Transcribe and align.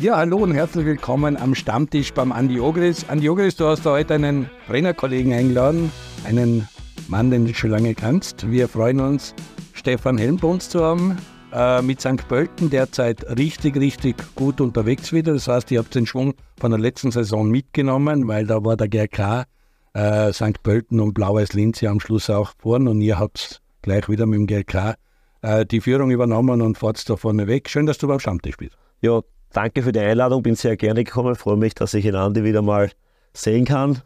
Ja, 0.00 0.16
hallo 0.16 0.38
und 0.38 0.52
herzlich 0.52 0.84
willkommen 0.84 1.36
am 1.36 1.54
Stammtisch 1.54 2.12
beim 2.12 2.32
Andi 2.32 2.58
Ogris. 2.58 3.08
Andi 3.08 3.30
Ogris, 3.30 3.54
du 3.54 3.66
hast 3.66 3.86
heute 3.86 4.14
einen 4.14 4.50
Trainerkollegen 4.66 5.32
eingeladen, 5.32 5.92
einen 6.24 6.68
Mann, 7.08 7.30
den 7.30 7.46
du 7.46 7.54
schon 7.54 7.70
lange 7.70 7.94
kannst. 7.94 8.50
Wir 8.50 8.68
freuen 8.68 8.98
uns, 8.98 9.34
Stefan 9.72 10.18
Helm 10.18 10.36
bei 10.36 10.48
uns 10.48 10.68
zu 10.68 10.82
haben. 10.84 11.16
Äh, 11.52 11.80
mit 11.82 12.00
St. 12.00 12.26
Pölten 12.28 12.70
derzeit 12.70 13.24
richtig, 13.38 13.76
richtig 13.76 14.16
gut 14.34 14.60
unterwegs 14.60 15.12
wieder. 15.12 15.32
Das 15.32 15.46
heißt, 15.46 15.70
ihr 15.70 15.78
habt 15.78 15.94
den 15.94 16.06
Schwung 16.06 16.34
von 16.58 16.72
der 16.72 16.80
letzten 16.80 17.12
Saison 17.12 17.48
mitgenommen, 17.48 18.26
weil 18.26 18.46
da 18.46 18.64
war 18.64 18.76
der 18.76 18.88
GRK, 18.88 19.44
äh, 19.92 20.32
St. 20.32 20.60
Pölten 20.64 20.98
und 20.98 21.14
Blaues 21.14 21.52
Linz 21.52 21.80
ja 21.80 21.92
am 21.92 22.00
Schluss 22.00 22.28
auch 22.28 22.52
vorn 22.58 22.88
und 22.88 23.00
ihr 23.00 23.20
habt 23.20 23.62
gleich 23.82 24.08
wieder 24.08 24.26
mit 24.26 24.40
dem 24.40 24.46
GRK 24.48 24.96
äh, 25.42 25.64
die 25.64 25.80
Führung 25.80 26.10
übernommen 26.10 26.60
und 26.62 26.76
fahrt 26.76 27.08
da 27.08 27.16
vorne 27.16 27.46
weg. 27.46 27.68
Schön, 27.70 27.86
dass 27.86 27.98
du 27.98 28.08
beim 28.08 28.18
Stammtisch 28.18 28.56
bist. 28.56 28.76
Ja, 29.00 29.20
danke 29.54 29.82
für 29.82 29.92
die 29.92 30.00
Einladung, 30.00 30.42
bin 30.42 30.56
sehr 30.56 30.76
gerne 30.76 31.04
gekommen, 31.04 31.34
freue 31.34 31.56
mich, 31.56 31.74
dass 31.74 31.94
ich 31.94 32.04
ihn 32.04 32.14
Andi 32.14 32.44
wieder 32.44 32.62
mal 32.62 32.90
sehen 33.32 33.64
kann 33.64 34.02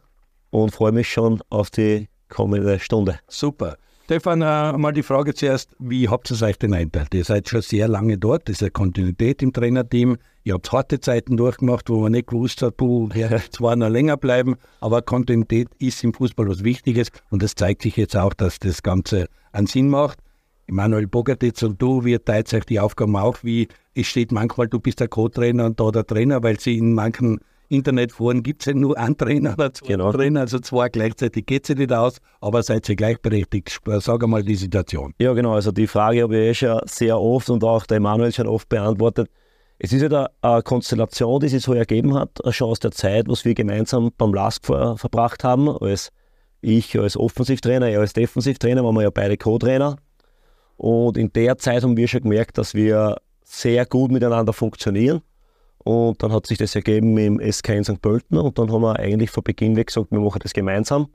und 0.50 0.70
freue 0.70 0.92
mich 0.92 1.10
schon 1.10 1.42
auf 1.50 1.70
die 1.70 2.08
kommende 2.28 2.78
Stunde. 2.78 3.18
Super. 3.26 3.76
Stefan, 4.04 4.40
äh, 4.40 4.72
mal 4.72 4.92
die 4.92 5.02
Frage 5.02 5.34
zuerst, 5.34 5.76
wie 5.78 6.08
habt 6.08 6.30
ihr 6.30 6.34
es 6.34 6.42
euch 6.42 6.58
denn 6.58 6.72
einteilt? 6.72 7.12
Ihr 7.12 7.24
seid 7.24 7.46
schon 7.46 7.60
sehr 7.60 7.88
lange 7.88 8.16
dort, 8.16 8.48
das 8.48 8.54
ist 8.54 8.62
eine 8.62 8.70
Kontinuität 8.70 9.42
im 9.42 9.52
Trainerteam. 9.52 10.16
Ihr 10.44 10.54
habt 10.54 10.72
harte 10.72 10.98
Zeiten 10.98 11.36
durchgemacht, 11.36 11.90
wo 11.90 12.00
man 12.00 12.12
nicht 12.12 12.28
gewusst 12.28 12.62
hat, 12.62 12.78
puh, 12.78 13.10
ja, 13.14 13.28
zwar 13.50 13.76
noch 13.76 13.90
länger 13.90 14.16
bleiben, 14.16 14.56
aber 14.80 15.02
Kontinuität 15.02 15.68
ist 15.78 16.02
im 16.04 16.14
Fußball 16.14 16.48
was 16.48 16.64
Wichtiges 16.64 17.10
und 17.28 17.42
das 17.42 17.54
zeigt 17.54 17.82
sich 17.82 17.96
jetzt 17.96 18.16
auch, 18.16 18.32
dass 18.32 18.58
das 18.58 18.82
Ganze 18.82 19.28
einen 19.52 19.66
Sinn 19.66 19.90
macht. 19.90 20.20
Emanuel 20.68 21.06
Bogatitz 21.06 21.62
und 21.62 21.80
du, 21.80 22.04
wir 22.04 22.24
teilt 22.24 22.52
euch 22.52 22.64
die 22.64 22.78
Aufgaben 22.78 23.16
auf, 23.16 23.42
wie 23.42 23.68
es 23.94 24.06
steht 24.06 24.32
manchmal, 24.32 24.68
du 24.68 24.78
bist 24.78 25.00
der 25.00 25.08
Co-Trainer 25.08 25.66
und 25.66 25.80
da 25.80 25.90
der 25.90 26.06
Trainer, 26.06 26.42
weil 26.42 26.60
sie 26.60 26.78
in 26.78 26.94
manchen 26.94 27.40
Internetforen 27.70 28.42
gibt 28.42 28.62
es 28.62 28.66
ja 28.66 28.74
nur 28.74 28.96
einen 28.96 29.16
Trainer 29.16 29.54
oder 29.54 29.72
zwei 29.72 29.88
genau. 29.88 30.12
Trainer, 30.12 30.40
also 30.40 30.58
zwei 30.58 30.88
gleichzeitig 30.88 31.46
geht 31.46 31.66
sie 31.66 31.74
nicht 31.74 31.92
aus, 31.92 32.18
aber 32.40 32.62
seid 32.62 32.88
ihr 32.88 32.96
gleichberechtigt? 32.96 33.78
Sag 34.00 34.22
einmal 34.22 34.42
die 34.42 34.54
Situation. 34.54 35.14
Ja, 35.18 35.32
genau, 35.32 35.54
also 35.54 35.72
die 35.72 35.86
Frage 35.86 36.22
habe 36.22 36.36
ich 36.36 36.48
eh 36.50 36.54
schon 36.54 36.80
sehr 36.86 37.18
oft 37.18 37.50
und 37.50 37.64
auch 37.64 37.84
der 37.86 37.98
Emanuel 37.98 38.32
schon 38.32 38.46
oft 38.46 38.68
beantwortet. 38.68 39.30
Es 39.78 39.92
ist 39.92 40.02
ja 40.02 40.28
eine 40.40 40.62
Konstellation, 40.62 41.40
die 41.40 41.48
sich 41.48 41.62
so 41.62 41.72
ergeben 41.72 42.14
hat, 42.14 42.40
schon 42.50 42.70
aus 42.70 42.80
der 42.80 42.90
Zeit, 42.90 43.28
was 43.28 43.44
wir 43.44 43.54
gemeinsam 43.54 44.10
beim 44.16 44.34
LASK 44.34 44.66
ver 44.66 44.96
verbracht 44.96 45.44
haben, 45.44 45.68
als 45.68 46.10
ich 46.60 46.98
als 46.98 47.16
Offensivtrainer, 47.16 47.88
er 47.88 48.00
als 48.00 48.12
Defensivtrainer, 48.12 48.82
waren 48.82 48.94
wir 48.96 49.02
ja 49.02 49.10
beide 49.10 49.36
Co-Trainer. 49.36 49.96
Und 50.78 51.18
in 51.18 51.32
der 51.32 51.58
Zeit 51.58 51.82
haben 51.82 51.96
wir 51.96 52.08
schon 52.08 52.22
gemerkt, 52.22 52.56
dass 52.56 52.74
wir 52.74 53.18
sehr 53.44 53.84
gut 53.84 54.10
miteinander 54.10 54.52
funktionieren 54.52 55.20
und 55.88 56.22
dann 56.22 56.32
hat 56.32 56.46
sich 56.46 56.58
das 56.58 56.74
ergeben 56.74 57.16
im 57.16 57.40
SK 57.40 57.70
in 57.70 57.84
St. 57.84 58.02
Pölten 58.02 58.36
und 58.36 58.58
dann 58.58 58.70
haben 58.70 58.82
wir 58.82 58.98
eigentlich 58.98 59.30
von 59.30 59.42
Beginn 59.42 59.74
weg 59.76 59.86
gesagt, 59.86 60.10
wir 60.10 60.20
machen 60.20 60.40
das 60.42 60.52
gemeinsam. 60.52 61.08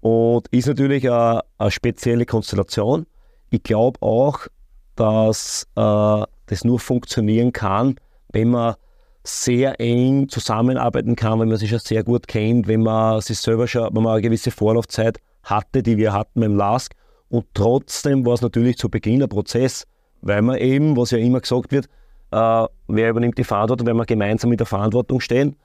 Und 0.00 0.46
ist 0.48 0.68
natürlich 0.68 1.10
eine, 1.10 1.40
eine 1.58 1.70
spezielle 1.70 2.24
Konstellation. 2.24 3.06
Ich 3.50 3.62
glaube 3.62 4.00
auch, 4.02 4.46
dass 4.94 5.66
äh, 5.74 6.22
das 6.46 6.64
nur 6.64 6.78
funktionieren 6.78 7.52
kann, 7.52 7.96
wenn 8.32 8.50
man 8.50 8.76
sehr 9.24 9.80
eng 9.80 10.28
zusammenarbeiten 10.28 11.16
kann, 11.16 11.40
wenn 11.40 11.48
man 11.48 11.56
sich 11.56 11.70
schon 11.70 11.80
sehr 11.80 12.04
gut 12.04 12.28
kennt, 12.28 12.68
wenn 12.68 12.82
man 12.82 13.20
sich 13.20 13.38
selber 13.38 13.66
schon, 13.66 13.92
wenn 13.92 14.02
man 14.02 14.12
eine 14.12 14.22
gewisse 14.22 14.52
Vorlaufzeit 14.52 15.18
hatte, 15.42 15.82
die 15.82 15.96
wir 15.96 16.12
hatten 16.12 16.38
mit 16.40 16.48
dem 16.48 16.56
LASK. 16.56 16.94
Und 17.28 17.46
trotzdem 17.54 18.24
war 18.24 18.34
es 18.34 18.42
natürlich 18.42 18.78
zu 18.78 18.88
Beginn 18.88 19.22
ein 19.22 19.28
Prozess, 19.28 19.86
weil 20.22 20.42
man 20.42 20.58
eben, 20.58 20.96
was 20.96 21.10
ja 21.10 21.18
immer 21.18 21.40
gesagt 21.40 21.72
wird, 21.72 21.86
äh, 22.30 22.66
wer 22.88 23.10
übernimmt 23.10 23.38
die 23.38 23.44
Verantwortung, 23.44 23.86
wenn 23.86 23.96
wir 23.96 24.04
gemeinsam 24.04 24.50
mit 24.50 24.60
der 24.60 24.66
Verantwortung 24.66 25.20
stehen. 25.20 25.56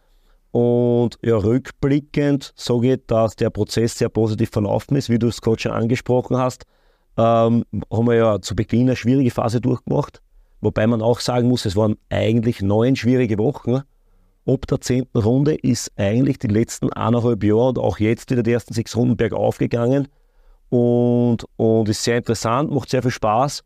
Und 0.52 1.18
ja, 1.22 1.38
rückblickend 1.38 2.54
sage 2.56 2.94
ich, 2.94 3.00
dass 3.08 3.36
der 3.36 3.50
Prozess 3.50 3.98
sehr 3.98 4.10
positiv 4.10 4.50
verlaufen 4.50 4.98
ist, 4.98 5.10
wie 5.10 5.20
du 5.20 5.28
es 5.28 5.42
gerade 5.42 5.60
schon 5.60 5.72
angesprochen 5.72 6.38
hast. 6.38 6.66
Ähm, 7.18 7.64
haben 7.92 8.08
wir 8.08 8.16
ja 8.16 8.42
zu 8.42 8.56
Beginn 8.56 8.82
eine 8.82 8.96
schwierige 8.96 9.32
Phase 9.32 9.62
durchgemacht, 9.62 10.22
wobei 10.62 10.88
man 10.88 11.02
auch 11.02 11.20
sagen 11.20 11.48
muss, 11.48 11.66
es 11.66 11.76
waren 11.76 11.98
eigentlich 12.10 12.62
neun 12.62 12.96
schwierige 12.96 13.38
Wochen. 13.38 13.82
Ob 14.46 14.66
der 14.68 14.82
zehnten 14.82 15.20
Runde 15.20 15.56
ist 15.56 15.92
eigentlich 15.98 16.40
die 16.40 16.48
letzten 16.48 16.92
eineinhalb 16.92 17.44
Jahre 17.44 17.70
und 17.70 17.80
auch 17.80 18.00
jetzt 18.00 18.32
wieder 18.32 18.44
die 18.44 18.52
ersten 18.52 18.74
sechs 18.74 18.96
Runden 18.96 19.16
bergauf 19.16 19.58
gegangen 19.58 20.08
und, 20.72 21.46
und 21.58 21.90
ist 21.90 22.04
sehr 22.04 22.18
interessant, 22.18 22.72
macht 22.72 22.90
sehr 22.90 23.02
viel 23.02 23.12
Spaß 23.12 23.62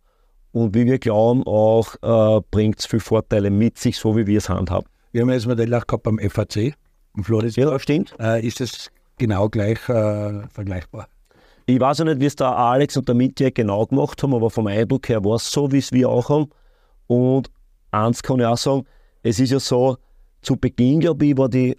und 0.51 0.73
wie 0.73 0.85
wir 0.85 0.97
glauben, 0.97 1.43
auch 1.45 1.95
äh, 2.01 2.41
bringt 2.49 2.79
es 2.79 2.87
viele 2.87 2.99
Vorteile 2.99 3.51
mit 3.51 3.77
sich, 3.77 3.97
so 3.97 4.17
wie 4.17 4.25
wir 4.25 4.39
es 4.39 4.49
handhaben. 4.49 4.87
Wir 5.11 5.21
haben 5.21 5.29
jetzt 5.29 5.47
Modell 5.47 5.73
auch 5.75 5.85
gehabt 5.85 6.03
beim 6.03 6.17
FAC, 6.17 6.73
im 7.15 7.23
Floridsberg. 7.23 7.71
Ja, 7.71 7.79
stimmt. 7.79 8.15
Äh, 8.19 8.45
ist 8.45 8.59
das 8.59 8.89
genau 9.17 9.47
gleich 9.49 9.77
äh, 9.87 10.47
vergleichbar? 10.49 11.07
Ich 11.67 11.79
weiß 11.79 11.99
ja 11.99 12.05
nicht, 12.05 12.19
wie 12.19 12.25
es 12.25 12.35
der 12.35 12.55
Alex 12.55 12.97
und 12.97 13.07
der 13.07 13.15
Mitya 13.15 13.49
genau 13.51 13.85
gemacht 13.85 14.21
haben, 14.23 14.33
aber 14.33 14.49
vom 14.49 14.67
Eindruck 14.67 15.07
her 15.07 15.23
war 15.23 15.35
es 15.35 15.51
so, 15.51 15.71
wie 15.71 15.77
es 15.77 15.91
wir 15.91 16.09
auch 16.09 16.29
haben. 16.29 16.49
Und 17.07 17.51
eins 17.91 18.23
kann 18.23 18.39
ich 18.39 18.45
auch 18.45 18.57
sagen, 18.57 18.83
es 19.23 19.39
ist 19.39 19.51
ja 19.51 19.59
so, 19.59 19.97
zu 20.41 20.57
Beginn, 20.57 21.01
glaube 21.01 21.25
ich, 21.25 21.37
war 21.37 21.49
die 21.49 21.77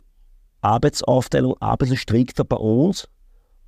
Arbeitsaufteilung 0.60 1.56
ein 1.60 1.76
bisschen 1.78 1.96
strikter 1.96 2.44
bei 2.44 2.56
uns. 2.56 3.08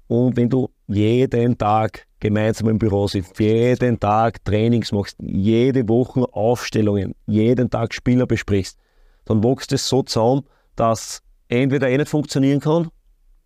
Und 0.09 0.37
wenn 0.37 0.49
du 0.49 0.71
jeden 0.87 1.57
Tag 1.57 2.07
gemeinsam 2.19 2.71
im 2.71 2.79
Büro 2.79 3.07
sitzt, 3.07 3.39
jeden 3.39 4.01
Tag 4.01 4.43
Trainings 4.45 4.91
machst, 4.91 5.17
jede 5.21 5.89
Woche 5.89 6.23
Aufstellungen, 6.33 7.15
jeden 7.27 7.71
Tag 7.71 7.95
Spieler 7.95 8.27
besprichst, 8.27 8.79
dann 9.27 9.45
wächst 9.45 9.73
es 9.73 9.87
so 9.87 10.03
zusammen, 10.03 10.43
dass 10.75 11.23
entweder 11.49 11.89
eh 11.89 11.99
nicht 11.99 12.09
funktionieren 12.09 12.61
kann 12.61 12.89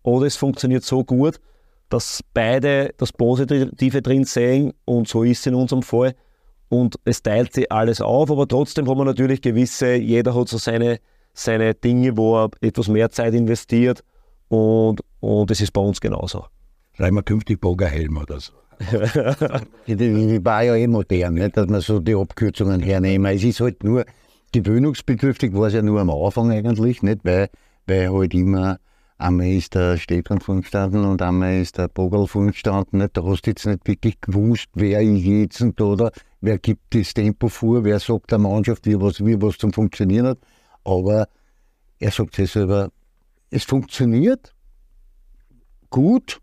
oder 0.03 0.25
es 0.25 0.37
funktioniert 0.37 0.83
so 0.83 1.03
gut, 1.03 1.39
dass 1.89 2.21
beide 2.33 2.93
das 2.97 3.11
Positive 3.11 4.01
drin 4.01 4.23
sehen 4.23 4.73
und 4.85 5.07
so 5.07 5.23
ist 5.23 5.41
es 5.41 5.47
in 5.47 5.55
unserem 5.55 5.83
Fall. 5.83 6.15
Und 6.69 6.95
es 7.05 7.21
teilt 7.21 7.53
sich 7.53 7.71
alles 7.71 8.01
auf, 8.01 8.31
aber 8.31 8.47
trotzdem 8.47 8.89
haben 8.89 8.97
wir 8.97 9.05
natürlich 9.05 9.41
gewisse, 9.41 9.93
jeder 9.95 10.33
hat 10.33 10.47
so 10.47 10.57
seine, 10.57 10.99
seine 11.33 11.75
Dinge, 11.75 12.17
wo 12.17 12.37
er 12.37 12.49
etwas 12.61 12.87
mehr 12.87 13.11
Zeit 13.11 13.33
investiert 13.35 14.03
und, 14.47 15.01
und 15.23 15.49
das 15.49 15.61
ist 15.61 15.71
bei 15.71 15.79
uns 15.79 16.01
genauso. 16.01 16.47
Schreiben 16.97 17.15
wir 17.15 17.23
künftig 17.23 17.61
Bogerhelm 17.61 18.17
oder 18.17 18.41
so. 18.41 18.51
Ich 19.85 19.97
war 20.43 20.63
ja 20.63 20.75
eh 20.75 20.87
modern, 20.87 21.35
nicht, 21.35 21.55
dass 21.55 21.67
man 21.67 21.79
so 21.79 21.99
die 21.99 22.13
Abkürzungen 22.13 22.81
hernehmen. 22.81 23.33
Es 23.33 23.43
ist 23.43 23.61
halt 23.61 23.85
nur 23.85 24.05
gewöhnungsbedürftig, 24.51 25.53
war 25.53 25.67
es 25.67 25.75
ja 25.75 25.81
nur 25.81 26.01
am 26.01 26.09
Anfang 26.09 26.51
eigentlich, 26.51 27.03
nicht, 27.03 27.23
weil, 27.23 27.49
weil 27.87 28.11
halt 28.11 28.33
immer 28.33 28.79
einmal 29.17 29.47
ist 29.47 29.75
der 29.75 29.95
Stefan 29.95 30.41
vorgestanden 30.41 31.05
und 31.05 31.21
einmal 31.21 31.61
ist 31.61 31.77
der 31.77 31.87
Bogerl 31.87 32.27
vorgestanden. 32.27 32.99
Nicht? 32.99 33.15
Da 33.15 33.23
hast 33.23 33.43
du 33.43 33.51
jetzt 33.51 33.65
nicht 33.65 33.87
wirklich 33.87 34.19
gewusst, 34.19 34.67
wer 34.73 35.01
ist 35.01 35.23
jetzt 35.23 35.79
oder 35.79 36.11
wer 36.41 36.57
gibt 36.57 36.93
das 36.93 37.13
Tempo 37.13 37.47
vor, 37.47 37.85
wer 37.85 37.99
sagt 38.01 38.31
der 38.31 38.39
Mannschaft, 38.39 38.85
wie 38.87 38.99
was, 38.99 39.25
wie 39.25 39.41
was 39.41 39.57
zum 39.57 39.71
Funktionieren 39.71 40.27
hat. 40.27 40.39
Aber 40.83 41.29
er 41.99 42.11
sagt 42.11 42.37
es 42.39 42.51
selber, 42.51 42.91
es 43.49 43.63
funktioniert 43.63 44.52
gut, 45.93 46.41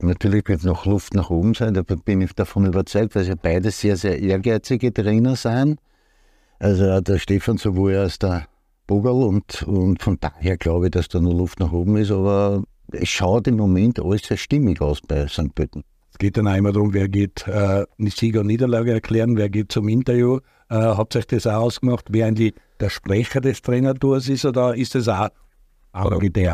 Natürlich 0.00 0.48
wird 0.48 0.62
noch 0.62 0.86
Luft 0.86 1.14
nach 1.14 1.28
oben 1.28 1.54
sein, 1.54 1.74
da 1.74 1.82
bin 1.82 2.20
ich 2.20 2.32
davon 2.32 2.66
überzeugt, 2.66 3.16
weil 3.16 3.24
sie 3.24 3.34
beide 3.34 3.72
sehr, 3.72 3.96
sehr 3.96 4.20
ehrgeizige 4.20 4.94
Trainer 4.94 5.34
sind. 5.34 5.80
Also 6.60 7.00
der 7.00 7.18
Stefan 7.18 7.58
sowohl 7.58 7.96
als 7.96 8.20
der 8.20 8.46
Bogerl 8.86 9.24
und, 9.24 9.64
und 9.64 10.00
von 10.00 10.18
daher 10.20 10.56
glaube 10.56 10.86
ich, 10.86 10.90
dass 10.92 11.08
da 11.08 11.20
noch 11.20 11.32
Luft 11.32 11.58
nach 11.58 11.72
oben 11.72 11.96
ist, 11.96 12.12
aber 12.12 12.62
es 12.92 13.08
schaut 13.08 13.48
im 13.48 13.56
Moment 13.56 13.98
alles 13.98 14.22
sehr 14.22 14.36
stimmig 14.36 14.80
aus 14.80 15.00
bei 15.00 15.26
St. 15.26 15.52
Pölten. 15.54 15.82
Es 16.12 16.18
geht 16.18 16.36
dann 16.36 16.46
immer 16.46 16.72
darum, 16.72 16.94
wer 16.94 17.08
geht 17.08 17.46
äh, 17.48 17.84
Sieger 17.98 18.40
und 18.40 18.46
Niederlage 18.46 18.92
erklären, 18.92 19.36
wer 19.36 19.48
geht 19.48 19.72
zum 19.72 19.88
Interview. 19.88 20.38
Äh, 20.70 20.76
habt 20.76 21.16
ihr 21.16 21.20
euch 21.20 21.26
das 21.26 21.46
auch 21.48 21.62
ausgemacht, 21.62 22.06
wer 22.10 22.26
eigentlich 22.26 22.54
der 22.78 22.88
Sprecher 22.90 23.40
des 23.40 23.62
Trainertours 23.62 24.28
ist 24.28 24.44
oder 24.44 24.76
ist 24.76 24.94
das 24.94 25.08
auch 25.08 25.28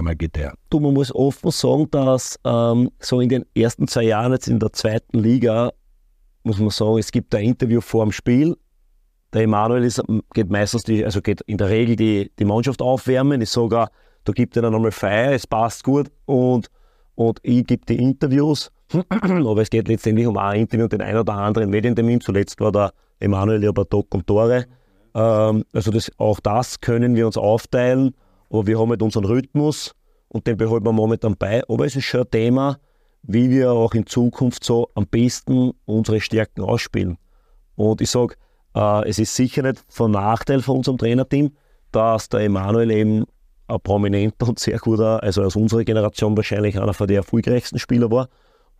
mal 0.02 0.16
Gitarre. 0.16 0.54
Du, 0.70 0.81
man 0.81 0.94
muss 0.94 1.14
offen 1.14 1.50
sagen, 1.50 1.90
dass 1.90 2.38
ähm, 2.44 2.90
so 3.00 3.20
in 3.20 3.28
den 3.28 3.44
ersten 3.54 3.88
zwei 3.88 4.04
Jahren 4.04 4.32
jetzt 4.32 4.48
in 4.48 4.58
der 4.58 4.72
zweiten 4.72 5.19
Liga, 5.19 5.72
muss 6.44 6.58
man 6.58 6.70
sagen, 6.70 6.98
es 6.98 7.10
gibt 7.10 7.34
ein 7.34 7.44
Interview 7.44 7.81
vor 7.81 8.04
dem 8.04 8.12
Spiel. 8.12 8.56
Der 9.32 9.42
Emanuel 9.42 9.84
ist, 9.84 10.02
geht 10.32 10.50
meistens, 10.50 10.84
die, 10.84 11.04
also 11.04 11.20
geht 11.20 11.40
in 11.42 11.58
der 11.58 11.69
Regel 11.69 11.96
die, 11.96 12.31
die 12.38 12.44
Mannschaft 12.44 12.81
aufwärmen. 12.81 13.40
Ich 13.40 13.50
sage, 13.50 13.88
da 14.25 14.32
gibt 14.32 14.56
er 14.56 14.62
dann 14.62 14.72
nochmal 14.72 14.92
Feier, 14.92 15.32
es 15.32 15.46
passt 15.46 15.84
gut 15.84 16.10
und, 16.25 16.69
und 17.14 17.40
ich 17.42 17.66
gebe 17.66 17.84
die 17.87 17.96
Interviews. 17.96 18.70
Aber 19.08 19.62
es 19.62 19.70
geht 19.70 19.88
letztendlich 19.88 20.26
um 20.26 20.37
ein 20.37 20.60
Interview 20.60 20.84
und 20.84 20.92
den 20.92 21.02
einen 21.02 21.19
oder 21.19 21.34
anderen 21.34 21.70
Medientermin. 21.70 22.20
Zuletzt 22.20 22.60
war 22.60 22.70
der 22.70 22.92
Emanuel 23.19 23.62
ja 23.64 23.72
bei 23.72 23.84
Doc 23.84 24.14
und 24.14 24.26
Tore. 24.26 24.66
Ähm, 25.14 25.64
also 25.72 25.90
das, 25.90 26.10
auch 26.19 26.40
das 26.40 26.80
können 26.80 27.16
wir 27.16 27.26
uns 27.26 27.37
aufteilen. 27.37 28.14
Aber 28.54 28.66
wir 28.68 28.78
haben 28.78 28.90
halt 28.90 29.02
unseren 29.02 29.24
Rhythmus 29.24 29.94
und 30.28 30.46
den 30.46 30.56
behalten 30.56 30.86
wir 30.86 30.92
momentan 30.92 31.34
bei. 31.36 31.62
Aber 31.68 31.86
es 31.86 31.96
ist 31.96 32.04
schon 32.04 32.20
ein 32.20 32.30
Thema, 32.30 32.78
wie 33.22 33.50
wir 33.50 33.72
auch 33.72 33.94
in 33.94 34.06
Zukunft 34.06 34.62
so 34.62 34.90
am 34.94 35.06
besten 35.06 35.72
unsere 35.86 36.20
Stärken 36.20 36.62
ausspielen. 36.62 37.18
Und 37.74 38.00
ich 38.00 38.10
sage, 38.10 38.36
Äh, 38.74 39.08
es 39.08 39.18
ist 39.18 39.34
sicher 39.34 39.62
nicht 39.62 39.84
von 39.88 40.10
Nachteil 40.10 40.60
für 40.60 40.72
unserem 40.72 40.98
Trainerteam, 40.98 41.52
dass 41.92 42.28
der 42.28 42.40
Emanuel 42.40 42.90
eben 42.90 43.24
ein 43.68 43.80
prominenter 43.80 44.48
und 44.48 44.58
sehr 44.58 44.78
guter, 44.78 45.22
also 45.22 45.42
aus 45.42 45.56
unserer 45.56 45.84
Generation 45.84 46.36
wahrscheinlich 46.36 46.78
einer 46.78 46.92
von 46.92 47.06
der 47.06 47.18
erfolgreichsten 47.18 47.78
Spieler 47.78 48.10
war. 48.10 48.28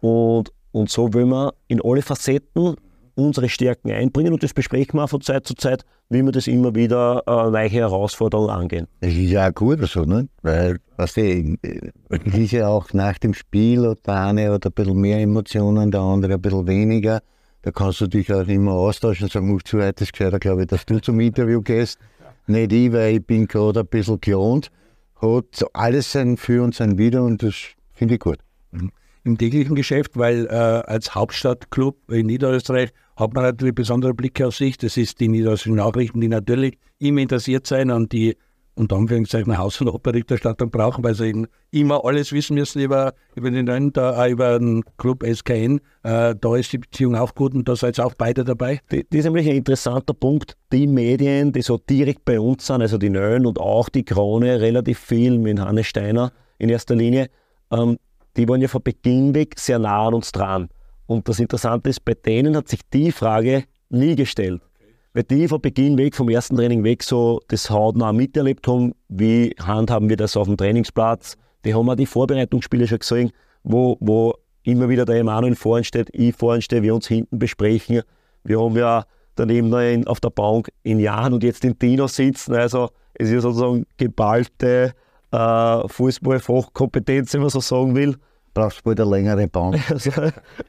Und, 0.01 0.53
und 0.73 0.91
so 0.91 1.13
will 1.15 1.27
man 1.27 1.53
in 1.69 1.81
alle 1.83 2.03
Facetten 2.03 2.77
unsere 3.15 3.49
Stärken 3.49 3.91
einbringen 3.91 4.33
und 4.33 4.43
das 4.43 4.53
besprechen 4.53 4.99
wir 4.99 5.09
von 5.09 5.21
Zeit 5.21 5.47
zu 5.47 5.55
Zeit, 5.55 5.85
wie 6.09 6.23
wir 6.23 6.33
das 6.33 6.47
immer 6.47 6.75
wieder 6.75 7.23
äh, 7.27 7.51
neue 7.51 7.69
Herausforderungen 7.69 8.51
angehen. 8.51 8.87
Das 9.01 9.13
ist 9.13 9.31
ja 9.31 9.49
auch 9.49 9.55
gut 9.55 9.81
so, 9.89 10.05
ne? 10.05 10.29
Weil, 10.43 10.79
weißt 10.97 11.17
du, 11.17 11.57
es 11.63 12.35
ist 12.35 12.53
ja 12.53 12.69
auch 12.69 12.93
nach 12.93 13.19
dem 13.19 13.35
Spiel 13.35 13.81
oder 13.81 14.01
der 14.07 14.15
eine 14.15 14.51
hat 14.51 14.67
ein 14.67 14.73
bisschen 14.73 15.01
mehr 15.01 15.21
Emotionen, 15.21 15.91
der 15.91 16.01
andere 16.01 16.35
ein 16.35 16.43
bisschen 16.43 16.67
weniger. 16.67 17.21
Da 17.63 17.71
kannst 17.71 18.01
du 18.03 18.07
dich 18.07 18.33
auch 18.33 18.47
immer 18.47 18.73
austauschen 18.73 19.25
und 19.25 19.33
sagen, 19.33 19.59
zu 19.65 19.81
heute 19.81 20.05
ist 20.05 20.13
gescheiter, 20.13 20.39
glaube 20.39 20.63
ich, 20.63 20.69
dass 20.69 20.85
du 20.85 21.01
zum 21.01 21.19
Interview 21.21 21.63
gehst. 21.63 21.99
Nicht 22.47 22.73
ich, 22.73 22.93
weil 22.93 23.17
ich 23.17 23.27
bin 23.27 23.47
gerade 23.47 23.81
ein 23.81 23.87
bisschen 23.87 24.21
gelohnt. 24.21 24.71
Hat 25.23 25.65
alles 25.73 26.13
sein 26.13 26.37
Für 26.37 26.63
und 26.63 26.75
sein 26.75 26.99
Wider 26.99 27.23
und 27.23 27.43
das 27.43 27.55
finde 27.95 28.15
ich 28.15 28.21
gut. 28.21 28.39
Mhm. 28.73 28.93
Im 29.25 29.39
täglichen 29.39 29.75
Geschäft, 29.75 30.19
weil 30.19 30.47
äh, 30.47 30.51
als 30.51 31.15
Hauptstadtclub 31.15 32.11
in 32.11 32.27
Niederösterreich 32.27 32.91
hat 33.17 33.35
man 33.35 33.45
natürlich 33.45 33.75
besondere 33.75 34.15
Blicke 34.15 34.47
auf 34.47 34.57
sich. 34.57 34.77
Das 34.79 34.97
ist 34.97 35.21
die 35.21 35.29
niederösterreichischen 35.29 35.77
Nachrichten, 35.77 36.21
die 36.21 36.29
natürlich 36.29 36.79
immer 36.99 37.21
interessiert 37.21 37.67
sein 37.67 37.91
und 37.91 38.13
die 38.13 38.37
unter 38.77 38.97
Anführungszeichen 38.97 39.57
Haus- 39.57 39.81
und 39.81 39.93
Hofberichterstattung 39.93 40.71
brauchen, 40.71 41.05
weil 41.05 41.15
sie 41.15 41.27
eben 41.27 41.47
immer 41.71 42.05
alles 42.05 42.33
wissen 42.33 42.55
müssen 42.55 42.81
über, 42.81 43.15
über 43.37 43.51
den 43.51 43.67
neuen, 43.67 43.93
da, 43.93 44.27
über 44.29 44.59
den 44.59 44.83
Club 44.99 45.25
SKN. 45.25 45.81
Äh, 46.03 46.35
da 46.41 46.57
ist 46.57 46.73
die 46.73 46.79
Beziehung 46.79 47.15
auch 47.15 47.35
gut 47.35 47.55
und 47.55 47.69
da 47.69 47.77
seid 47.77 47.99
ihr 47.99 48.07
auch 48.07 48.15
beide 48.15 48.45
dabei. 48.45 48.81
Das 48.89 49.01
ist 49.11 49.25
nämlich 49.25 49.49
ein 49.49 49.57
interessanter 49.57 50.15
Punkt. 50.15 50.57
Die 50.73 50.87
Medien, 50.87 51.53
die 51.53 51.63
so 51.63 51.79
direkt 51.79 52.25
bei 52.25 52.41
uns 52.41 52.67
sind, 52.67 52.83
also 52.83 52.99
die 52.99 53.11
Neuen 53.11 53.47
und 53.47 53.61
auch 53.61 53.89
die 53.89 54.05
Krone, 54.05 54.61
relativ 54.61 54.99
viel 54.99 55.39
mit 55.39 55.61
Hannes 55.61 55.87
Steiner 55.87 56.33
in 56.59 56.69
erster 56.69 56.97
Linie, 56.97 57.31
ähm, 57.71 57.99
die 58.37 58.49
waren 58.49 58.61
ja 58.61 58.69
von 58.69 58.83
Beginn 58.83 59.35
weg 59.35 59.55
sehr 59.57 59.79
nah 59.79 60.09
an 60.09 60.15
uns 60.15 60.33
dran. 60.33 60.69
Und 61.07 61.29
das 61.29 61.39
Interessante 61.39 61.91
ist, 61.91 62.05
bei 62.05 62.15
denen 62.15 62.57
hat 62.57 62.69
sich 62.69 62.81
die 62.93 63.13
Frage 63.13 63.65
nie 63.91 64.15
gestellt. 64.15 64.63
Weil 65.13 65.25
die 65.25 65.47
von 65.47 65.61
Beginn 65.61 65.97
weg, 65.97 66.17
vom 66.17 66.29
ersten 66.29 66.57
Training 66.57 66.83
weg, 66.83 67.03
so 67.03 67.41
das 67.49 67.71
hautnah 67.71 68.13
miterlebt 68.13 68.67
haben, 68.67 68.95
wie 69.09 69.55
handhaben 69.61 70.09
wir 70.09 70.17
das 70.17 70.37
auf 70.37 70.49
dem 70.49 70.57
Trainingsplatz. 70.57 71.37
Die 71.65 71.75
haben 71.75 71.89
auch 71.89 71.95
die 71.95 72.07
Vorbereitungsspiele 72.07 72.89
schon 72.89 72.99
gesehen, 72.99 73.33
wo, 73.63 73.97
wo 74.01 74.35
immer 74.65 74.89
wieder 74.89 75.05
der 75.05 75.17
Emanuel 75.17 75.55
vorhin 75.55 75.85
steht, 75.85 76.09
ich 76.13 76.35
vorhin 76.35 76.63
stehe, 76.63 76.83
wir 76.83 76.95
uns 76.95 77.07
hinten 77.07 77.39
besprechen. 77.39 78.03
Wir 78.43 78.61
haben 78.61 78.77
ja 78.77 79.05
daneben 79.37 79.73
in, 79.73 80.07
auf 80.07 80.21
der 80.21 80.31
Bank 80.31 80.71
in 80.83 80.99
Jan 80.99 81.33
und 81.33 81.45
jetzt 81.45 81.65
in 81.65 81.79
Dino 81.79 82.09
sitzen. 82.09 82.55
Also 82.55 82.91
es 83.15 83.31
ist 83.31 83.43
sozusagen 83.43 83.87
geballte 83.97 84.95
äh, 85.31 85.89
Fußballfachkompetenz, 85.89 87.35
wenn 87.35 87.43
man 87.43 87.51
so 87.51 87.61
sagen 87.61 87.95
will 87.95 88.17
brauchst 88.55 88.79
du 88.79 88.83
bald 88.85 89.01
eine 89.01 89.11
längere 89.11 89.49
Bank. 89.49 89.79
Also, 89.91 90.11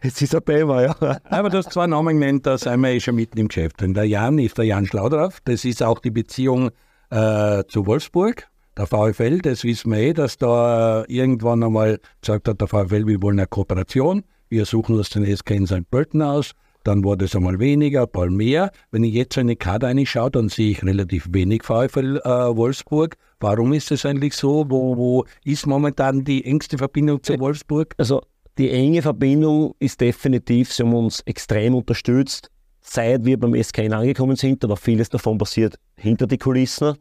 es 0.01 0.21
ist 0.21 0.35
ein 0.35 0.43
Thema, 0.43 0.81
ja. 0.81 0.95
Aber 1.29 1.49
du 1.49 1.59
hast 1.59 1.71
zwei 1.71 1.87
Namen 1.87 2.19
genannt, 2.19 2.45
da 2.45 2.57
sind 2.57 2.81
wir 2.81 2.89
eh 2.89 2.99
schon 2.99 3.15
mitten 3.15 3.37
im 3.37 3.47
Geschäft. 3.47 3.81
Und 3.81 3.93
der 3.93 4.05
Jan 4.05 4.39
ist 4.39 4.57
der 4.57 4.65
Jan 4.65 4.85
Schlaudraff. 4.85 5.39
Das 5.45 5.63
ist 5.63 5.81
auch 5.81 5.99
die 5.99 6.11
Beziehung 6.11 6.71
äh, 7.11 7.63
zu 7.67 7.85
Wolfsburg. 7.85 8.47
Der 8.77 8.87
VfL, 8.87 9.39
das 9.39 9.63
wissen 9.63 9.91
wir 9.91 9.99
eh, 9.99 10.13
dass 10.13 10.37
da 10.37 11.03
äh, 11.03 11.13
irgendwann 11.13 11.63
einmal 11.63 11.99
gesagt 12.19 12.49
hat, 12.49 12.59
der 12.59 12.67
VfL, 12.67 13.07
wir 13.07 13.21
wollen 13.21 13.39
eine 13.39 13.47
Kooperation. 13.47 14.23
Wir 14.49 14.65
suchen 14.65 14.97
uns 14.97 15.09
den 15.09 15.25
SK 15.25 15.51
in 15.51 15.67
St. 15.67 15.89
Pölten 15.89 16.21
aus 16.21 16.51
dann 16.85 17.03
war 17.03 17.17
das 17.17 17.35
einmal 17.35 17.59
weniger, 17.59 18.03
ein 18.03 18.11
paar 18.11 18.29
mehr. 18.29 18.71
Wenn 18.91 19.03
ich 19.03 19.13
jetzt 19.13 19.35
in 19.37 19.47
die 19.47 19.55
Karte 19.55 19.87
reinschaue, 19.87 20.29
dann 20.29 20.49
sehe 20.49 20.69
ich 20.69 20.83
relativ 20.83 21.27
wenig 21.31 21.63
VfL 21.63 22.21
äh, 22.23 22.29
Wolfsburg. 22.29 23.17
Warum 23.39 23.73
ist 23.73 23.89
das 23.89 24.05
eigentlich 24.05 24.35
so? 24.35 24.69
Wo, 24.69 24.95
wo 24.95 25.25
ist 25.43 25.65
momentan 25.65 26.23
die 26.23 26.45
engste 26.45 26.77
Verbindung 26.77 27.23
zu 27.23 27.39
Wolfsburg? 27.39 27.95
Also 27.97 28.21
die 28.59 28.69
enge 28.69 29.01
Verbindung 29.01 29.73
ist 29.79 29.99
definitiv, 29.99 30.71
sie 30.71 30.83
haben 30.83 30.93
uns 30.93 31.21
extrem 31.21 31.73
unterstützt, 31.73 32.51
seit 32.81 33.25
wir 33.25 33.39
beim 33.39 33.61
SK 33.61 33.79
angekommen 33.91 34.35
sind, 34.35 34.63
aber 34.63 34.77
vieles 34.77 35.09
davon 35.09 35.39
passiert 35.39 35.79
hinter 35.97 36.27
die 36.27 36.37
Kulissen. 36.37 36.97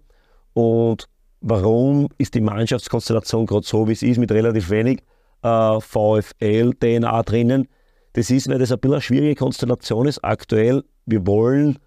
Und 0.54 1.08
warum 1.42 2.08
ist 2.16 2.34
die 2.34 2.40
Mannschaftskonstellation 2.40 3.44
gerade 3.44 3.66
so, 3.66 3.86
wie 3.86 3.92
es 3.92 4.02
ist, 4.02 4.16
mit 4.16 4.32
relativ 4.32 4.70
wenig 4.70 5.00
äh, 5.42 5.78
VfL-DNA 5.78 7.22
drinnen? 7.24 7.68
Das 8.14 8.30
ist, 8.30 8.48
weil 8.48 8.58
das 8.58 8.72
ein 8.72 8.78
bisschen 8.78 8.94
eine 8.94 9.02
schwierige 9.02 9.34
Konstellation 9.34 10.06
ist 10.06 10.24
aktuell. 10.24 10.84
Wir 11.04 11.26
wollen 11.26 11.78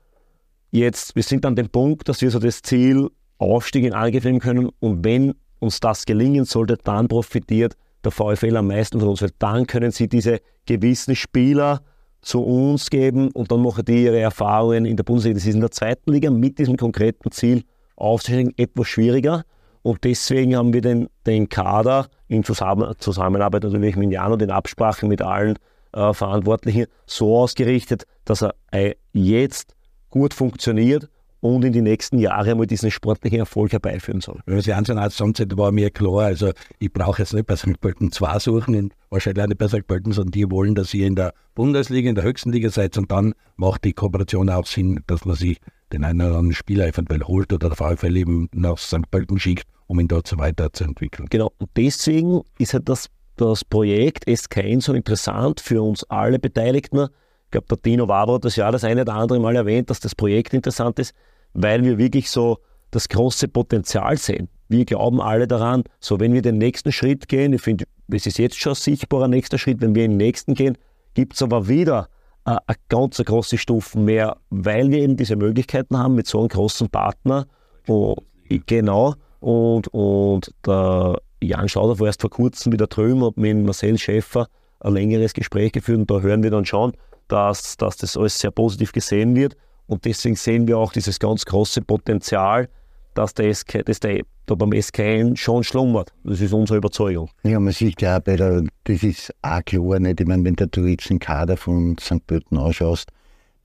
jetzt, 0.72 1.16
wir 1.16 1.24
sind 1.24 1.46
an 1.46 1.56
dem 1.56 1.70
Punkt, 1.70 2.08
dass 2.10 2.22
wir 2.22 2.30
so 2.30 2.40
das 2.40 2.62
Ziel 2.62 3.10
Aufstieg 3.38 3.86
in 3.86 3.94
Angriff 3.94 4.26
nehmen 4.26 4.40
können 4.40 4.70
und 4.80 5.06
wenn 5.06 5.34
uns 5.60 5.80
das 5.80 6.06
gelingen 6.06 6.44
sollte, 6.46 6.78
dann 6.84 7.08
profitiert 7.08 7.76
der 8.04 8.12
VfL 8.12 8.58
am 8.58 8.68
meisten 8.68 9.00
von 9.00 9.10
uns, 9.10 9.22
weil 9.22 9.32
dann 9.40 9.68
können 9.68 9.92
sie 9.92 10.10
diese 10.10 10.40
gewissen 10.66 11.16
Spieler 11.16 11.82
zu 12.22 12.44
uns 12.44 12.90
geben 12.90 13.32
und 13.32 13.52
dann 13.52 13.62
machen 13.62 13.86
die 13.86 14.04
ihre 14.04 14.20
Erfahrungen 14.20 14.86
in 14.86 14.98
der 14.98 15.04
Bundesliga. 15.04 15.36
Das 15.36 15.46
ist 15.46 15.54
in 15.54 15.62
der 15.62 15.72
zweiten 15.72 16.12
Liga 16.12 16.30
mit 16.30 16.60
diesem 16.60 16.76
konkreten 16.76 17.32
Ziel 17.32 17.64
aufzusteigen 17.96 18.54
etwas 18.58 18.88
schwieriger 18.88 19.44
und 19.82 20.04
deswegen 20.04 20.58
haben 20.58 20.74
wir 20.74 20.82
den, 20.82 21.08
den 21.26 21.48
Kader 21.48 22.08
in 22.28 22.44
Zusammenarbeit 22.44 23.64
natürlich 23.64 23.96
mit 23.96 24.12
Jan 24.12 24.34
und 24.34 24.42
in 24.42 24.52
Absprache 24.52 25.06
mit 25.06 25.22
allen 25.22 25.58
äh, 25.94 26.14
Verantwortlichen 26.14 26.88
so 27.06 27.38
ausgerichtet, 27.38 28.06
dass 28.26 28.42
er 28.42 28.56
äh, 28.72 28.96
jetzt 29.14 29.76
gut 30.10 30.34
funktioniert 30.34 31.10
und 31.40 31.64
in 31.64 31.74
die 31.74 31.82
nächsten 31.82 32.18
Jahre 32.18 32.56
mal 32.56 32.66
diesen 32.66 32.92
sportlichen 32.92 33.40
Erfolg 33.40 33.72
herbeiführen 33.72 34.22
soll. 34.22 34.42
Wenn 34.46 34.62
Sie 34.62 34.74
anschauen, 34.74 34.98
als 34.98 35.18
Sonntag 35.18 35.56
war 35.58 35.72
mir 35.72 35.92
klar, 35.92 36.22
also 36.22 36.52
ich 36.80 36.92
brauche 36.92 37.22
jetzt 37.22 37.34
nicht 37.34 37.46
bei 37.46 37.56
St. 37.56 37.80
Pölten 37.80 38.12
2 38.12 38.40
suchen, 38.40 38.94
wahrscheinlich 39.10 39.44
auch 39.44 39.48
nicht 39.48 39.60
bei 39.60 39.68
St. 39.68 39.88
Pölten, 39.88 40.12
sondern 40.12 40.32
die 40.32 40.50
wollen, 40.50 40.76
dass 40.76 40.94
ihr 40.94 41.08
in 41.08 41.16
der 41.16 41.34
Bundesliga, 41.56 42.10
in 42.10 42.16
der 42.16 42.24
höchsten 42.24 42.52
Liga 42.52 42.70
seid 42.70 42.98
und 42.98 43.12
dann 43.12 43.34
macht 43.56 43.84
die 43.84 43.94
Kooperation 43.94 44.50
auch 44.50 44.66
Sinn, 44.66 45.04
dass 45.08 45.26
man 45.26 45.36
sich 45.36 45.60
den 45.94 46.04
einen 46.04 46.22
oder 46.22 46.38
anderen 46.38 46.54
Spieler 46.54 46.88
eventuell 46.88 47.22
holt 47.22 47.54
oder 47.54 47.70
der 47.70 47.78
VfL 47.78 48.18
eben 48.18 48.50
nach 48.54 48.78
St. 48.78 49.10
Pölten 49.10 49.40
schickt, 49.40 49.68
um 49.86 50.00
ihn 50.00 50.08
dort 50.08 50.28
so 50.28 50.38
weiterzuentwickeln. 50.38 51.28
Genau, 51.30 51.52
und 51.60 51.70
deswegen 51.78 52.42
ist 52.58 52.74
halt 52.74 52.90
das 52.90 53.10
das 53.38 53.64
Projekt 53.64 54.26
SKN 54.30 54.82
so 54.82 54.94
interessant 54.94 55.60
für 55.60 55.82
uns 55.82 56.04
alle 56.06 56.40
Beteiligten. 56.40 57.08
Ich 57.46 57.52
glaube, 57.52 57.68
der 57.70 57.78
Dino 57.78 58.08
Wabro 58.08 58.36
hat 58.36 58.46
das 58.46 58.56
ja 58.56 58.70
das 58.72 58.84
eine 58.84 59.02
oder 59.02 59.14
andere 59.14 59.40
Mal 59.40 59.56
erwähnt, 59.56 59.90
dass 59.90 60.00
das 60.00 60.16
Projekt 60.16 60.54
interessant 60.54 61.00
ist, 61.00 61.14
weil 61.54 61.84
wir 61.84 61.98
wirklich 61.98 62.30
so 62.30 62.60
das 62.92 63.10
große 63.10 63.48
Potenzial 63.48 64.18
sehen. 64.18 64.50
Wir 64.70 64.86
glauben 64.86 65.22
alle 65.22 65.48
daran, 65.48 65.84
so 66.00 66.20
wenn 66.20 66.34
wir 66.34 66.42
den 66.42 66.58
nächsten 66.58 66.92
Schritt 66.92 67.28
gehen, 67.28 67.54
ich 67.54 67.62
finde, 67.62 67.86
es 68.10 68.26
ist 68.26 68.38
jetzt 68.38 68.60
schon 68.60 68.74
ein 68.74 68.76
sichtbarer 68.76 69.28
nächster 69.28 69.58
Schritt, 69.58 69.82
wenn 69.82 69.96
wir 69.96 70.06
in 70.06 70.12
den 70.12 70.18
nächsten 70.18 70.54
gehen, 70.54 70.78
gibt 71.14 71.34
es 71.34 71.42
aber 71.42 71.68
wieder 71.68 72.10
eine, 72.44 72.68
eine 72.68 72.78
ganz 72.90 73.18
große 73.18 73.58
Stufe 73.58 74.00
mehr, 74.00 74.38
weil 74.50 74.90
wir 74.90 75.00
eben 75.00 75.16
diese 75.16 75.36
Möglichkeiten 75.36 75.98
haben 75.98 76.16
mit 76.16 76.28
so 76.28 76.40
einem 76.40 76.50
großen 76.50 76.90
Partner. 76.90 77.48
Und, 77.88 78.18
genau. 78.66 79.16
Und, 79.40 79.88
und 79.90 80.54
der 80.66 81.22
Jan 81.42 81.70
Schauder 81.70 82.00
war 82.00 82.08
erst 82.08 82.22
vor 82.22 82.30
kurzem 82.30 82.74
wieder 82.74 82.88
drüben 82.88 83.22
und 83.22 83.38
mit 83.38 83.58
Marcel 83.58 83.98
Schäfer 83.98 84.48
ein 84.80 84.94
längeres 84.94 85.34
Gespräch 85.34 85.72
geführt 85.72 86.00
und 86.00 86.12
da 86.12 86.20
hören 86.20 86.44
wir 86.44 86.52
dann 86.52 86.66
schon, 86.66 86.94
dass, 87.28 87.78
dass 87.78 87.98
das 87.98 88.18
alles 88.18 88.40
sehr 88.40 88.52
positiv 88.52 88.92
gesehen 88.92 89.36
wird 89.36 89.56
und 89.88 90.06
deswegen 90.06 90.36
sehen 90.36 90.68
wir 90.68 90.78
auch 90.78 90.92
dieses 90.92 91.20
ganz 91.20 91.46
große 91.46 91.82
Potenzial, 91.82 92.70
dass 93.14 93.34
der, 93.34 93.54
SK, 93.54 93.86
dass 93.86 94.00
der 94.00 94.22
da 94.46 94.56
beim 94.56 94.72
SKN 94.80 95.36
schon 95.36 95.64
schlummert. 95.64 96.14
Das 96.24 96.40
ist 96.40 96.54
unsere 96.54 96.78
Überzeugung. 96.78 97.30
Ja, 97.44 97.60
man 97.60 97.74
sieht 97.74 98.02
ja 98.02 98.20
bei 98.20 98.36
der, 98.36 98.64
das 98.84 99.04
ist 99.04 99.34
auch 99.42 99.64
klar, 99.66 100.00
nicht? 100.00 100.22
Ich 100.22 100.28
meine, 100.28 100.44
wenn 100.46 100.56
du 100.56 100.82
jetzt 100.86 101.10
den 101.10 101.20
Kader 101.20 101.58
von 101.58 101.98
St. 102.00 102.26
Pölten 102.28 102.58
anschaust, 102.58 103.10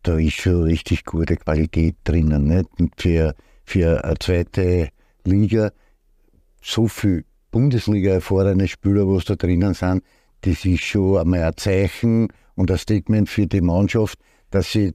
da 0.02 0.16
ist 0.16 0.34
schon 0.34 0.64
richtig 0.64 1.04
gute 1.04 1.36
Qualität 1.36 1.96
drinnen. 2.04 2.44
Nicht? 2.44 2.68
Und 2.80 3.00
für, 3.00 3.34
für 3.64 4.04
eine 4.04 4.18
zweite 4.18 4.88
Liga 5.24 5.70
so 6.60 6.88
viel 6.88 7.24
Bundesliga 7.52 8.14
erfahrene 8.14 8.66
Spieler, 8.66 9.06
was 9.06 9.26
da 9.26 9.36
drinnen 9.36 9.74
sind, 9.74 10.02
das 10.40 10.64
ist 10.64 10.82
schon 10.82 11.18
einmal 11.18 11.44
ein 11.44 11.56
Zeichen 11.56 12.28
und 12.56 12.70
ein 12.70 12.78
Statement 12.78 13.28
für 13.28 13.46
die 13.46 13.60
Mannschaft, 13.60 14.18
dass 14.50 14.72
sie 14.72 14.94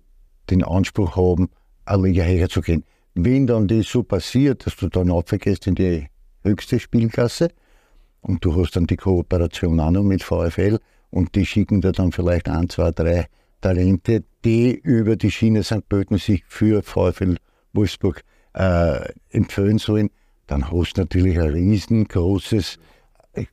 den 0.49 0.63
Anspruch 0.63 1.15
haben, 1.15 1.49
eine 1.85 2.03
Liga 2.03 2.23
höher 2.23 2.49
zu 2.49 2.61
gehen. 2.61 2.83
Wenn 3.13 3.47
dann 3.47 3.67
das 3.67 3.87
so 3.87 4.03
passiert, 4.03 4.65
dass 4.65 4.75
du 4.75 4.89
dann 4.89 5.11
abvergehst 5.11 5.67
in 5.67 5.75
die 5.75 6.07
höchste 6.43 6.79
Spielklasse 6.79 7.49
und 8.21 8.43
du 8.43 8.55
hast 8.55 8.75
dann 8.75 8.87
die 8.87 8.97
Kooperation 8.97 9.79
auch 9.79 9.91
noch 9.91 10.03
mit 10.03 10.23
VfL 10.23 10.79
und 11.11 11.35
die 11.35 11.45
schicken 11.45 11.81
dir 11.81 11.91
dann 11.91 12.11
vielleicht 12.11 12.49
ein, 12.49 12.69
zwei, 12.69 12.91
drei 12.91 13.27
Talente, 13.61 14.23
die 14.43 14.73
über 14.73 15.15
die 15.15 15.31
Schiene 15.31 15.63
St. 15.63 15.87
Pölten 15.87 16.17
sich 16.17 16.43
für 16.47 16.81
VfL 16.81 17.37
Wolfsburg 17.73 18.23
äh, 18.53 19.09
empfehlen 19.29 19.77
sollen, 19.77 20.09
dann 20.47 20.71
hast 20.71 20.93
du 20.93 21.01
natürlich 21.01 21.39
ein 21.39 21.49
riesengroßes, 21.49 22.79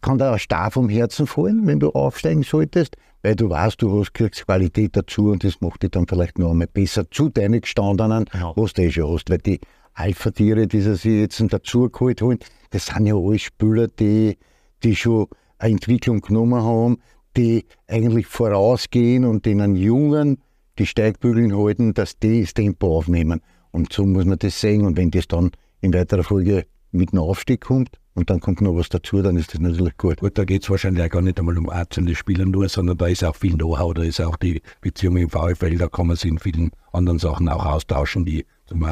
kann 0.01 0.19
da 0.19 0.33
ein 0.33 0.39
Star 0.39 0.71
vom 0.71 0.89
Herzen 0.89 1.27
fallen, 1.27 1.67
wenn 1.67 1.81
du 1.81 1.91
aufsteigen 1.91 2.43
solltest, 2.43 2.97
weil 3.23 3.37
du 3.37 3.51
weißt, 3.51 3.81
du 3.83 3.99
hast 3.99 4.15
kriegst 4.15 4.47
Qualität 4.47 4.97
dazu 4.97 5.31
und 5.31 5.45
das 5.45 5.61
macht 5.61 5.83
dich 5.83 5.91
dann 5.91 6.07
vielleicht 6.07 6.39
noch 6.39 6.51
einmal 6.51 6.69
besser 6.69 7.11
zu 7.11 7.29
deinen 7.29 7.61
Gestandenen, 7.61 8.27
was 8.55 8.73
du 8.73 8.83
eh 8.83 8.91
schon 8.91 9.13
hast. 9.13 9.31
Weil 9.31 9.39
die 9.39 9.61
Alpha-Tiere, 9.95 10.67
die 10.67 10.81
sie 10.81 10.95
sich 10.95 11.13
jetzt 11.13 11.43
dazu 11.53 11.89
geholt 11.91 12.23
haben, 12.23 12.39
das 12.71 12.87
sind 12.87 13.07
ja 13.07 13.15
alle 13.15 13.39
Spieler, 13.39 13.89
die, 13.89 14.39
die 14.83 14.97
schon 14.97 15.27
eine 15.59 15.73
Entwicklung 15.73 16.21
genommen 16.21 16.63
haben, 16.63 16.99
die 17.37 17.65
eigentlich 17.89 18.27
vorausgehen 18.27 19.25
und 19.25 19.47
denen 19.47 19.77
Jungen 19.77 20.39
die 20.79 20.87
Steigbügeln 20.87 21.57
halten, 21.57 21.95
dass 21.95 22.19
die 22.19 22.43
das 22.43 22.55
Tempo 22.55 22.99
aufnehmen. 22.99 23.41
Und 23.71 23.93
so 23.93 24.05
muss 24.05 24.25
man 24.25 24.39
das 24.39 24.61
sehen. 24.61 24.85
Und 24.85 24.97
wenn 24.97 25.11
das 25.11 25.29
dann 25.29 25.51
in 25.81 25.95
weiterer 25.95 26.25
Folge 26.25 26.67
mit 26.95 27.13
einem 27.13 27.23
Aufstieg 27.23 27.61
kommt 27.61 27.99
und 28.15 28.31
dann 28.31 28.41
kommt 28.41 28.61
noch 28.61 28.75
was 28.77 28.89
dazu, 28.89 29.23
dann 29.23 29.37
ist 29.37 29.55
das 29.55 29.61
natürlich 29.61 29.97
gut. 29.97 30.21
Gut, 30.21 30.39
da 30.39 30.45
geht 30.45 30.63
es 30.63 30.71
wahrscheinlich 30.71 31.05
auch 31.05 31.11
gar 31.11 31.23
nicht 31.23 31.39
einmal 31.39 31.59
um 31.59 31.69
einzelne 31.69 32.15
Spieler 32.15 32.47
nur, 32.47 32.69
sondern 32.69 32.97
da 32.97 33.07
ist 33.07 33.25
auch 33.25 33.35
viel 33.35 33.55
Know-how, 33.55 33.95
da 33.95 34.03
ist 34.03 34.21
auch 34.21 34.37
die 34.37 34.63
Beziehung 34.81 35.17
im 35.17 35.31
VfL, 35.31 35.77
da 35.77 35.89
kann 35.89 36.07
man 36.07 36.17
sich 36.17 36.31
in 36.31 36.39
vielen 36.39 36.71
anderen 36.93 37.19
Sachen 37.19 37.49
auch 37.49 37.67
austauschen, 37.67 38.25
die 38.25 38.47
zum 38.67 38.87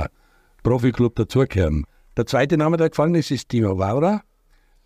Profiklub 0.63 1.15
dazugehören. 1.17 1.85
Der 2.17 2.27
zweite 2.27 2.57
Name, 2.57 2.77
der 2.77 2.91
gefallen 2.91 3.15
ist, 3.15 3.31
ist 3.31 3.49
Timo 3.49 3.79
Waura. 3.79 4.23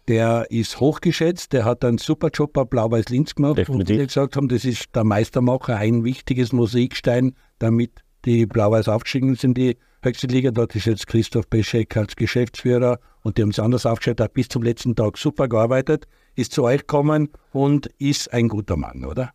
Der 0.08 0.46
ist 0.50 0.78
hochgeschätzt, 0.78 1.52
der 1.52 1.64
hat 1.64 1.84
einen 1.84 1.98
super 1.98 2.28
Job 2.32 2.52
bei 2.52 2.64
Blau-Weiß 2.64 3.08
Linz 3.08 3.34
gemacht, 3.34 3.58
Definitiv. 3.58 3.88
wo 3.88 3.92
viele 3.94 4.06
gesagt 4.06 4.36
haben, 4.36 4.48
das 4.48 4.64
ist 4.64 4.94
der 4.94 5.02
Meistermacher, 5.02 5.76
ein 5.76 6.04
wichtiges 6.04 6.52
Mosaikstein, 6.52 7.34
damit 7.58 7.90
die 8.24 8.46
Blau-Weiß 8.46 8.88
aufgestiegen 8.88 9.34
sind 9.34 9.58
in 9.58 9.72
die 9.72 9.76
Liga. 10.06 10.50
Dort 10.52 10.74
ist 10.76 10.86
jetzt 10.86 11.06
Christoph 11.06 11.48
Beschek 11.48 11.96
als 11.96 12.14
Geschäftsführer 12.14 13.00
und 13.22 13.36
die 13.36 13.42
haben 13.42 13.50
es 13.50 13.58
anders 13.58 13.86
aufgestellt, 13.86 14.20
hat 14.20 14.34
bis 14.34 14.48
zum 14.48 14.62
letzten 14.62 14.94
Tag 14.94 15.18
super 15.18 15.48
gearbeitet, 15.48 16.06
ist 16.36 16.52
zu 16.52 16.62
euch 16.62 16.80
gekommen 16.80 17.30
und 17.52 17.86
ist 17.98 18.32
ein 18.32 18.48
guter 18.48 18.76
Mann, 18.76 19.04
oder? 19.04 19.32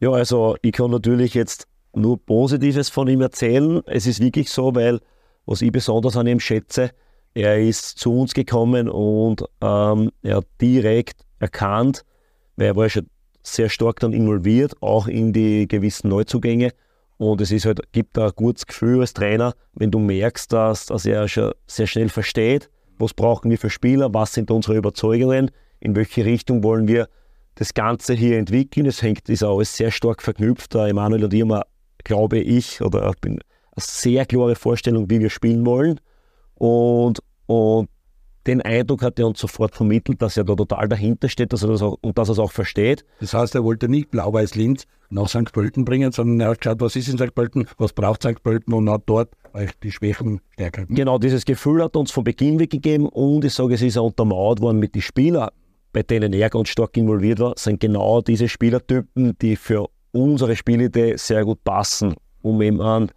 Ja, 0.00 0.10
also 0.10 0.56
ich 0.62 0.72
kann 0.72 0.90
natürlich 0.90 1.34
jetzt 1.34 1.66
nur 1.94 2.24
Positives 2.24 2.88
von 2.88 3.08
ihm 3.08 3.20
erzählen. 3.20 3.82
Es 3.86 4.06
ist 4.06 4.20
wirklich 4.20 4.50
so, 4.50 4.74
weil 4.74 5.00
was 5.44 5.62
ich 5.62 5.70
besonders 5.70 6.16
an 6.16 6.26
ihm 6.26 6.40
schätze, 6.40 6.90
er 7.34 7.60
ist 7.60 7.98
zu 7.98 8.18
uns 8.18 8.32
gekommen 8.32 8.88
und 8.88 9.44
ähm, 9.60 10.10
er 10.22 10.36
hat 10.36 10.46
direkt 10.60 11.20
erkannt, 11.38 12.04
weil 12.56 12.68
er 12.68 12.76
war 12.76 12.84
ja 12.84 12.90
schon 12.90 13.06
sehr 13.42 13.68
stark 13.68 14.00
dann 14.00 14.12
involviert, 14.12 14.74
auch 14.80 15.08
in 15.08 15.32
die 15.32 15.68
gewissen 15.68 16.08
Neuzugänge. 16.08 16.72
Und 17.18 17.40
es 17.40 17.50
ist 17.50 17.64
halt, 17.64 17.80
gibt 17.92 18.18
ein 18.18 18.30
gutes 18.36 18.66
Gefühl 18.66 19.00
als 19.00 19.14
Trainer, 19.14 19.54
wenn 19.74 19.90
du 19.90 19.98
merkst, 19.98 20.52
dass, 20.52 20.86
dass 20.86 21.06
er 21.06 21.28
schon 21.28 21.52
sehr 21.66 21.86
schnell 21.86 22.08
versteht, 22.08 22.70
was 22.98 23.14
brauchen 23.14 23.50
wir 23.50 23.58
für 23.58 23.70
Spieler, 23.70 24.12
was 24.12 24.34
sind 24.34 24.50
unsere 24.50 24.76
Überzeugungen, 24.76 25.50
in 25.80 25.96
welche 25.96 26.24
Richtung 26.24 26.62
wollen 26.62 26.88
wir 26.88 27.08
das 27.54 27.74
Ganze 27.74 28.14
hier 28.14 28.38
entwickeln. 28.38 28.86
Es 28.86 29.02
hängt, 29.02 29.28
ist 29.28 29.42
alles 29.42 29.76
sehr 29.76 29.90
stark 29.90 30.22
verknüpft. 30.22 30.74
Emanuel 30.74 31.24
und 31.24 31.34
ich 31.34 31.42
haben, 31.42 31.62
glaube 32.04 32.38
ich, 32.38 32.80
oder 32.80 33.08
ich 33.10 33.20
bin 33.20 33.32
eine 33.32 33.40
sehr 33.78 34.24
klare 34.26 34.54
Vorstellung, 34.54 35.10
wie 35.10 35.20
wir 35.20 35.30
spielen 35.30 35.64
wollen. 35.66 36.00
Und, 36.54 37.20
und 37.46 37.88
den 38.46 38.62
Eindruck 38.62 39.02
hat 39.02 39.18
er 39.18 39.26
uns 39.26 39.40
sofort 39.40 39.74
vermittelt, 39.74 40.22
dass 40.22 40.36
er 40.36 40.44
da 40.44 40.54
total 40.54 40.88
dahinter 40.88 41.28
steht 41.28 41.52
dass 41.52 41.62
er 41.62 41.68
das 41.68 41.82
auch, 41.82 41.98
und 42.00 42.16
dass 42.18 42.28
er 42.28 42.32
es 42.32 42.38
auch 42.38 42.52
versteht. 42.52 43.04
Das 43.20 43.34
heißt, 43.34 43.54
er 43.54 43.64
wollte 43.64 43.88
nicht 43.88 44.10
Blau-Weiß 44.10 44.54
Linz 44.54 44.86
nach 45.10 45.28
St. 45.28 45.52
Pölten 45.52 45.84
bringen, 45.84 46.12
sondern 46.12 46.40
er 46.40 46.50
hat 46.50 46.60
geschaut, 46.60 46.80
was 46.80 46.96
ist 46.96 47.08
in 47.08 47.18
St. 47.18 47.34
Pölten, 47.34 47.66
was 47.78 47.92
braucht 47.92 48.22
St. 48.22 48.42
Pölten 48.42 48.72
und 48.72 48.90
hat 48.90 49.02
dort 49.06 49.30
euch 49.52 49.70
die 49.82 49.92
Schwächen 49.92 50.40
stärker 50.52 50.82
gemacht. 50.82 50.96
Genau 50.96 51.18
dieses 51.18 51.44
Gefühl 51.44 51.82
hat 51.82 51.96
uns 51.96 52.10
von 52.10 52.24
Beginn 52.24 52.58
weg 52.58 52.70
gegeben 52.70 53.08
und 53.08 53.44
ich 53.44 53.54
sage, 53.54 53.74
es 53.74 53.82
ist 53.82 53.96
auch 53.96 54.06
untermauert 54.06 54.60
worden 54.60 54.78
mit 54.78 54.94
den 54.94 55.02
Spielern, 55.02 55.50
bei 55.92 56.02
denen 56.02 56.32
er 56.32 56.50
ganz 56.50 56.68
stark 56.68 56.96
involviert 56.96 57.38
war, 57.38 57.54
sind 57.56 57.80
genau 57.80 58.20
diese 58.20 58.48
Spielertypen, 58.48 59.36
die 59.40 59.56
für 59.56 59.86
unsere 60.12 60.56
Spielidee 60.56 61.16
sehr 61.16 61.44
gut 61.44 61.62
passen, 61.64 62.14
um 62.42 62.60
eben 62.62 62.80
an, 62.80 63.10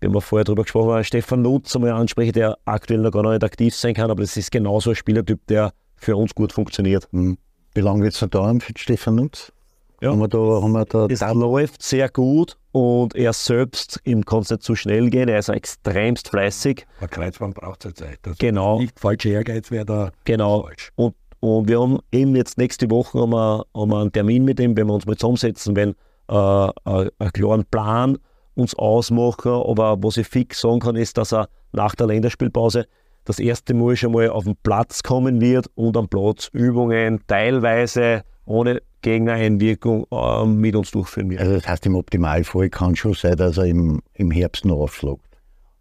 wir 0.00 0.08
haben 0.08 0.14
ja 0.14 0.20
vorher 0.20 0.44
darüber 0.44 0.62
gesprochen, 0.62 0.92
einen 0.92 1.04
Stefan 1.04 1.42
Lutz 1.42 1.74
einmal 1.74 1.90
ansprechen, 1.92 2.32
der 2.32 2.58
aktuell 2.64 3.00
noch 3.00 3.10
gar 3.10 3.22
nicht 3.30 3.44
aktiv 3.44 3.74
sein 3.74 3.94
kann, 3.94 4.10
aber 4.10 4.22
das 4.22 4.36
ist 4.36 4.50
genauso 4.50 4.90
ein 4.90 4.96
Spielertyp, 4.96 5.40
der 5.48 5.72
für 5.96 6.16
uns 6.16 6.34
gut 6.34 6.52
funktioniert. 6.52 7.08
Hm. 7.12 7.38
Wie 7.74 7.80
lange 7.80 8.02
wird 8.04 8.14
es 8.14 8.20
noch 8.22 8.28
dauern 8.28 8.60
für 8.60 8.72
Stefan 8.76 9.16
Nutz? 9.16 9.52
Ja. 10.00 10.10
Haben 10.12 10.20
wir 10.20 10.28
da, 10.28 10.38
haben 10.38 10.72
wir 10.72 10.84
da 10.84 11.06
Es 11.06 11.20
läuft 11.34 11.82
sehr 11.82 12.08
gut 12.08 12.56
und 12.70 13.16
er 13.16 13.32
selbst, 13.32 14.00
ihm 14.04 14.24
kann 14.24 14.40
es 14.40 14.50
nicht 14.50 14.62
zu 14.62 14.76
schnell 14.76 15.10
gehen, 15.10 15.28
er 15.28 15.40
ist 15.40 15.48
extremst 15.48 16.28
fleißig. 16.28 16.86
Aber 16.98 17.08
Kreuzbahn 17.08 17.52
braucht 17.52 17.82
zur 17.82 17.94
Zeit. 17.96 18.20
Das 18.22 18.38
Genau. 18.38 18.78
Nicht 18.78 18.98
falscher 19.00 19.30
Ehrgeiz 19.30 19.72
wäre 19.72 19.84
da 19.84 20.10
Genau. 20.24 20.62
falsch. 20.62 20.92
Und, 20.94 21.16
und 21.40 21.68
wir 21.68 21.80
haben 21.80 21.98
eben 22.12 22.36
jetzt 22.36 22.58
nächste 22.58 22.88
Woche 22.90 23.18
haben 23.20 23.30
wir, 23.30 23.64
haben 23.74 23.90
wir 23.90 23.98
einen 24.00 24.12
Termin 24.12 24.44
mit 24.44 24.60
ihm, 24.60 24.76
wenn 24.76 24.86
wir 24.86 24.94
uns 24.94 25.04
mal 25.06 25.16
zusammensetzen, 25.16 25.74
wenn 25.74 25.90
äh, 26.28 26.34
ein- 26.34 27.08
einen 27.18 27.32
klaren 27.32 27.64
Plan 27.64 28.18
uns 28.58 28.74
ausmachen. 28.74 29.52
Aber 29.52 30.02
was 30.02 30.16
ich 30.16 30.26
fix 30.26 30.60
sagen 30.60 30.80
kann, 30.80 30.96
ist, 30.96 31.16
dass 31.16 31.32
er 31.32 31.48
nach 31.72 31.94
der 31.94 32.08
Länderspielpause 32.08 32.86
das 33.24 33.38
erste 33.38 33.74
Mal 33.74 33.96
schon 33.96 34.12
mal 34.12 34.30
auf 34.30 34.44
den 34.44 34.56
Platz 34.62 35.02
kommen 35.02 35.40
wird 35.40 35.66
und 35.74 35.96
am 35.96 36.08
Platz 36.08 36.48
Übungen 36.52 37.20
teilweise 37.26 38.22
ohne 38.46 38.80
Gegnereinwirkung 39.02 40.06
äh, 40.10 40.46
mit 40.46 40.74
uns 40.74 40.90
durchführen 40.90 41.30
wird. 41.30 41.40
Also 41.40 41.54
das 41.54 41.68
heißt, 41.68 41.86
im 41.86 41.94
Optimalfall 41.94 42.70
kann 42.70 42.96
schon 42.96 43.14
sein, 43.14 43.36
dass 43.36 43.58
er 43.58 43.66
im, 43.66 44.00
im 44.14 44.30
Herbst 44.30 44.64
noch 44.64 44.78
aufschlägt. 44.78 45.20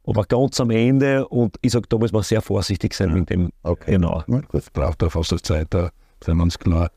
Aber 0.06 0.24
ganz 0.24 0.60
am 0.60 0.70
Ende, 0.70 1.28
und 1.28 1.58
ich 1.62 1.72
sage, 1.72 1.88
da 1.90 1.98
muss 1.98 2.12
man 2.12 2.24
sehr 2.24 2.42
vorsichtig 2.42 2.94
sein 2.94 3.14
mit 3.14 3.30
dem. 3.30 3.50
Okay. 3.64 3.92
Genau. 3.92 4.24
Ja, 4.28 4.40
gut. 4.40 4.46
Das 4.52 4.70
braucht 4.70 5.02
er 5.02 5.10
fast 5.10 5.32
eine 5.32 5.42
Zeit, 5.42 5.68
da 5.72 5.90
sind 6.24 6.38
wir 6.38 6.44
uns 6.44 6.58
klar. 6.58 6.92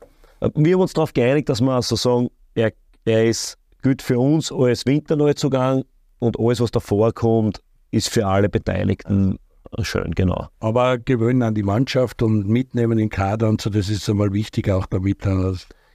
Wir 0.55 0.73
haben 0.73 0.81
uns 0.81 0.93
darauf 0.93 1.13
geeinigt, 1.13 1.49
dass 1.49 1.61
wir 1.61 1.81
so 1.81 1.95
sagen, 1.95 2.29
er, 2.55 2.71
er 3.05 3.25
ist 3.25 3.57
gut 3.81 4.01
für 4.01 4.19
uns 4.19 4.51
als 4.51 4.85
Winterneuzugang 4.85 5.83
und 6.19 6.39
alles, 6.39 6.61
was 6.61 6.71
davor 6.71 7.13
kommt, 7.13 7.61
ist 7.91 8.09
für 8.09 8.25
alle 8.25 8.49
Beteiligten 8.49 9.37
schön, 9.81 10.11
genau. 10.15 10.47
Aber 10.59 10.97
gewöhnen 10.97 11.41
an 11.43 11.55
die 11.55 11.63
Mannschaft 11.63 12.21
und 12.21 12.47
mitnehmen 12.47 12.99
in 12.99 13.09
Kader 13.09 13.49
und 13.49 13.61
so, 13.61 13.69
das 13.69 13.89
ist 13.89 14.09
einmal 14.09 14.33
wichtig, 14.33 14.69
auch 14.69 14.85
damit 14.85 15.19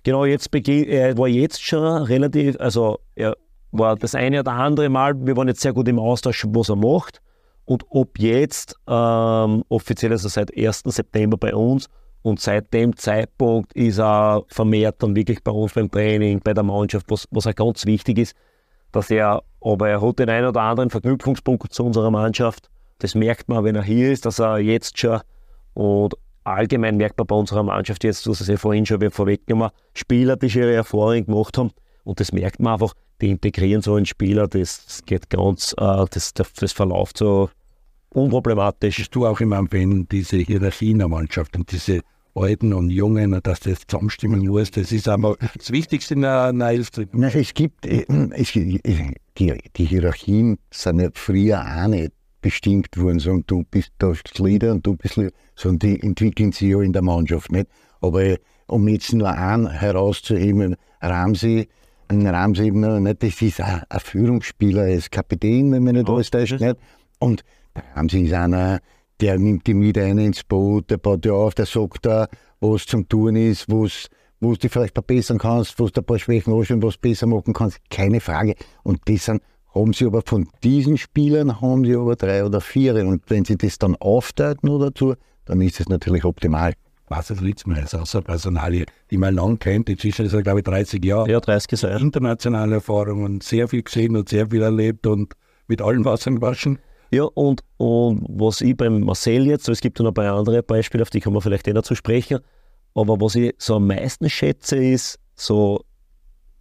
Genau, 0.02 0.25
jetzt 0.25 0.50
beginn, 0.50 0.85
er 0.85 1.19
war 1.19 1.28
jetzt 1.28 1.62
schon 1.62 2.05
relativ, 2.05 2.57
also 2.61 3.00
er 3.14 3.37
war 3.73 3.97
das 3.97 4.14
eine 4.14 4.40
oder 4.40 4.52
andere 4.52 4.88
Mal, 4.88 5.14
wir 5.26 5.37
waren 5.37 5.49
jetzt 5.49 5.61
sehr 5.61 5.73
gut 5.73 5.88
im 5.88 5.99
Austausch, 5.99 6.47
was 6.49 6.69
er 6.69 6.76
macht. 6.76 7.21
Und 7.64 7.85
ob 7.90 8.19
jetzt, 8.19 8.76
ähm, 8.87 9.64
offiziell 9.69 10.12
ist 10.12 10.23
er 10.25 10.31
seit 10.31 10.57
1. 10.57 10.85
September 10.87 11.37
bei 11.37 11.55
uns 11.55 11.88
und 12.26 12.40
seit 12.40 12.75
dem 12.75 12.97
Zeitpunkt 12.97 13.73
ist 13.75 14.00
er 14.00 14.42
vermehrt 14.49 15.00
dann 15.00 15.14
wirklich 15.14 15.45
bei 15.45 15.52
uns 15.52 15.75
beim 15.75 15.88
Training, 15.88 16.40
bei 16.40 16.54
der 16.54 16.64
Mannschaft, 16.64 17.06
was, 17.09 17.28
was 17.30 17.47
auch 17.47 17.54
ganz 17.54 17.87
wichtig 17.87 18.18
ist, 18.18 18.35
dass 18.90 19.12
er, 19.12 19.45
aber 19.61 19.88
er 19.88 20.02
hat 20.02 20.18
den 20.18 20.28
einen 20.28 20.49
oder 20.49 20.61
anderen 20.62 20.90
Verknüpfungspunkt 20.90 21.73
zu 21.73 21.85
unserer 21.85 22.11
Mannschaft. 22.11 22.68
Das 22.99 23.14
merkt 23.14 23.49
man, 23.49 23.62
wenn 23.62 23.76
er 23.76 23.85
hier 23.85 24.11
ist, 24.11 24.26
dass 24.26 24.40
er 24.40 24.59
jetzt 24.59 24.99
schon 24.99 25.21
und 25.75 26.16
allgemein 26.42 26.97
merkt 26.97 27.16
man 27.16 27.28
bei 27.28 27.37
unserer 27.37 27.62
Mannschaft 27.62 28.02
jetzt, 28.02 28.26
du 28.26 28.33
hast 28.33 28.40
es 28.40 28.49
ja 28.49 28.56
vorhin 28.56 28.87
schon 28.87 29.09
vorweggenommen, 29.12 29.71
Spieler, 29.95 30.35
die 30.35 30.50
schon 30.50 30.62
ihre 30.62 30.75
Erfahrung 30.75 31.26
gemacht 31.26 31.56
haben. 31.56 31.71
Und 32.02 32.18
das 32.18 32.33
merkt 32.33 32.59
man 32.59 32.73
einfach, 32.73 32.95
die 33.21 33.30
integrieren 33.30 33.83
so 33.83 33.95
einen 33.95 34.06
Spieler, 34.06 34.49
das, 34.49 35.00
geht 35.06 35.30
ganz, 35.30 35.76
äh, 35.78 36.04
das, 36.11 36.35
das, 36.35 36.73
verläuft 36.73 37.18
so 37.18 37.50
unproblematisch. 38.09 38.97
bist 38.97 39.14
du 39.14 39.26
auch 39.26 39.38
immer 39.38 39.59
am 39.59 39.68
Fan, 39.68 40.09
diese 40.11 40.38
Hierarchie 40.38 40.90
in 40.90 40.99
der 40.99 41.09
Mannschaft 41.09 41.54
und 41.54 41.71
diese 41.71 42.02
Alten 42.37 42.73
und 42.73 42.90
Jungen, 42.90 43.35
und 43.35 43.47
dass 43.47 43.61
das 43.61 43.87
zusammenstimmen 43.87 44.47
muss, 44.47 44.71
das 44.71 44.93
ist 44.93 45.09
einmal 45.09 45.37
das 45.57 45.73
Wichtigste 45.73 46.14
in 46.14 46.25
einer. 46.25 46.52
Na, 46.52 46.73
es 46.73 47.55
gibt, 47.55 47.87
äh, 47.87 48.05
es, 48.33 48.52
die, 48.52 49.59
die 49.76 49.85
Hierarchien 49.85 50.59
sind 50.71 51.00
ja 51.00 51.09
früher 51.14 51.61
auch 51.61 51.88
nicht 51.88 52.12
bestimmt 52.43 52.97
worden, 52.97 53.19
sagen, 53.19 53.45
du 53.47 53.64
bist 53.64 53.93
da 53.99 54.12
Leader 54.38 54.73
und 54.73 54.87
du 54.87 54.97
bist 54.97 55.16
Leader, 55.16 55.33
sondern 55.57 55.90
die 55.90 56.02
entwickeln 56.02 56.52
sich 56.52 56.69
ja 56.69 56.81
in 56.81 56.93
der 56.93 57.02
Mannschaft 57.02 57.50
nicht. 57.50 57.69
Aber 58.00 58.23
äh, 58.23 58.38
um 58.66 58.87
jetzt 58.88 59.12
nur 59.12 59.31
einen 59.31 59.69
herauszuheben, 59.71 60.76
Ramsey, 61.00 61.69
ein 62.09 62.26
Ramsey, 62.26 62.69
eben, 62.69 63.02
nicht, 63.02 63.23
das 63.23 63.43
ist 63.43 63.61
ein, 63.61 63.83
ein 63.88 64.00
Führungsspieler, 64.00 64.87
er 64.87 64.95
ist 64.95 65.11
Kapitän, 65.11 65.73
wenn 65.73 65.85
man 65.85 65.95
nicht 65.95 66.09
alles 66.09 66.31
täuscht. 66.31 66.61
das-? 66.61 66.76
Und 67.19 67.45
der 67.75 67.85
Ramsey 67.95 68.25
ist 68.26 68.33
einer, 68.33 68.81
der 69.21 69.39
nimmt 69.39 69.67
die 69.67 69.75
mit 69.75 69.99
ein 69.99 70.19
ins 70.19 70.45
Boot, 70.45 70.91
der 70.91 70.99
baut 70.99 71.25
dir 71.25 71.35
auf, 71.35 71.55
der 71.55 71.67
sagt 71.67 72.07
da, 72.07 72.29
was 72.61 72.87
zum 72.87 73.09
Tun 73.09 73.37
ist, 73.37 73.69
was 73.69 74.09
wo 74.41 74.53
du 74.53 74.59
dich 74.59 74.71
vielleicht 74.71 74.95
verbessern 74.95 75.39
kannst, 75.39 75.79
wo 75.79 75.89
du 75.89 76.01
ein 76.01 76.05
paar 76.05 76.19
Schwächen 76.19 76.53
anschauen, 76.53 76.83
was 76.83 76.95
du 76.95 77.01
besser 77.01 77.27
machen 77.27 77.55
kannst, 77.55 77.79
keine 77.91 78.21
Frage. 78.21 78.55
Und 78.83 79.01
das 79.07 79.25
sind, 79.25 79.43
haben 79.75 79.93
sie 79.93 80.07
aber 80.07 80.23
von 80.25 80.49
diesen 80.63 80.99
Spielern 80.99 81.61
haben 81.61 81.85
sie 81.85 81.95
aber 81.95 82.17
drei 82.17 82.45
oder 82.45 82.61
vier. 82.61 82.95
Und 83.07 83.23
wenn 83.29 83.45
sie 83.45 83.57
das 83.57 83.79
dann 83.79 83.97
aufteilen 83.97 84.59
noch 84.63 84.79
dazu, 84.79 85.15
dann 85.45 85.61
ist 85.61 85.81
es 85.81 85.89
natürlich 85.89 86.25
optimal. 86.25 86.75
Ritzmann 87.09 87.85
ist 87.85 87.95
auch 87.95 88.05
so 88.05 88.19
eine 88.19 88.25
Personalie, 88.25 88.87
die 89.11 89.17
man 89.17 89.35
lang 89.35 89.59
kennt. 89.59 89.89
Inzwischen 89.89 90.27
ist 90.27 90.33
er, 90.33 90.43
glaube 90.43 90.59
ich, 90.61 90.65
30 90.65 91.05
Jahre. 91.05 91.31
Ja, 91.31 91.41
30 91.41 91.81
Jahre. 91.81 92.01
Internationale 92.01 92.77
Erfahrung 92.77 93.23
und 93.23 93.43
sehr 93.45 93.69
viel 93.69 93.83
gesehen 93.83 94.17
und 94.17 94.29
sehr 94.29 94.51
viel 94.51 94.63
erlebt 94.63 95.07
und 95.07 95.35
mit 95.69 95.81
allen 95.81 96.05
Wassern 96.05 96.37
gewaschen. 96.37 96.79
Ja, 97.11 97.25
und, 97.25 97.63
und 97.77 98.25
was 98.29 98.61
ich 98.61 98.77
beim 98.77 99.01
Marcel 99.01 99.47
jetzt, 99.47 99.69
es 99.69 99.81
gibt 99.81 99.99
noch 99.99 100.09
ein 100.09 100.15
paar 100.15 100.37
andere 100.37 100.63
Beispiele, 100.63 101.03
auf 101.03 101.11
die 101.11 101.21
kann 101.21 101.33
man 101.33 101.43
vielleicht 101.43 101.69
eh 101.69 101.73
noch 101.73 101.83
zu 101.83 101.95
sprechen, 101.95 102.41
aber 102.95 103.21
was 103.21 103.35
ich 103.35 103.55
so 103.59 103.77
am 103.77 103.87
meisten 103.87 104.29
schätze, 104.29 104.77
ist 104.77 105.19
so 105.35 105.85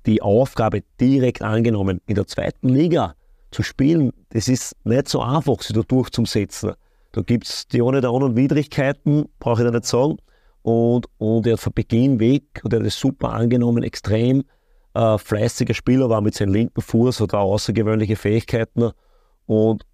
die 0.06 0.22
Aufgabe 0.22 0.84
direkt 1.00 1.42
angenommen. 1.42 2.02
In 2.06 2.16
der 2.16 2.28
zweiten 2.28 2.70
Liga 2.70 3.16
zu 3.52 3.64
spielen, 3.64 4.12
das 4.30 4.48
ist 4.48 4.75
nicht 4.84 5.08
so 5.08 5.22
einfach, 5.22 5.62
sich 5.62 5.75
da 5.75 5.82
durchzusetzen. 5.82 6.74
Da 7.14 7.22
gibt 7.22 7.46
es 7.46 7.68
die 7.68 7.82
ohne 7.82 8.02
der 8.02 8.10
anderen 8.10 8.36
Widrigkeiten, 8.36 9.30
brauche 9.40 9.62
ich 9.62 9.66
da 9.66 9.72
nicht 9.72 9.86
sagen. 9.86 10.18
Und, 10.62 11.08
und 11.18 11.48
er 11.48 11.54
hat 11.54 11.62
von 11.62 11.74
Beginn 11.74 12.20
weg 12.20 12.62
und 12.64 12.74
er 12.74 12.80
hat 12.80 12.86
das 12.86 13.00
super 13.00 13.32
angenommen, 13.32 13.84
extrem 13.84 14.44
äh, 14.94 15.18
fleißiger 15.18 15.74
Spieler 15.74 16.10
war 16.10 16.22
mit 16.22 16.36
seinem 16.36 16.54
linken 16.54 16.82
Fuß, 16.82 17.22
hat 17.22 17.34
auch 17.34 17.54
außergewöhnliche 17.54 18.16
Fähigkeiten. 18.16 18.92
Und 19.46 19.86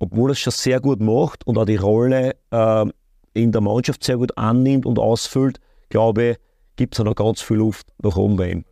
obwohl 0.00 0.30
er 0.30 0.32
es 0.32 0.40
schon 0.40 0.50
sehr 0.52 0.80
gut 0.80 1.00
macht 1.00 1.46
und 1.46 1.56
auch 1.56 1.64
die 1.66 1.76
Rolle 1.76 2.34
äh, 2.50 2.86
in 3.34 3.52
der 3.52 3.60
Mannschaft 3.60 4.02
sehr 4.02 4.16
gut 4.16 4.36
annimmt 4.36 4.84
und 4.86 4.98
ausfüllt, 4.98 5.60
glaube 5.88 6.30
ich, 6.30 6.36
gibt 6.76 6.98
es 6.98 7.04
noch 7.04 7.14
ganz 7.14 7.40
viel 7.40 7.58
Luft 7.58 7.86
nach 8.02 8.16
oben 8.16 8.36
bei 8.36 8.50
ihm. 8.50 8.64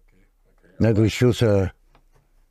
Na, 0.80 0.92
du 0.92 1.02
bist 1.02 1.14
schon 1.14 1.32
so, 1.32 1.46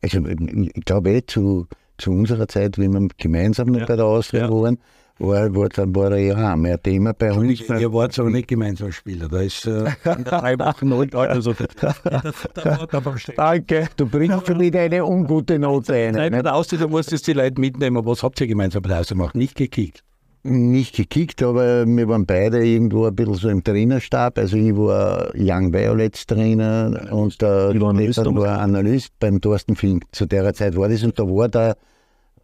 also 0.01 0.25
ich 0.27 0.85
glaube 0.85 1.09
eh 1.11 1.25
zu, 1.25 1.67
zu 1.97 2.11
unserer 2.11 2.47
Zeit, 2.47 2.77
wie 2.77 2.87
wir 2.87 3.07
gemeinsam 3.17 3.73
Ja. 3.73 3.85
bei 3.85 3.95
der 3.95 4.05
Austria 4.05 4.43
Ja. 4.45 4.51
waren, 4.51 4.77
war, 5.19 5.55
war, 5.55 5.69
dann 5.69 5.95
war 5.95 6.11
er 6.11 6.17
ja 6.17 6.53
auch 6.53 6.55
mehr 6.55 6.81
Thema 6.81 7.13
bei 7.13 7.31
uns. 7.31 7.61
Ihr 7.61 7.91
wart 7.91 8.17
aber 8.19 8.29
nicht 8.29 8.47
gemeinsam 8.47 8.91
Spieler. 8.91 9.27
Da 9.27 9.41
ist 9.41 9.65
äh, 9.65 9.85
drei 10.23 10.57
Wochen 10.59 10.93
alt. 10.93 11.15
Also. 11.15 11.53
Danke. 13.35 13.89
Du 13.97 14.05
bringst 14.05 14.47
schon 14.47 14.59
wieder 14.59 14.81
eine 14.81 15.05
ungute 15.05 15.57
Note 15.57 15.93
ein. 15.93 16.15
Nein, 16.15 16.31
ne? 16.31 16.43
bei 16.43 16.51
der 16.51 16.79
du 16.79 16.87
musst 16.87 17.11
jetzt 17.11 17.27
die 17.27 17.33
Leute 17.33 17.59
mitnehmen. 17.59 18.05
Was 18.05 18.23
habt 18.23 18.39
ihr 18.41 18.47
gemeinsam 18.47 18.81
bei 18.81 18.89
der 18.89 18.99
Austria 18.99 19.17
gemacht? 19.17 19.35
Nicht 19.35 19.55
gekickt. 19.55 20.03
Nicht 20.43 20.95
gekickt, 20.95 21.43
aber 21.43 21.85
wir 21.85 22.07
waren 22.07 22.25
beide 22.25 22.65
irgendwo 22.65 23.05
ein 23.05 23.15
bisschen 23.15 23.33
so 23.33 23.49
im 23.49 23.63
Trainerstab. 23.63 24.37
Also 24.37 24.55
ich 24.55 24.75
war 24.77 25.31
Young 25.35 25.73
Violets 25.73 26.25
Trainer 26.25 27.07
und 27.11 27.41
der 27.41 27.73
Stefan 27.73 28.35
war 28.37 28.59
Analyst 28.59 29.11
beim 29.19 29.41
Thorsten 29.41 29.75
Fink. 29.75 30.03
Zu 30.11 30.25
der 30.25 30.53
Zeit 30.53 30.77
war 30.77 30.87
das 30.87 31.03
und 31.03 31.17
da 31.19 31.23
war 31.23 31.49
der 31.49 31.75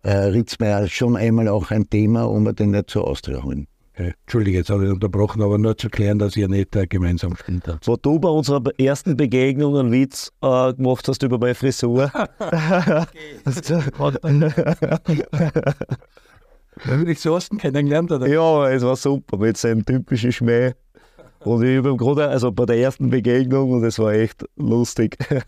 äh, 0.03 0.11
Ritzmeier 0.11 0.87
schon 0.87 1.15
einmal 1.17 1.47
auch 1.47 1.71
ein 1.71 1.89
Thema, 1.89 2.23
um 2.23 2.43
wir 2.43 2.53
den 2.53 2.71
nicht 2.71 2.89
zur 2.89 3.07
Austria 3.07 3.43
holen. 3.43 3.67
Okay. 3.95 4.13
Entschuldige, 4.23 4.57
jetzt 4.57 4.71
habe 4.71 4.85
ich 4.85 4.91
unterbrochen, 4.91 5.43
aber 5.43 5.59
nur 5.59 5.77
zu 5.77 5.87
klären, 5.87 6.17
dass 6.17 6.35
ihr 6.35 6.47
nicht 6.47 6.75
äh, 6.75 6.87
gemeinsam 6.87 7.33
gespielt 7.33 7.67
habt. 7.67 7.87
Wo 7.87 7.95
du 7.95 8.19
bei 8.19 8.29
unserer 8.29 8.61
ersten 8.79 9.15
Begegnung 9.15 9.77
einen 9.77 9.91
Witz 9.91 10.31
äh, 10.41 10.73
gemacht 10.73 11.07
hast 11.07 11.21
über 11.21 11.37
meine 11.37 11.53
Frisur. 11.53 12.11
Wenn 16.85 17.07
ich 17.07 17.19
so 17.19 17.35
Osten 17.35 17.59
kennengelernt 17.59 18.11
oder? 18.11 18.27
ja, 18.27 18.67
es 18.71 18.81
war 18.81 18.95
super 18.95 19.37
mit 19.37 19.57
seinem 19.57 19.85
typischen 19.85 20.31
Schmäh. 20.31 20.73
Und 21.45 21.63
ich 21.63 21.83
ihm 21.83 21.97
gerade, 21.97 22.29
also 22.29 22.51
bei 22.51 22.65
der 22.65 22.77
ersten 22.77 23.09
Begegnung, 23.09 23.71
und 23.71 23.83
es 23.83 23.99
war 23.99 24.13
echt 24.13 24.45
lustig. 24.55 25.17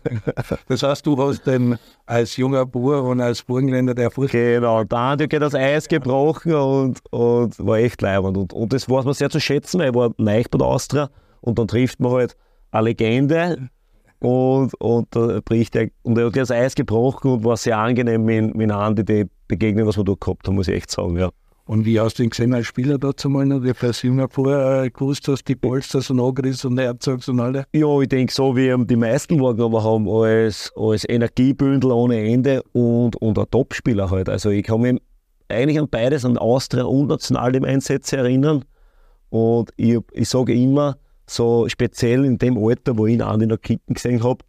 Das 0.68 0.82
heißt, 0.82 1.06
du 1.06 1.16
hast 1.16 1.46
den 1.46 1.78
als 2.04 2.36
junger 2.36 2.66
Bur 2.66 3.02
und 3.04 3.20
als 3.20 3.42
Burgenländer 3.42 3.94
der 3.94 4.10
Fußball. 4.10 4.40
genau, 4.40 4.84
da 4.84 5.10
hat 5.10 5.32
das 5.32 5.54
Eis 5.54 5.88
gebrochen 5.88 6.54
und, 6.54 7.00
und 7.10 7.64
war 7.64 7.78
echt 7.78 8.02
leibend. 8.02 8.36
Und, 8.36 8.52
und 8.52 8.72
das 8.72 8.88
weiß 8.88 9.04
man 9.04 9.14
sehr 9.14 9.30
zu 9.30 9.40
schätzen, 9.40 9.80
weil 9.80 9.90
ich 9.90 9.94
war 9.94 10.12
neu 10.18 10.42
bei 10.50 10.58
der 10.58 10.66
Austria 10.66 11.10
und 11.40 11.58
dann 11.58 11.68
trifft 11.68 12.00
man 12.00 12.12
halt 12.12 12.36
eine 12.70 12.84
Legende 12.84 13.70
und, 14.18 14.74
und 14.80 15.14
da 15.14 15.40
bricht 15.44 15.76
er, 15.76 15.88
und 16.02 16.18
er 16.18 16.26
hat 16.26 16.36
das 16.36 16.50
Eis 16.50 16.74
gebrochen 16.74 17.30
und 17.30 17.44
war 17.44 17.56
sehr 17.56 17.78
angenehm 17.78 18.24
mit, 18.24 18.54
mit 18.54 18.70
Andi, 18.70 19.04
die 19.04 19.28
Begegnung, 19.48 19.86
was 19.86 19.96
wir 19.96 20.04
da 20.04 20.14
gehabt 20.18 20.46
haben, 20.46 20.54
muss 20.54 20.68
ich 20.68 20.74
echt 20.74 20.90
sagen, 20.90 21.16
ja. 21.16 21.30
Und 21.66 21.84
wie 21.84 21.94
du 21.94 22.22
ihn 22.22 22.30
gesehen 22.30 22.54
als 22.54 22.66
Spieler 22.66 22.96
dazu 22.96 23.28
mal 23.28 23.44
noch? 23.44 23.64
Ich 23.64 23.82
als 23.82 24.02
junger 24.02 24.28
Bur 24.28 24.84
äh, 24.84 24.88
gewusst 24.88 25.26
hast, 25.26 25.48
die 25.48 25.56
Polster 25.56 26.00
so 26.00 26.14
Nagris 26.14 26.64
und 26.64 26.78
Herzogs 26.78 27.28
und 27.28 27.40
alle. 27.40 27.66
Ja, 27.72 28.00
ich 28.00 28.08
denke, 28.08 28.32
so 28.32 28.54
wie 28.54 28.72
die 28.86 28.96
meisten 28.96 29.40
wahrgenommen 29.40 29.82
haben, 29.82 30.08
als, 30.08 30.72
als 30.76 31.08
Energiebündel 31.08 31.90
ohne 31.90 32.20
Ende 32.24 32.62
und, 32.72 33.16
und 33.16 33.36
ein 33.36 33.50
Topspieler 33.50 34.08
halt. 34.10 34.28
Also 34.28 34.50
ich 34.50 34.62
kann 34.62 34.80
mich 34.80 35.00
eigentlich 35.48 35.80
an 35.80 35.88
beides, 35.88 36.24
an 36.24 36.38
Austria 36.38 36.84
und 36.84 37.08
Nationalteam-Einsätze 37.08 38.16
erinnern. 38.16 38.64
Und 39.30 39.70
ich, 39.76 39.98
ich 40.12 40.28
sage 40.28 40.54
immer, 40.54 40.96
so 41.26 41.68
speziell 41.68 42.24
in 42.24 42.38
dem 42.38 42.56
Alter, 42.58 42.96
wo 42.96 43.06
ich 43.06 43.14
ihn 43.14 43.40
in 43.40 43.48
der 43.48 43.58
Kicken 43.58 43.94
gesehen 43.94 44.22
habe, 44.22 44.44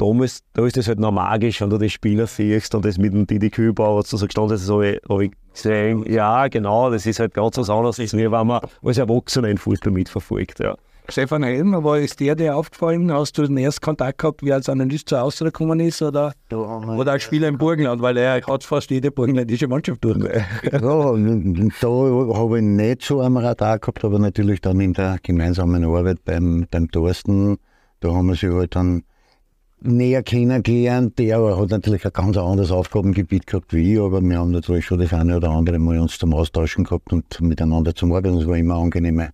damals, 0.00 0.42
da 0.54 0.64
ist 0.64 0.76
das 0.76 0.88
halt 0.88 0.98
noch 0.98 1.12
magisch, 1.12 1.60
wenn 1.60 1.70
du 1.70 1.78
die 1.78 1.90
Spieler 1.90 2.26
siehst 2.26 2.74
und 2.74 2.84
das 2.84 2.98
mit 2.98 3.12
dem 3.12 3.26
Didi 3.26 3.50
Kübauer, 3.50 3.98
was 3.98 4.10
du 4.10 4.16
so 4.16 4.26
gestanden 4.26 4.54
hast, 4.54 4.62
das 4.62 4.70
habe 4.70 4.88
ich, 4.88 5.00
hab 5.08 5.20
ich 5.20 5.32
gesehen. 5.52 6.04
Ja, 6.10 6.48
genau, 6.48 6.90
das 6.90 7.06
ist 7.06 7.20
halt 7.20 7.34
ganz 7.34 7.58
was 7.58 7.68
anderes, 7.68 8.00
als 8.00 8.16
wir, 8.16 8.32
wenn 8.32 8.46
man 8.46 8.60
als 8.82 8.98
Erwachsener 8.98 9.48
in 9.48 9.58
Fußball 9.58 9.92
mitverfolgt. 9.92 10.60
Ja. 10.60 10.76
Stefan 11.08 11.42
Helmer, 11.42 11.82
war 11.82 11.98
ist 11.98 12.20
der 12.20 12.36
dir 12.36 12.56
aufgefallen? 12.56 13.12
Hast 13.12 13.36
du 13.36 13.42
den 13.42 13.58
ersten 13.58 13.84
Kontakt 13.84 14.18
gehabt, 14.18 14.44
wie 14.44 14.50
er 14.50 14.56
als 14.56 14.68
Analyst 14.68 15.08
zur 15.08 15.22
Austria 15.22 15.48
gekommen 15.48 15.80
ist? 15.80 16.00
Oder, 16.02 16.32
oder 16.52 17.12
als 17.12 17.24
Spieler 17.24 17.48
im 17.48 17.58
Burgenland? 17.58 18.00
Weil 18.00 18.16
er 18.16 18.40
hat 18.46 18.64
fast 18.64 18.90
jede 18.90 19.10
burgenländische 19.10 19.66
Mannschaft 19.66 20.04
durch. 20.04 20.18
Ja, 20.70 20.78
da 20.78 20.88
habe 20.88 22.58
ich 22.58 22.64
nicht 22.64 23.02
so 23.02 23.20
am 23.20 23.36
Radar 23.36 23.80
gehabt, 23.80 24.04
aber 24.04 24.20
natürlich 24.20 24.60
dann 24.60 24.78
in 24.80 24.92
der 24.92 25.18
gemeinsamen 25.20 25.84
Arbeit 25.84 26.24
beim, 26.24 26.66
beim 26.70 26.88
Thorsten, 26.90 27.56
da 27.98 28.12
haben 28.12 28.28
wir 28.28 28.36
sich 28.36 28.50
halt 28.50 28.76
dann 28.76 29.02
näher 29.82 30.22
kennengelernt. 30.22 31.18
Der 31.18 31.56
hat 31.56 31.70
natürlich 31.70 32.04
ein 32.04 32.12
ganz 32.12 32.36
anderes 32.36 32.70
Aufgabengebiet 32.70 33.46
gehabt 33.46 33.72
wie 33.72 33.94
ich, 33.94 34.00
aber 34.00 34.20
wir 34.20 34.38
haben 34.38 34.50
natürlich 34.50 34.86
schon 34.86 34.98
das 34.98 35.12
eine 35.12 35.36
oder 35.36 35.50
andere 35.50 35.78
Mal 35.78 35.98
uns 35.98 36.18
zum 36.18 36.34
Austauschen 36.34 36.84
gehabt 36.84 37.12
und 37.12 37.40
miteinander 37.40 37.94
zum 37.94 38.12
Arbeiten. 38.12 38.38
Es 38.38 38.46
war 38.46 38.56
immer 38.56 38.74
eine 38.74 38.84
angenehme 38.84 39.30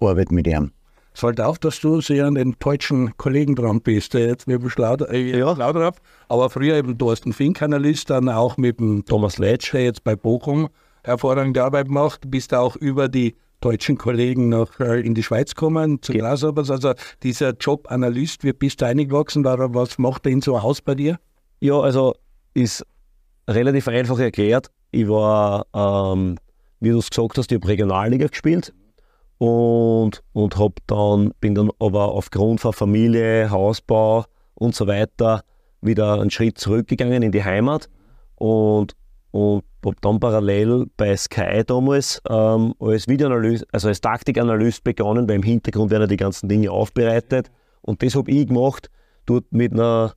Arbeit 0.00 0.32
mit 0.32 0.46
ihm. 0.46 0.72
Es 1.14 1.20
fällt 1.20 1.40
auf, 1.40 1.58
dass 1.58 1.80
du 1.80 2.02
sehr 2.02 2.26
an 2.26 2.34
den 2.34 2.56
deutschen 2.58 3.16
Kollegen 3.16 3.54
dran 3.54 3.80
bist. 3.80 4.12
der 4.12 4.26
Jetzt 4.26 4.46
mit 4.46 4.60
dem 4.60 4.68
Schlauder, 4.68 5.10
äh, 5.10 5.38
Ja. 5.38 5.54
Schlauder 5.54 5.92
aber 6.28 6.50
früher 6.50 6.76
eben 6.76 6.98
Thorsten 6.98 7.32
Fink, 7.32 7.62
Analyst, 7.62 8.10
dann 8.10 8.28
auch 8.28 8.58
mit 8.58 8.80
dem 8.80 9.04
Thomas 9.06 9.38
Letsch. 9.38 9.72
der 9.72 9.84
jetzt 9.84 10.04
bei 10.04 10.14
Bochum 10.14 10.68
hervorragende 11.04 11.64
Arbeit 11.64 11.88
macht, 11.88 12.30
bist 12.30 12.52
auch 12.52 12.76
über 12.76 13.08
die 13.08 13.34
deutschen 13.66 13.98
Kollegen 13.98 14.48
noch 14.48 14.78
äh, 14.78 15.00
in 15.00 15.14
die 15.14 15.24
Schweiz 15.24 15.54
gekommen, 15.56 16.00
zu 16.00 16.12
Grasshoppers. 16.12 16.70
Also 16.70 16.94
dieser 17.24 17.50
Job 17.50 17.90
Analyst, 17.90 18.44
wie 18.44 18.52
bist 18.52 18.80
du 18.80 18.86
eingewachsen? 18.86 19.44
Was 19.44 19.98
macht 19.98 20.24
den 20.24 20.40
so 20.40 20.56
aus 20.56 20.80
bei 20.80 20.94
dir? 20.94 21.18
Ja, 21.58 21.80
also 21.80 22.14
ist 22.54 22.86
relativ 23.48 23.88
einfach 23.88 24.20
erklärt. 24.20 24.70
Ich 24.92 25.08
war, 25.08 25.66
ähm, 25.74 26.36
wie 26.78 26.90
du 26.90 26.98
es 26.98 27.10
gesagt 27.10 27.38
hast, 27.38 27.50
ich 27.50 27.56
habe 27.56 27.66
Regionalliga 27.66 28.28
gespielt 28.28 28.72
und, 29.38 30.22
und 30.32 30.58
hab 30.58 30.74
dann, 30.86 31.32
bin 31.40 31.56
dann 31.56 31.70
aber 31.80 32.12
aufgrund 32.12 32.60
von 32.60 32.72
Familie, 32.72 33.50
Hausbau 33.50 34.26
und 34.54 34.76
so 34.76 34.86
weiter 34.86 35.42
wieder 35.80 36.20
einen 36.20 36.30
Schritt 36.30 36.58
zurückgegangen 36.58 37.24
in 37.24 37.32
die 37.32 37.42
Heimat 37.42 37.88
und, 38.36 38.94
und 39.32 39.64
habe 39.86 39.96
dann 40.02 40.20
parallel 40.20 40.86
bei 40.96 41.16
Sky 41.16 41.62
damals 41.66 42.20
ähm, 42.28 42.74
als 42.78 43.08
Videoanalyst, 43.08 43.64
also 43.72 43.88
als 43.88 44.00
Taktikanalyst 44.00 44.84
begonnen, 44.84 45.28
weil 45.28 45.36
im 45.36 45.42
Hintergrund 45.42 45.90
werden 45.90 46.08
die 46.08 46.16
ganzen 46.16 46.48
Dinge 46.48 46.70
aufbereitet 46.70 47.50
und 47.82 48.02
das 48.02 48.14
habe 48.14 48.30
ich 48.30 48.46
gemacht, 48.46 48.90
dort 49.24 49.44
mit 49.50 49.72
einer 49.72 50.12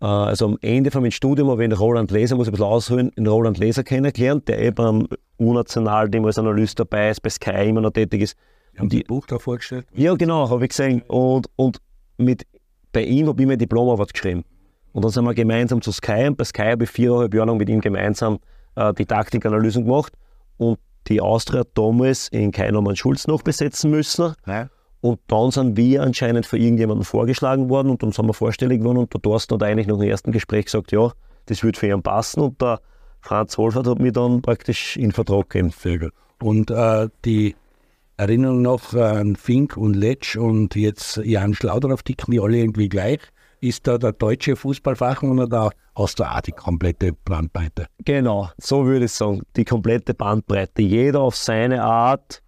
äh, 0.00 0.04
also 0.06 0.46
am 0.46 0.58
Ende 0.60 0.90
von 0.90 1.02
meinem 1.02 1.10
Studium 1.10 1.50
habe 1.50 1.64
ich 1.64 1.70
den 1.70 1.78
Roland 1.78 2.10
Leser, 2.10 2.36
muss 2.36 2.46
ich 2.46 2.50
ein 2.50 2.52
bisschen 2.52 2.66
ausholen, 2.66 3.10
den 3.16 3.26
Roland 3.26 3.58
Leser 3.58 3.82
kennengelernt, 3.82 4.46
der 4.48 4.60
eben 4.60 4.84
am 4.84 5.08
U-National-Team 5.40 6.24
als 6.24 6.38
Analyst 6.38 6.78
dabei 6.78 7.10
ist, 7.10 7.22
bei 7.22 7.30
Sky 7.30 7.68
immer 7.68 7.80
noch 7.80 7.90
tätig 7.92 8.22
ist. 8.22 8.36
Wir 8.72 8.80
haben 8.80 8.88
Die- 8.90 9.02
Buch 9.04 9.26
da 9.26 9.38
vorgestellt. 9.38 9.86
Ja, 9.94 10.14
genau, 10.14 10.50
habe 10.50 10.64
ich 10.64 10.68
gesehen. 10.70 11.02
Und, 11.08 11.46
und 11.56 11.78
mit, 12.18 12.46
bei 12.92 13.04
ihm 13.04 13.26
habe 13.28 13.40
ich 13.40 13.48
mein 13.48 13.58
Diplomarbeit 13.58 14.12
geschrieben. 14.12 14.44
Und 14.92 15.02
dann 15.04 15.10
sind 15.12 15.24
wir 15.24 15.34
gemeinsam 15.34 15.80
zu 15.80 15.92
Sky 15.92 16.26
und 16.26 16.36
bei 16.36 16.44
Sky 16.44 16.70
habe 16.72 16.84
ich 16.84 16.90
viereinhalb 16.90 17.32
Jahre 17.34 17.48
lang 17.48 17.56
mit 17.58 17.68
ihm 17.68 17.80
gemeinsam 17.80 18.38
äh, 18.76 18.94
die 18.94 19.06
Taktikanalysen 19.06 19.84
gemacht. 19.84 20.12
Und 20.56 20.78
die 21.08 21.20
Austria 21.20 21.60
hat 21.60 21.68
damals 21.74 22.28
in 22.28 22.52
Keinermann 22.52 22.96
Schulz 22.96 23.26
noch 23.26 23.42
besetzen 23.42 23.90
müssen. 23.90 24.34
Und 25.00 25.20
dann 25.28 25.50
sind 25.50 25.76
wir 25.76 26.02
anscheinend 26.02 26.46
für 26.46 26.58
irgendjemanden 26.58 27.04
vorgeschlagen 27.04 27.68
worden 27.68 27.90
und 27.90 28.02
dann 28.02 28.12
sind 28.12 28.26
wir 28.26 28.34
vorstellig 28.34 28.80
geworden 28.80 28.98
und 28.98 29.12
der 29.12 29.22
Thorsten 29.22 29.54
hat 29.54 29.62
eigentlich 29.62 29.86
nach 29.86 29.98
dem 29.98 30.08
ersten 30.08 30.32
Gespräch 30.32 30.64
gesagt, 30.64 30.90
ja, 30.90 31.12
das 31.46 31.62
würde 31.62 31.78
für 31.78 31.86
ihn 31.86 32.02
passen 32.02 32.40
und 32.40 32.60
der 32.60 32.80
Franz 33.20 33.56
Holfert 33.56 33.86
hat 33.86 33.98
mich 34.00 34.12
dann 34.12 34.42
praktisch 34.42 34.96
in 34.96 35.12
Vertrag 35.12 35.50
gegeben. 35.50 35.72
Sehr 35.76 35.98
gut. 35.98 36.12
Und 36.42 36.70
äh, 36.70 37.08
die 37.24 37.54
Erinnerung 38.16 38.62
noch 38.62 38.94
an 38.94 39.36
Fink 39.36 39.76
und 39.76 39.94
Letsch 39.94 40.36
und 40.36 40.74
jetzt 40.74 41.18
Jan 41.18 41.54
Schlauder 41.54 41.94
ticken 41.98 42.32
die 42.32 42.40
alle 42.40 42.56
irgendwie 42.56 42.88
gleich. 42.88 43.20
Ist 43.60 43.86
da 43.86 43.98
der 43.98 44.12
deutsche 44.12 44.54
Fußballfachmann 44.54 45.38
oder 45.38 45.48
da 45.48 45.70
hast 45.94 46.18
du 46.18 46.24
auch 46.24 46.40
die 46.40 46.52
komplette 46.52 47.12
Brandweite? 47.12 47.86
Genau, 48.04 48.50
so 48.58 48.84
würde 48.84 49.06
ich 49.06 49.12
sagen. 49.12 49.42
Die 49.56 49.64
komplette 49.64 50.14
Bandbreite. 50.14 50.82
Jeder 50.82 51.20
auf 51.20 51.36
seine 51.36 51.82
Art 51.82 52.42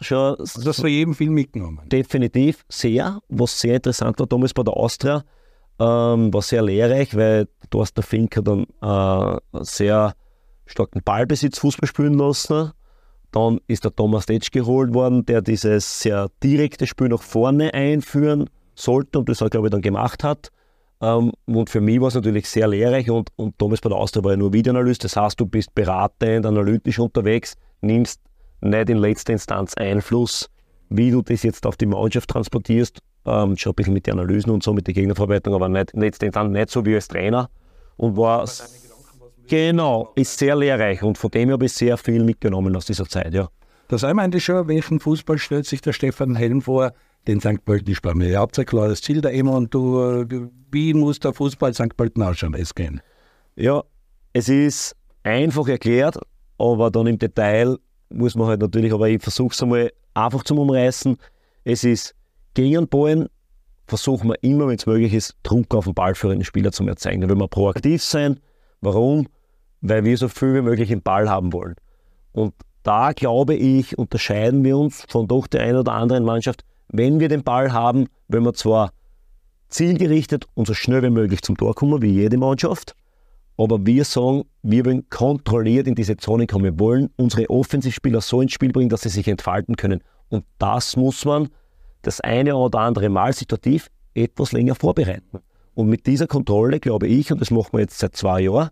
schon 0.00 0.36
Also 0.38 0.62
das 0.62 0.80
für 0.80 0.88
jeden 0.88 1.14
viel 1.14 1.30
mitgenommen. 1.30 1.88
definitiv 1.88 2.64
sehr. 2.68 3.20
Was 3.28 3.58
sehr 3.58 3.76
interessant 3.76 4.18
war 4.18 4.26
damals 4.26 4.54
bei 4.54 4.62
der 4.62 4.74
Austria, 4.74 5.24
ähm, 5.78 6.32
war 6.32 6.42
sehr 6.42 6.62
lehrreich, 6.62 7.16
weil 7.16 7.48
Thorsten 7.70 8.02
Fink 8.02 8.36
hat 8.36 8.46
dann 8.46 8.66
äh, 8.80 9.64
sehr 9.64 10.14
starken 10.66 11.02
Ballbesitz 11.04 11.58
Fußball 11.58 11.88
spielen 11.88 12.14
lassen. 12.14 12.72
Dann 13.32 13.60
ist 13.66 13.84
der 13.84 13.94
Thomas 13.94 14.28
Letsch 14.28 14.50
geholt 14.50 14.92
worden, 14.94 15.24
der 15.24 15.40
dieses 15.40 16.00
sehr 16.00 16.28
direkte 16.42 16.86
Spiel 16.86 17.08
nach 17.08 17.22
vorne 17.22 17.72
einführen 17.72 18.48
sollte 18.74 19.18
und 19.18 19.28
das 19.28 19.42
auch, 19.42 19.50
glaube 19.50 19.68
ich, 19.68 19.70
dann 19.70 19.82
gemacht 19.82 20.24
hat. 20.24 20.50
Ähm, 21.00 21.32
und 21.46 21.68
für 21.68 21.80
mich 21.80 22.00
war 22.00 22.08
es 22.08 22.14
natürlich 22.14 22.48
sehr 22.48 22.68
lehrreich 22.68 23.10
und, 23.10 23.30
und 23.36 23.54
damals 23.58 23.80
bei 23.80 23.88
der 23.88 23.98
Austria 23.98 24.24
war 24.24 24.32
ich 24.32 24.38
nur 24.38 24.52
Videoanalyst. 24.52 25.04
Das 25.04 25.16
heißt, 25.16 25.38
du 25.38 25.46
bist 25.46 25.74
beratend, 25.74 26.46
analytisch 26.46 26.98
unterwegs, 26.98 27.54
nimmst 27.80 28.20
nicht 28.60 28.88
in 28.88 28.98
letzter 28.98 29.32
Instanz 29.32 29.74
Einfluss, 29.74 30.48
wie 30.88 31.10
du 31.10 31.22
das 31.22 31.42
jetzt 31.42 31.66
auf 31.66 31.76
die 31.76 31.86
Mannschaft 31.86 32.30
transportierst. 32.30 33.00
Ähm, 33.24 33.56
schon 33.56 33.72
ein 33.72 33.74
bisschen 33.74 33.94
mit 33.94 34.06
den 34.06 34.14
Analysen 34.14 34.50
und 34.50 34.62
so, 34.62 34.72
mit 34.72 34.86
der 34.86 34.94
Gegnerverarbeitung, 34.94 35.54
aber 35.54 35.68
nicht, 35.68 35.92
in 35.92 36.00
letzter 36.00 36.26
Instanz 36.26 36.52
nicht 36.52 36.70
so 36.70 36.84
wie 36.84 36.94
als 36.94 37.08
Trainer. 37.08 37.50
Und 37.96 38.16
war 38.16 38.46
Genau, 39.48 40.12
ist 40.14 40.38
sehr 40.38 40.56
lehrreich 40.56 41.02
und 41.02 41.18
von 41.18 41.30
dem 41.30 41.50
habe 41.50 41.66
ich 41.66 41.72
sehr 41.72 41.96
viel 41.98 42.24
mitgenommen 42.24 42.74
aus 42.76 42.86
dieser 42.86 43.06
Zeit, 43.06 43.34
ja. 43.34 43.48
Da 43.88 43.98
sei 43.98 44.14
man 44.14 44.24
eigentlich 44.24 44.44
schon, 44.44 44.66
welchen 44.68 45.00
Fußball 45.00 45.36
stellt 45.36 45.66
sich 45.66 45.82
der 45.82 45.92
Stefan 45.92 46.36
Helm 46.36 46.62
vor, 46.62 46.92
den 47.26 47.40
St. 47.40 47.64
Pölten 47.64 47.94
spielen 47.94 48.20
wir. 48.20 48.28
Ihr 48.28 48.40
habt 48.40 48.58
ein 48.58 48.66
klares 48.66 49.02
Ziel 49.02 49.20
da 49.20 49.28
immer 49.28 49.52
und 49.52 49.72
du, 49.72 50.26
wie 50.70 50.94
muss 50.94 51.20
der 51.20 51.32
Fußball 51.32 51.74
St. 51.74 51.96
Pölten 51.96 52.22
ausschauen, 52.22 52.54
es 52.54 52.74
gehen? 52.74 53.00
Ja, 53.56 53.82
es 54.32 54.48
ist 54.48 54.96
einfach 55.22 55.68
erklärt, 55.68 56.18
aber 56.58 56.90
dann 56.90 57.06
im 57.06 57.18
Detail 57.18 57.76
muss 58.10 58.34
man 58.34 58.48
halt 58.48 58.60
natürlich, 58.60 58.92
aber 58.92 59.08
ich 59.08 59.22
versuche 59.22 59.52
es 59.52 59.62
einmal 59.62 59.90
einfach 60.14 60.42
zum 60.44 60.58
Umreißen. 60.58 61.16
Es 61.64 61.84
ist 61.84 62.14
gegen 62.54 62.88
Ballen, 62.88 63.28
versuchen 63.86 64.30
wir 64.30 64.42
immer, 64.42 64.68
wenn 64.68 64.76
es 64.76 64.86
möglich 64.86 65.12
ist, 65.12 65.36
Druck 65.42 65.74
auf 65.74 65.84
den 65.84 65.94
Ball 65.94 66.14
für 66.14 66.30
einen 66.30 66.44
Spieler 66.44 66.72
zu 66.72 66.86
erzeugen. 66.86 67.20
Da 67.20 67.28
will 67.28 67.36
man 67.36 67.48
proaktiv 67.48 68.02
sein. 68.02 68.40
Warum? 68.80 69.28
Weil 69.80 70.04
wir 70.04 70.16
so 70.16 70.28
viel 70.28 70.54
wie 70.54 70.62
möglich 70.62 70.90
im 70.90 71.02
Ball 71.02 71.28
haben 71.28 71.52
wollen. 71.52 71.76
Und 72.32 72.54
da 72.82 73.12
glaube 73.12 73.54
ich, 73.54 73.96
unterscheiden 73.98 74.64
wir 74.64 74.76
uns 74.76 75.04
von 75.08 75.28
doch 75.28 75.46
der 75.46 75.62
einen 75.62 75.78
oder 75.78 75.92
anderen 75.92 76.24
Mannschaft. 76.24 76.64
Wenn 76.92 77.20
wir 77.20 77.28
den 77.28 77.42
Ball 77.42 77.72
haben, 77.72 78.06
wenn 78.28 78.44
wir 78.44 78.54
zwar 78.54 78.92
zielgerichtet 79.68 80.46
und 80.54 80.66
so 80.66 80.74
schnell 80.74 81.02
wie 81.02 81.10
möglich 81.10 81.42
zum 81.42 81.56
Tor 81.56 81.74
kommen, 81.74 82.02
wie 82.02 82.10
jede 82.10 82.36
Mannschaft, 82.36 82.94
aber 83.56 83.84
wir 83.84 84.04
sagen, 84.04 84.44
wir 84.62 84.84
wollen 84.84 85.08
kontrolliert 85.08 85.86
in 85.86 85.94
diese 85.94 86.16
Zone 86.16 86.46
kommen. 86.46 86.64
Wir 86.64 86.78
wollen 86.78 87.10
unsere 87.16 87.48
Offensivspieler 87.50 88.20
so 88.20 88.40
ins 88.40 88.52
Spiel 88.52 88.72
bringen, 88.72 88.88
dass 88.88 89.02
sie 89.02 89.08
sich 89.08 89.28
entfalten 89.28 89.76
können. 89.76 90.02
Und 90.28 90.44
das 90.58 90.96
muss 90.96 91.24
man 91.24 91.48
das 92.02 92.20
eine 92.20 92.56
oder 92.56 92.80
andere 92.80 93.08
Mal 93.08 93.32
situativ 93.32 93.88
etwas 94.14 94.52
länger 94.52 94.74
vorbereiten. 94.74 95.40
Und 95.74 95.88
mit 95.88 96.06
dieser 96.06 96.26
Kontrolle, 96.26 96.80
glaube 96.80 97.06
ich, 97.06 97.32
und 97.32 97.40
das 97.40 97.50
machen 97.50 97.72
wir 97.72 97.80
jetzt 97.80 97.98
seit 97.98 98.16
zwei 98.16 98.42
Jahren, 98.42 98.70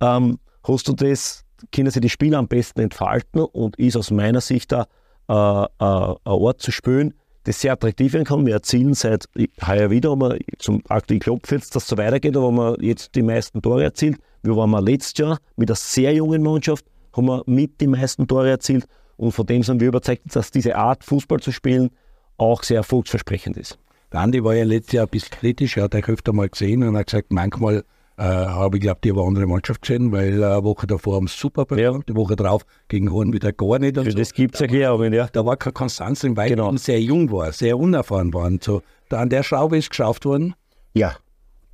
ähm, 0.00 0.38
hast 0.64 0.88
du 0.88 0.92
das, 0.92 1.44
können 1.70 1.90
sich 1.90 2.02
die 2.02 2.08
Spieler 2.08 2.38
am 2.38 2.48
besten 2.48 2.80
entfalten 2.80 3.42
und 3.42 3.78
ist 3.78 3.96
aus 3.96 4.10
meiner 4.10 4.40
Sicht 4.40 4.72
da 4.72 4.86
äh, 5.28 5.34
äh, 5.34 5.68
ein 5.78 6.18
Ort 6.24 6.60
zu 6.60 6.72
spielen, 6.72 7.14
das 7.44 7.60
sehr 7.60 7.72
attraktiv 7.72 8.12
werden 8.12 8.24
kann. 8.24 8.46
Wir 8.46 8.54
erzielen 8.54 8.94
seit 8.94 9.26
heuer 9.66 9.90
wieder, 9.90 10.12
aber 10.12 10.36
zum 10.58 10.82
aktuellen 10.88 11.20
Klopf 11.20 11.50
jetzt, 11.50 11.74
dass 11.74 11.84
es 11.84 11.88
so 11.88 11.98
weitergeht, 11.98 12.36
aber 12.36 12.50
wir 12.52 12.76
jetzt 12.80 13.14
die 13.14 13.22
meisten 13.22 13.60
Tore 13.62 13.84
erzielt. 13.84 14.18
Wir 14.42 14.56
waren 14.56 14.70
mal 14.70 14.84
letztes 14.84 15.18
Jahr 15.18 15.38
mit 15.56 15.70
einer 15.70 15.76
sehr 15.76 16.12
jungen 16.14 16.42
Mannschaft, 16.42 16.84
haben 17.16 17.26
wir 17.26 17.42
mit 17.46 17.80
die 17.80 17.86
meisten 17.86 18.26
Tore 18.26 18.50
erzielt 18.50 18.86
und 19.16 19.32
von 19.32 19.46
dem 19.46 19.62
sind 19.62 19.80
wir 19.80 19.88
überzeugt, 19.88 20.22
dass 20.34 20.50
diese 20.50 20.76
Art 20.76 21.04
Fußball 21.04 21.40
zu 21.40 21.52
spielen 21.52 21.90
auch 22.38 22.62
sehr 22.62 22.78
erfolgsversprechend 22.78 23.56
ist. 23.56 23.78
Der 24.12 24.20
Andi 24.20 24.42
war 24.44 24.54
ja 24.54 24.64
letztes 24.64 24.92
Jahr 24.92 25.06
ein 25.06 25.10
bisschen 25.10 25.30
kritisch, 25.30 25.76
er 25.76 25.84
hat 25.84 25.94
euch 25.94 26.08
öfter 26.08 26.32
mal 26.32 26.48
gesehen 26.48 26.82
und 26.82 26.96
hat 26.96 27.06
gesagt, 27.06 27.32
manchmal 27.32 27.84
äh, 28.18 28.22
habe 28.22 28.76
ich 28.76 28.82
glaube, 28.82 29.00
die 29.02 29.10
aber 29.10 29.26
andere 29.26 29.46
Mannschaft 29.46 29.82
gesehen, 29.82 30.12
weil 30.12 30.40
äh, 30.42 30.44
eine 30.46 30.64
Woche 30.64 30.86
davor 30.86 31.16
haben 31.16 31.26
sie 31.28 31.36
super 31.36 31.64
Ja. 31.78 31.98
die 32.06 32.14
Woche 32.14 32.36
drauf 32.36 32.62
gegen 32.88 33.10
Horn 33.12 33.32
wieder 33.32 33.52
gar 33.52 33.78
nicht. 33.78 33.96
Und 33.98 34.04
Für 34.04 34.12
so. 34.12 34.18
das 34.18 34.32
gibt 34.34 34.54
es 34.54 34.60
Erklärungen, 34.60 35.12
ja. 35.12 35.26
Da 35.32 35.44
war 35.46 35.56
keine 35.56 35.72
Konstanz 35.72 36.20
drin, 36.20 36.36
weil 36.36 36.48
Genau. 36.50 36.74
sehr 36.76 37.00
jung 37.00 37.30
war, 37.32 37.52
sehr 37.52 37.78
unerfahren 37.78 38.32
war. 38.34 38.46
Und 38.46 38.62
so, 38.62 38.82
da 39.08 39.20
an 39.20 39.28
der 39.30 39.42
Schraube 39.42 39.78
ist 39.78 39.90
geschafft 39.90 40.24
worden. 40.24 40.54
Ja, 40.94 41.16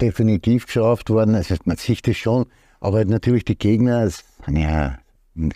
definitiv 0.01 0.67
geschafft 0.67 1.11
worden. 1.11 1.35
Also 1.35 1.55
man 1.65 1.77
sieht 1.77 2.07
das 2.07 2.17
schon. 2.17 2.47
Aber 2.81 3.05
natürlich 3.05 3.45
die 3.45 3.59
Gegner, 3.59 4.09
ja, 4.49 4.99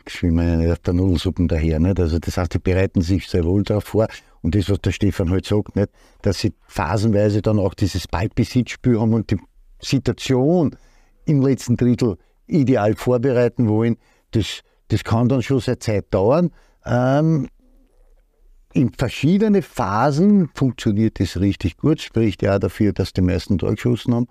schwimmen 0.08 0.48
ja 0.48 0.56
nicht 0.56 0.70
auf 0.72 0.78
der 0.80 0.94
Nudelsuppen 0.94 1.48
daher. 1.48 1.78
Nicht? 1.78 2.00
Also 2.00 2.18
das 2.18 2.36
heißt, 2.36 2.54
die 2.54 2.58
bereiten 2.58 3.00
sich 3.02 3.28
sehr 3.28 3.44
wohl 3.44 3.62
darauf 3.62 3.84
vor. 3.84 4.08
Und 4.42 4.56
das, 4.56 4.68
was 4.68 4.80
der 4.80 4.90
Stefan 4.90 5.30
halt 5.30 5.46
sagt, 5.46 5.76
nicht? 5.76 5.90
dass 6.22 6.40
sie 6.40 6.52
phasenweise 6.66 7.42
dann 7.42 7.60
auch 7.60 7.74
dieses 7.74 8.08
Ballbesitzspiel 8.08 8.98
haben 9.00 9.14
und 9.14 9.30
die 9.30 9.38
Situation 9.82 10.76
im 11.24 11.42
letzten 11.42 11.76
Drittel 11.76 12.16
ideal 12.46 12.94
vorbereiten 12.94 13.68
wollen, 13.68 13.96
das, 14.32 14.60
das 14.88 15.04
kann 15.04 15.28
dann 15.28 15.42
schon 15.42 15.60
seine 15.60 15.78
Zeit 15.78 16.06
dauern. 16.10 16.50
Ähm, 16.84 17.48
in 18.74 18.90
verschiedene 18.92 19.62
Phasen 19.62 20.48
funktioniert 20.54 21.20
das 21.20 21.38
richtig 21.38 21.76
gut, 21.76 22.00
spricht 22.00 22.42
ja 22.42 22.58
dafür, 22.58 22.92
dass 22.92 23.12
die 23.12 23.20
meisten 23.20 23.58
Tor 23.58 23.74
geschossen 23.74 24.14
haben. 24.14 24.26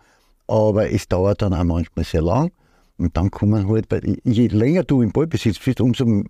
Aber 0.48 0.92
es 0.92 1.08
dauert 1.08 1.42
dann 1.42 1.54
auch 1.54 1.64
manchmal 1.64 2.06
sehr 2.06 2.24
lang. 2.24 2.52
Und 2.98 3.16
dann 3.18 3.32
kommen 3.32 3.68
halt, 3.68 3.86
weil 3.90 4.18
je 4.24 4.48
länger 4.48 4.84
du 4.84 5.02
im 5.02 5.12
Ballbesitz 5.12 5.60
bist, 5.60 5.82
umso 5.82 6.24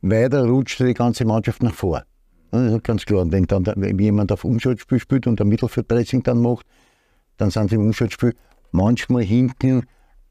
weiter 0.00 0.46
rutscht 0.46 0.80
die 0.80 0.94
ganze 0.94 1.24
Mannschaft 1.24 1.62
nach 1.62 1.74
vor. 1.74 2.02
Das 2.50 2.72
ist 2.72 2.84
ganz 2.84 3.04
klar. 3.04 3.22
Und 3.22 3.32
wenn 3.32 3.44
dann 3.44 3.64
jemand 3.98 4.32
auf 4.32 4.44
Umschaltspiel 4.44 4.98
spielt 4.98 5.26
und 5.26 5.40
ein 5.40 5.48
Mittelfeldpressing 5.48 6.22
dann 6.22 6.40
macht, 6.40 6.66
dann 7.36 7.50
sind 7.50 7.70
sie 7.70 7.76
im 7.76 7.82
Umschaltspiel 7.82 8.34
manchmal 8.72 9.22
hinten 9.22 9.84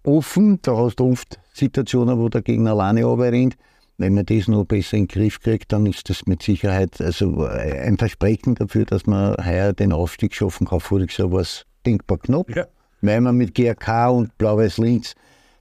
offen. 0.04 0.60
Da 0.62 0.76
hast 0.78 0.97
du 1.00 1.12
oft 1.12 1.39
Situationen, 1.54 2.17
wo 2.19 2.30
der 2.30 2.41
Gegner 2.41 2.71
alleine 2.71 3.06
rennt. 3.06 3.56
Wenn 4.00 4.13
man 4.13 4.26
das 4.28 4.47
noch 4.47 4.63
besser 4.63 4.97
in 4.97 5.08
den 5.08 5.08
Griff 5.08 5.39
kriegt, 5.39 5.71
dann 5.73 5.88
ist 5.88 6.08
das 6.10 6.28
mit 6.28 6.43
Sicherheit 6.43 7.02
also 7.02 7.45
ein 7.45 7.97
Versprechen 7.97 8.54
dafür, 8.54 8.86
dass 8.86 9.08
man 9.08 9.36
heuer 9.43 9.73
den 9.73 9.91
Aufstieg 9.91 10.36
schaffen 10.36 10.67
kann. 10.67 10.80
Voriges 10.80 11.17
Jahr 11.17 11.32
war 11.32 11.41
es 11.41 11.65
denkbar 11.84 12.19
knapp, 12.19 12.56
Ja. 12.56 12.65
weil 13.02 13.21
man 13.21 13.36
mit 13.38 13.56
GRK 13.56 14.10
und 14.12 14.38
Blau-Weiß 14.38 14.78
Linz 14.78 15.15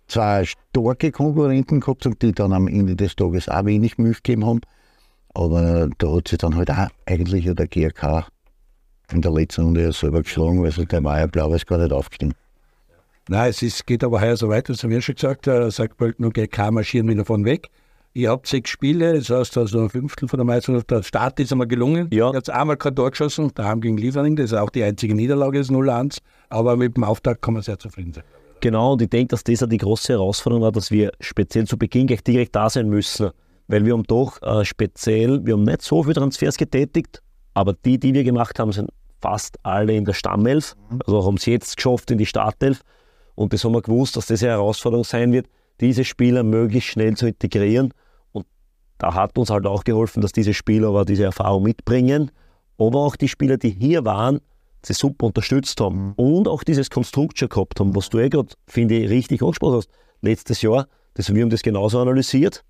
zwei 0.06 0.44
starke 0.44 1.12
Konkurrenten 1.12 1.80
gehabt 1.80 2.04
haben, 2.04 2.18
die 2.20 2.32
dann 2.32 2.52
am 2.52 2.68
Ende 2.68 2.94
des 2.94 3.16
Tages 3.16 3.48
auch 3.48 3.64
wenig 3.64 3.96
Milch 3.96 4.22
gegeben 4.22 4.44
haben. 4.44 4.60
Aber 5.32 5.88
da 5.96 6.12
hat 6.14 6.28
sich 6.28 6.38
dann 6.38 6.56
halt 6.56 6.70
auch 6.70 6.88
eigentlich 7.06 7.44
der 7.46 7.66
GRK 7.66 8.26
in 9.12 9.22
der 9.22 9.32
letzten 9.32 9.64
Runde 9.64 9.82
ja 9.82 9.92
selber 9.92 10.22
geschlagen, 10.22 10.62
weil 10.62 10.72
der 10.72 11.04
war 11.04 11.18
ja 11.20 11.26
Blau-Weiß 11.26 11.64
gar 11.64 11.78
nicht 11.78 11.92
aufgestiegen. 11.92 12.34
Nein, 13.28 13.50
es 13.50 13.60
ist, 13.60 13.86
geht 13.86 14.04
aber 14.04 14.20
heuer 14.20 14.36
so 14.36 14.48
weiter, 14.48 14.72
das 14.72 14.84
haben 14.84 14.90
wir 14.90 15.02
schon 15.02 15.16
gesagt, 15.16 15.48
äh, 15.48 15.68
sagt 15.70 15.96
Pölten 15.96 16.24
und 16.24 16.34
GK 16.34 16.70
marschieren 16.70 17.08
wieder 17.08 17.24
von 17.24 17.44
weg. 17.44 17.70
Ihr 18.14 18.30
habt 18.30 18.46
sechs 18.46 18.70
Spiele, 18.70 19.14
das 19.14 19.28
heißt 19.28 19.58
also 19.58 19.80
ein 19.80 19.90
Fünftel 19.90 20.28
von 20.28 20.38
der 20.38 20.46
Meisterschaft. 20.46 20.90
Der 20.90 21.02
Start 21.02 21.38
ist 21.40 21.52
einmal 21.52 21.66
gelungen. 21.66 22.08
Ja. 22.12 22.30
Ihr 22.30 22.36
habt 22.36 22.48
einmal 22.48 22.76
kein 22.76 22.94
Tor 22.94 23.10
geschossen, 23.10 23.50
daheim 23.54 23.80
gegen 23.80 23.98
Liefering, 23.98 24.36
das 24.36 24.52
ist 24.52 24.54
auch 24.54 24.70
die 24.70 24.84
einzige 24.84 25.14
Niederlage, 25.14 25.58
das 25.58 25.70
0-1. 25.70 26.18
Aber 26.48 26.76
mit 26.76 26.96
dem 26.96 27.04
Auftakt 27.04 27.42
kann 27.42 27.54
man 27.54 27.62
sehr 27.62 27.78
zufrieden 27.78 28.12
sein. 28.14 28.24
Genau, 28.60 28.92
und 28.92 29.02
ich 29.02 29.10
denke, 29.10 29.28
dass 29.28 29.44
das 29.44 29.62
auch 29.62 29.68
die 29.68 29.76
große 29.76 30.12
Herausforderung 30.12 30.62
war, 30.62 30.72
dass 30.72 30.90
wir 30.90 31.12
speziell 31.20 31.66
zu 31.66 31.76
Beginn 31.76 32.06
gleich 32.06 32.22
direkt 32.22 32.54
da 32.54 32.70
sein 32.70 32.88
müssen. 32.88 33.30
Weil 33.68 33.84
wir 33.84 33.92
haben 33.92 34.04
doch 34.04 34.40
äh, 34.40 34.64
speziell, 34.64 35.44
wir 35.44 35.54
haben 35.54 35.64
nicht 35.64 35.82
so 35.82 36.04
viele 36.04 36.14
Transfers 36.14 36.56
getätigt, 36.56 37.22
aber 37.54 37.74
die, 37.84 37.98
die 37.98 38.14
wir 38.14 38.22
gemacht 38.22 38.58
haben, 38.58 38.70
sind 38.70 38.88
fast 39.20 39.58
alle 39.64 39.94
in 39.94 40.04
der 40.04 40.12
Stammelf. 40.12 40.74
Also 41.04 41.24
haben 41.24 41.36
es 41.36 41.46
jetzt 41.46 41.76
geschafft 41.76 42.10
in 42.10 42.18
die 42.18 42.26
Startelf. 42.26 42.82
Und 43.36 43.52
das 43.52 43.62
haben 43.62 43.72
wir 43.72 43.82
gewusst, 43.82 44.16
dass 44.16 44.26
das 44.26 44.42
eine 44.42 44.52
Herausforderung 44.52 45.04
sein 45.04 45.32
wird, 45.32 45.46
diese 45.80 46.04
Spieler 46.04 46.42
möglichst 46.42 46.90
schnell 46.90 47.16
zu 47.16 47.28
integrieren. 47.28 47.92
Und 48.32 48.46
da 48.98 49.14
hat 49.14 49.38
uns 49.38 49.50
halt 49.50 49.66
auch 49.66 49.84
geholfen, 49.84 50.22
dass 50.22 50.32
diese 50.32 50.54
Spieler 50.54 50.88
aber 50.88 51.04
diese 51.04 51.24
Erfahrung 51.24 51.62
mitbringen. 51.62 52.32
Aber 52.78 53.00
auch 53.00 53.14
die 53.14 53.28
Spieler, 53.28 53.58
die 53.58 53.70
hier 53.70 54.04
waren, 54.04 54.40
sie 54.82 54.94
super 54.94 55.26
unterstützt 55.26 55.80
haben 55.80 56.14
und 56.16 56.48
auch 56.48 56.62
dieses 56.62 56.90
Konstrukt 56.90 57.38
schon 57.38 57.48
gehabt 57.48 57.80
haben, 57.80 57.94
was 57.94 58.08
du 58.08 58.18
eh 58.18 58.28
gerade, 58.28 58.48
finde 58.66 58.96
ich, 58.96 59.10
richtig 59.10 59.42
angesprochen 59.42 59.76
hast. 59.76 59.90
Letztes 60.22 60.62
Jahr, 60.62 60.86
das, 61.14 61.34
wir 61.34 61.42
haben 61.42 61.50
das 61.50 61.62
genauso 61.62 62.00
analysiert. 62.00 62.64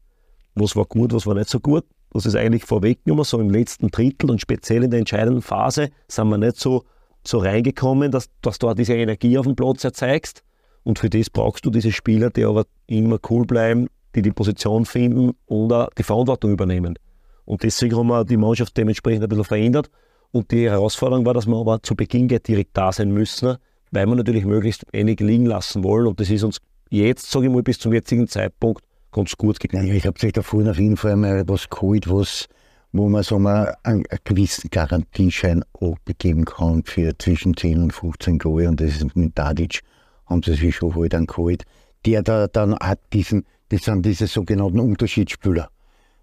Was 0.55 0.75
war 0.75 0.87
gut, 0.87 1.13
was 1.13 1.27
war 1.27 1.35
nicht 1.35 1.51
so 1.51 1.61
gut. 1.61 1.85
Das 2.13 2.25
ist 2.25 2.35
eigentlich 2.35 2.65
vorweggenommen, 2.65 3.25
so 3.25 3.39
im 3.39 3.51
letzten 3.51 3.91
Drittel 3.91 4.31
und 4.31 4.41
speziell 4.41 4.85
in 4.85 4.91
der 4.91 5.01
entscheidenden 5.01 5.43
Phase 5.43 5.91
sind 6.09 6.29
wir 6.29 6.39
nicht 6.39 6.59
so, 6.59 6.85
so 7.25 7.39
reingekommen, 7.39 8.11
dass, 8.11 8.31
dass 8.41 8.59
du 8.59 8.73
diese 8.75 8.95
Energie 8.95 9.37
auf 9.37 9.45
dem 9.47 9.55
Platz 9.55 9.85
erzeigst. 9.85 10.43
Und 10.87 11.01
für 11.01 11.11
das 11.11 11.31
brauchst 11.31 11.67
du 11.67 11.71
diese 11.71 11.91
Spieler, 11.91 12.31
die 12.31 12.45
aber 12.45 12.65
immer 12.87 13.19
cool 13.29 13.45
bleiben, 13.45 13.89
die 14.15 14.23
die 14.23 14.31
Position 14.31 14.87
finden 14.87 15.33
und 15.47 15.73
auch 15.73 15.91
die 15.99 16.05
Verantwortung 16.05 16.53
übernehmen. 16.53 16.97
Und 17.45 17.65
deswegen 17.65 17.97
haben 17.97 18.07
wir 18.07 18.25
die 18.25 18.37
Mannschaft 18.37 18.77
dementsprechend 18.77 19.25
ein 19.25 19.29
bisschen 19.29 19.45
verändert. 19.45 19.91
Und 20.31 20.53
die 20.53 20.71
Herausforderung 20.71 21.27
war, 21.27 21.35
dass 21.35 21.49
wir 21.49 21.57
aber 21.57 21.83
zu 21.83 21.97
Beginn 21.97 22.29
direkt 22.29 22.77
da 22.77 22.93
sein 22.93 23.11
müssen, 23.11 23.57
weil 23.91 24.07
wir 24.07 24.15
natürlich 24.15 24.45
möglichst 24.45 24.85
wenig 24.93 25.19
liegen 25.19 25.47
lassen 25.47 25.83
wollen. 25.83 26.07
Und 26.07 26.21
das 26.21 26.31
ist 26.31 26.45
uns 26.45 26.59
jetzt, 26.89 27.33
sage 27.33 27.47
ich 27.47 27.53
mal, 27.53 27.65
bis 27.65 27.81
zum 27.81 27.93
jetzigen 27.93 28.29
Zeitpunkt 28.29 28.85
ganz 29.11 29.37
gut 29.37 29.59
gegangen. 29.59 29.93
Ich 29.93 30.07
habe 30.07 30.21
sich 30.21 30.35
vorhin 30.41 30.71
auf 30.71 30.79
jeden 30.79 30.97
Fall 30.97 31.17
mal 31.17 31.43
was 31.49 31.69
geholt, 31.69 32.09
was, 32.09 32.47
wo 32.93 33.09
man 33.09 33.25
wir, 33.25 33.77
einen, 33.83 34.07
einen 34.07 34.21
gewissen 34.23 34.71
Garantieschein 34.71 35.65
abgeben 35.81 36.45
kann 36.45 36.85
für 36.85 37.13
zwischen 37.19 37.57
10 37.57 37.83
und 37.83 37.93
15 37.93 38.39
Goal. 38.39 38.69
Und 38.69 38.81
das 38.81 38.91
ist 38.91 39.17
mit 39.17 39.35
Tadic, 39.35 39.83
haben 40.27 40.43
sie 40.43 40.55
sich 40.55 40.77
schon 40.77 40.95
halt 40.95 41.15
einen 41.15 41.27
geholt, 41.27 41.65
der 42.05 42.23
da 42.23 42.47
dann 42.47 42.77
hat 42.79 43.01
diesen, 43.13 43.45
das 43.69 43.83
sind 43.83 44.05
diese 44.05 44.27
sogenannten 44.27 44.81
Unterschiedsspieler. 44.81 45.69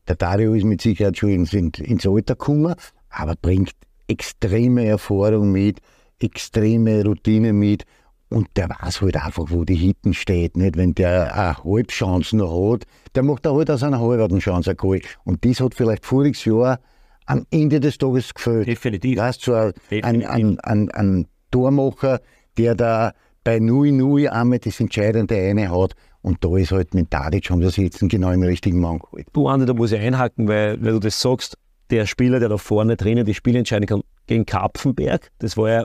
Der 0.07 0.15
Dario 0.15 0.53
ist 0.53 0.65
mit 0.65 0.81
Sicherheit 0.81 1.17
schon 1.17 1.29
ins, 1.29 1.53
ins 1.53 2.05
Alter 2.05 2.35
gekommen, 2.35 2.75
aber 3.09 3.35
bringt 3.41 3.71
extreme 4.07 4.85
Erfahrung 4.85 5.51
mit, 5.51 5.79
extreme 6.19 7.03
Routine 7.03 7.53
mit 7.53 7.85
Und 8.29 8.47
der 8.55 8.69
weiß 8.69 9.01
halt 9.01 9.15
einfach, 9.15 9.45
wo 9.49 9.63
die 9.63 9.75
Hitten 9.75 10.13
steht. 10.13 10.57
Nicht? 10.57 10.75
Wenn 10.75 10.95
der 10.95 11.35
eine 11.35 11.63
Halbchance 11.63 12.35
noch 12.35 12.73
hat, 12.73 12.85
der 13.13 13.23
macht 13.23 13.45
er 13.45 13.53
halt 13.53 13.69
aus 13.69 13.83
einer 13.83 13.99
halben 13.99 14.39
Chance 14.39 14.71
ein 14.71 14.77
Goal. 14.77 15.01
Und 15.23 15.45
das 15.45 15.59
hat 15.59 15.75
vielleicht 15.75 16.05
voriges 16.05 16.43
Jahr 16.45 16.79
am 17.25 17.45
Ende 17.51 17.79
des 17.79 17.97
Tages 17.97 18.33
gefällt. 18.33 18.67
Definitiv. 18.67 19.19
Weißt 19.19 19.41
so 19.41 19.53
ein, 19.53 19.73
ein, 20.03 20.25
ein, 20.25 20.59
ein, 20.61 20.91
ein 20.91 21.27
Tormacher, 21.51 22.21
der 22.57 22.73
da 22.75 23.13
bei 23.43 23.57
0-0 23.57 24.27
einmal 24.27 24.59
das 24.59 24.79
entscheidende 24.79 25.35
eine 25.35 25.69
hat. 25.69 25.95
Und 26.21 26.43
da 26.43 26.55
ist 26.55 26.71
halt 26.71 26.93
mit 26.93 27.11
Tadic 27.11 27.49
haben 27.49 27.61
das 27.61 27.75
jetzt 27.75 27.99
genau 27.99 28.31
im 28.31 28.43
richtigen 28.43 28.79
Mann 28.79 28.99
geholt. 28.99 29.27
Du, 29.33 29.47
Andi, 29.47 29.65
da 29.65 29.73
muss 29.73 29.91
ich 29.91 29.99
einhaken, 29.99 30.47
weil, 30.47 30.81
weil 30.83 30.93
du 30.93 30.99
das 30.99 31.19
sagst, 31.19 31.57
der 31.89 32.05
Spieler, 32.05 32.39
der 32.39 32.49
da 32.49 32.57
vorne 32.57 32.95
drinnen 32.95 33.25
die 33.25 33.33
Spiele 33.33 33.59
entscheiden 33.59 33.85
kann, 33.85 34.03
gegen 34.27 34.45
Kapfenberg, 34.45 35.31
das 35.39 35.57
war 35.57 35.69
ja, 35.69 35.83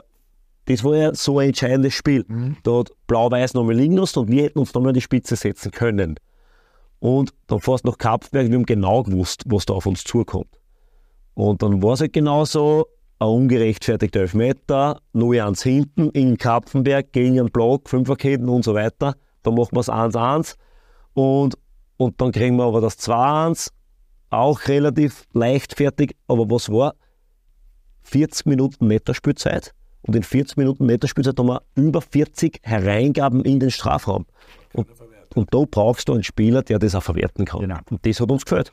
das 0.65 0.83
war 0.83 0.95
ja 0.95 1.13
so 1.13 1.39
ein 1.39 1.49
entscheidendes 1.49 1.93
Spiel. 1.93 2.25
Mhm. 2.27 2.55
Da 2.63 2.79
hat 2.79 2.91
Blau-Weiß 3.07 3.53
nochmal 3.53 3.75
liegen 3.75 3.97
lassen 3.97 4.19
und 4.19 4.31
wir 4.31 4.43
hätten 4.43 4.59
uns 4.59 4.73
nochmal 4.73 4.89
an 4.89 4.95
die 4.95 5.01
Spitze 5.01 5.35
setzen 5.35 5.71
können. 5.71 6.15
Und 6.99 7.33
dann 7.47 7.59
fährst 7.59 7.85
du 7.85 7.89
nach 7.89 7.97
Kapfenberg, 7.97 8.47
wir 8.47 8.55
haben 8.55 8.65
genau 8.65 9.03
gewusst, 9.03 9.43
was 9.45 9.65
da 9.65 9.73
auf 9.73 9.85
uns 9.85 10.03
zukommt. 10.03 10.47
Und 11.33 11.61
dann 11.61 11.81
war 11.83 11.93
es 11.93 12.01
halt 12.01 12.13
genauso, 12.13 12.87
ein 13.19 13.27
ungerechtfertigter 13.27 14.21
Elfmeter, 14.21 15.01
0-1 15.13 15.63
hinten 15.63 16.09
in 16.11 16.37
Kapfenberg 16.37 17.11
gegen 17.11 17.39
einen 17.39 17.51
Block, 17.51 17.89
Fünferketten 17.89 18.47
und 18.47 18.63
so 18.63 18.73
weiter. 18.73 19.15
Dann 19.43 19.55
machen 19.55 19.73
wir 19.73 19.81
es 19.81 19.89
1-1 19.89 20.55
und, 21.13 21.57
und 21.97 22.21
dann 22.21 22.31
kriegen 22.31 22.55
wir 22.55 22.65
aber 22.65 22.81
das 22.81 22.97
2-1, 22.99 23.71
auch 24.29 24.67
relativ 24.67 25.25
leichtfertig. 25.33 26.15
Aber 26.27 26.49
was 26.49 26.69
war? 26.69 26.95
40 28.03 28.45
Minuten 28.45 28.87
Netterspielzeit 28.87 29.73
und 30.01 30.15
in 30.15 30.23
40 30.23 30.57
Minuten 30.57 30.85
Netterspielzeit 30.85 31.37
haben 31.37 31.47
wir 31.47 31.61
über 31.75 32.01
40 32.01 32.59
Hereingaben 32.63 33.43
in 33.43 33.59
den 33.59 33.69
Strafraum. 33.69 34.25
Und, 34.73 34.87
und 35.35 35.53
da 35.53 35.63
brauchst 35.69 36.07
du 36.07 36.13
einen 36.13 36.23
Spieler, 36.23 36.63
der 36.63 36.79
das 36.79 36.95
auch 36.95 37.03
verwerten 37.03 37.45
kann. 37.45 37.61
Genau. 37.61 37.79
Und 37.89 38.05
das 38.05 38.19
hat 38.19 38.31
uns 38.31 38.45
gefällt. 38.45 38.71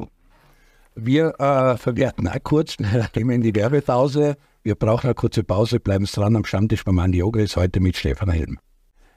Wir 0.98 1.38
äh, 1.38 1.76
verwerten 1.76 2.26
auch 2.26 2.42
kurz, 2.42 2.76
gehen 3.12 3.28
wir 3.28 3.34
in 3.34 3.42
die 3.42 3.54
Werbepause. 3.54 4.36
Wir 4.62 4.76
brauchen 4.76 5.08
eine 5.08 5.14
kurze 5.14 5.44
Pause, 5.44 5.78
bleiben 5.78 6.06
Sie 6.06 6.18
dran 6.18 6.34
am 6.36 6.44
Stammtisch 6.46 6.84
beim 6.84 6.98
Andi 6.98 7.22
Ogris, 7.22 7.54
heute 7.54 7.80
mit 7.80 7.98
Stefan 7.98 8.30
Helm. 8.30 8.58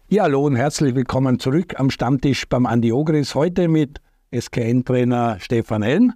Ja, 0.10 0.24
hallo 0.24 0.44
und 0.44 0.58
herzlich 0.58 0.94
willkommen 0.94 1.40
zurück 1.40 1.80
am 1.80 1.90
Stammtisch 1.90 2.50
beim 2.50 2.66
Andi 2.66 2.92
Ogris, 2.92 3.34
heute 3.34 3.70
mit 3.70 4.02
SKN-Trainer 4.38 5.38
Stefan 5.40 5.82
Helm, 5.82 6.12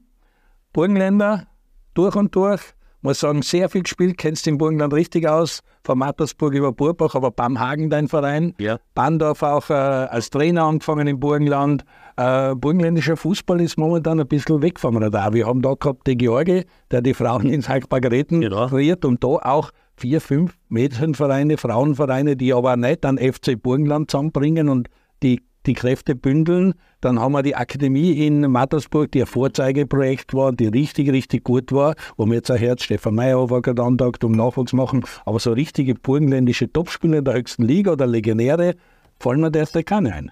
Burgenländer 0.73 1.47
durch 1.93 2.17
und 2.17 2.35
durch, 2.35 2.61
muss 3.01 3.21
sagen, 3.21 3.41
sehr 3.41 3.69
viel 3.69 3.83
gespielt, 3.83 4.17
kennst 4.17 4.45
den 4.45 4.57
Burgenland 4.57 4.93
richtig 4.93 5.29
aus, 5.29 5.61
von 5.85 5.97
Mattersburg 5.97 6.53
über 6.55 6.73
Burbach, 6.73 7.15
aber 7.15 7.31
Bamhagen 7.31 7.89
dein 7.89 8.09
Verein. 8.09 8.53
Ja. 8.57 8.79
Bandorf 8.95 9.41
auch 9.43 9.69
äh, 9.69 9.73
als 9.73 10.29
Trainer 10.29 10.63
angefangen 10.63 11.07
im 11.07 11.21
Burgenland. 11.21 11.85
Äh, 12.15 12.55
burgenländischer 12.55 13.17
Fußball 13.17 13.61
ist 13.61 13.77
momentan 13.77 14.19
ein 14.19 14.27
bisschen 14.27 14.61
weg 14.61 14.79
vom 14.79 14.97
Radar. 14.97 15.33
Wir 15.33 15.47
haben 15.47 15.61
da 15.61 15.73
gehabt 15.73 16.05
den 16.07 16.17
Georgi, 16.17 16.65
der 16.91 17.01
die 17.01 17.13
Frauen 17.13 17.49
in 17.49 17.61
St. 17.61 17.89
Margareten 17.89 18.41
genau. 18.41 18.67
trainiert 18.67 19.05
und 19.05 19.23
da 19.23 19.27
auch 19.27 19.71
vier, 19.95 20.21
fünf 20.21 20.55
Mädchenvereine, 20.69 21.57
Frauenvereine, 21.57 22.35
die 22.35 22.53
aber 22.53 22.77
nicht 22.77 23.05
an 23.05 23.17
FC 23.17 23.61
Burgenland 23.61 24.11
zusammenbringen 24.11 24.69
und 24.69 24.89
die 25.23 25.41
die 25.65 25.73
Kräfte 25.73 26.15
bündeln. 26.15 26.73
Dann 27.01 27.19
haben 27.19 27.33
wir 27.33 27.43
die 27.43 27.55
Akademie 27.55 28.25
in 28.25 28.41
Mattersburg, 28.51 29.11
die 29.11 29.21
ein 29.21 29.27
Vorzeigeprojekt 29.27 30.33
war, 30.33 30.51
die 30.51 30.67
richtig, 30.67 31.11
richtig 31.11 31.43
gut 31.43 31.71
war, 31.71 31.95
wo 32.17 32.25
mir 32.25 32.35
jetzt 32.35 32.51
ein 32.51 32.57
Herz 32.57 32.83
Stefan 32.83 33.15
Meyerhofer 33.15 33.61
gerade 33.61 33.83
antagt, 33.83 34.23
um 34.23 34.33
Nachwuchs 34.33 34.73
machen. 34.73 35.05
Aber 35.25 35.39
so 35.39 35.53
richtige 35.53 35.95
burgenländische 35.95 36.71
Topspieler 36.71 37.19
in 37.19 37.25
der 37.25 37.35
höchsten 37.35 37.63
Liga 37.63 37.93
oder 37.93 38.07
Legionäre 38.07 38.75
fallen 39.19 39.41
mir 39.41 39.51
derzeit 39.51 39.85
keine 39.85 40.13
ein. 40.13 40.31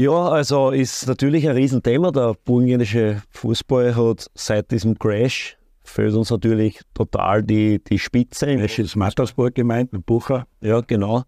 Ja, 0.00 0.28
also 0.28 0.70
ist 0.70 1.08
natürlich 1.08 1.48
ein 1.48 1.56
Riesenthema. 1.56 2.12
Der 2.12 2.34
burgenländische 2.44 3.22
Fußball 3.30 3.96
hat 3.96 4.30
seit 4.34 4.70
diesem 4.70 4.96
Crash 4.96 5.56
fehlt 5.82 6.14
uns 6.14 6.30
natürlich 6.30 6.80
total 6.94 7.42
die, 7.42 7.82
die 7.82 7.98
Spitze. 7.98 8.56
Crash 8.56 8.78
ist 8.78 8.94
Mattersburg 8.94 9.54
gemeint, 9.54 9.92
mit 9.92 10.06
Bucher. 10.06 10.46
Ja, 10.60 10.82
genau 10.82 11.24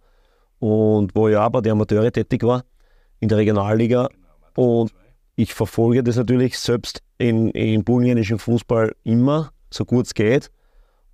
und 0.61 1.15
wo 1.15 1.29
ich 1.29 1.37
auch 1.37 1.51
bei 1.51 1.61
den 1.61 1.73
Amateure 1.73 2.13
tätig 2.13 2.45
war 2.45 2.65
in 3.19 3.29
der 3.29 3.39
Regionalliga. 3.39 4.09
Und 4.55 4.93
ich 5.35 5.53
verfolge 5.55 6.05
das 6.05 6.17
natürlich 6.17 6.59
selbst 6.59 7.03
in, 7.19 7.49
im 7.51 7.83
burgenländischen 7.83 8.39
Fußball 8.39 8.95
immer, 9.03 9.51
so 9.71 9.85
gut 9.85 10.07
es 10.07 10.15
geht. 10.15 10.51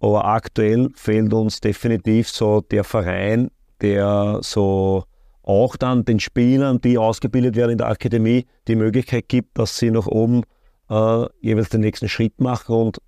Aber 0.01 0.27
aktuell 0.27 0.90
fehlt 0.95 1.33
uns 1.33 1.61
definitiv 1.61 2.29
so 2.29 2.61
der 2.61 2.85
Verein, 2.85 3.51
der 3.81 4.40
so 4.42 5.05
auch 5.47 5.77
dann 5.77 6.05
den 6.05 6.21
Spielern, 6.21 6.81
die 6.81 6.99
ausgebildet 6.99 7.57
werden 7.57 7.73
in 7.73 7.79
der 7.79 7.89
Akademie, 7.89 8.47
die 8.69 8.77
Möglichkeit 8.77 9.29
gibt, 9.29 9.59
dass 9.59 9.79
sie 9.79 9.91
nach 9.91 10.07
oben 10.07 10.43
äh, 10.91 11.27
jeweils 11.41 11.71
den 11.71 11.81
nächsten 11.81 12.09
Schritt 12.09 12.41
machen. 12.41 12.75
Und 12.75 12.99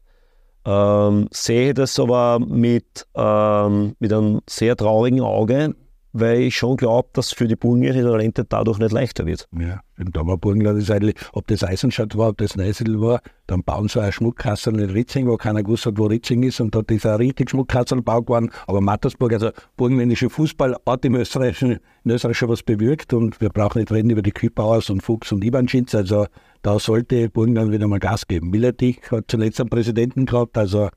ähm, 0.65 1.29
sehe 1.33 1.75
das 1.75 1.99
aber 1.99 2.39
mit, 2.39 3.07
ähm, 3.15 3.97
mit 3.99 4.13
einem 4.13 4.41
sehr 4.49 4.77
traurigen 4.77 5.21
Auge, 5.21 5.75
weil 6.13 6.41
ich 6.41 6.57
schon 6.57 6.77
glaube, 6.77 7.09
dass 7.13 7.33
für 7.33 7.47
die 7.47 7.57
burgenländischen 7.57 8.09
Talente 8.09 8.45
dadurch 8.45 8.79
nicht 8.79 8.93
leichter 8.93 9.27
wird. 9.27 9.49
Ja, 9.59 9.81
im 9.97 10.13
Dauerburgenland 10.13 10.81
ist 10.81 10.91
eigentlich, 10.91 11.17
ob 11.33 11.47
das 11.49 11.65
Eisenstadt 11.65 12.17
war, 12.17 12.31
ob 12.31 12.39
das 12.39 12.57
Neusiedl 12.57 13.01
war, 13.01 13.21
dann 13.47 13.63
bauen 13.63 13.89
sie 13.89 14.01
eine 14.01 14.13
Schmuckkastel 14.13 14.79
in 14.81 14.91
Ritzing, 14.91 15.27
wo 15.27 15.37
keiner 15.37 15.63
gewusst 15.63 15.87
hat, 15.87 15.99
wo 15.99 16.07
Ritzing 16.07 16.43
ist 16.43 16.61
und 16.61 16.75
dort 16.75 16.91
ist 16.91 17.07
ein 17.07 17.17
richtig 17.17 17.51
Schmuckkastel 17.51 17.99
gebaut 17.99 18.29
worden. 18.29 18.51
Aber 18.67 18.81
Mattersburg, 18.81 19.33
also 19.33 19.51
burgenländische 19.77 20.31
Fußball, 20.31 20.77
hat 20.87 21.05
im 21.05 21.15
Österreichischen, 21.15 21.79
in 22.05 22.11
Österreich 22.11 22.37
schon 22.37 22.49
was 22.49 22.63
bewirkt 22.63 23.13
und 23.13 23.41
wir 23.41 23.51
brauchen 23.51 23.79
nicht 23.79 23.93
reden 23.93 24.11
über 24.11 24.23
die 24.23 24.33
Kühlbauers 24.33 24.91
und 24.91 25.03
Fuchs 25.03 25.33
und 25.33 25.45
Ivanschitz, 25.45 25.95
also 25.95 26.27
da 26.63 26.79
sollte 26.79 27.29
Burgenland 27.29 27.73
wieder 27.73 27.87
mal 27.87 28.01
Gas 28.01 28.27
geben. 28.27 28.51
Milletich 28.51 29.01
hat 29.11 29.25
zuletzt 29.29 29.61
einen 29.61 29.71
Präsidenten 29.71 30.27
gehabt, 30.27 30.59
also 30.59 30.89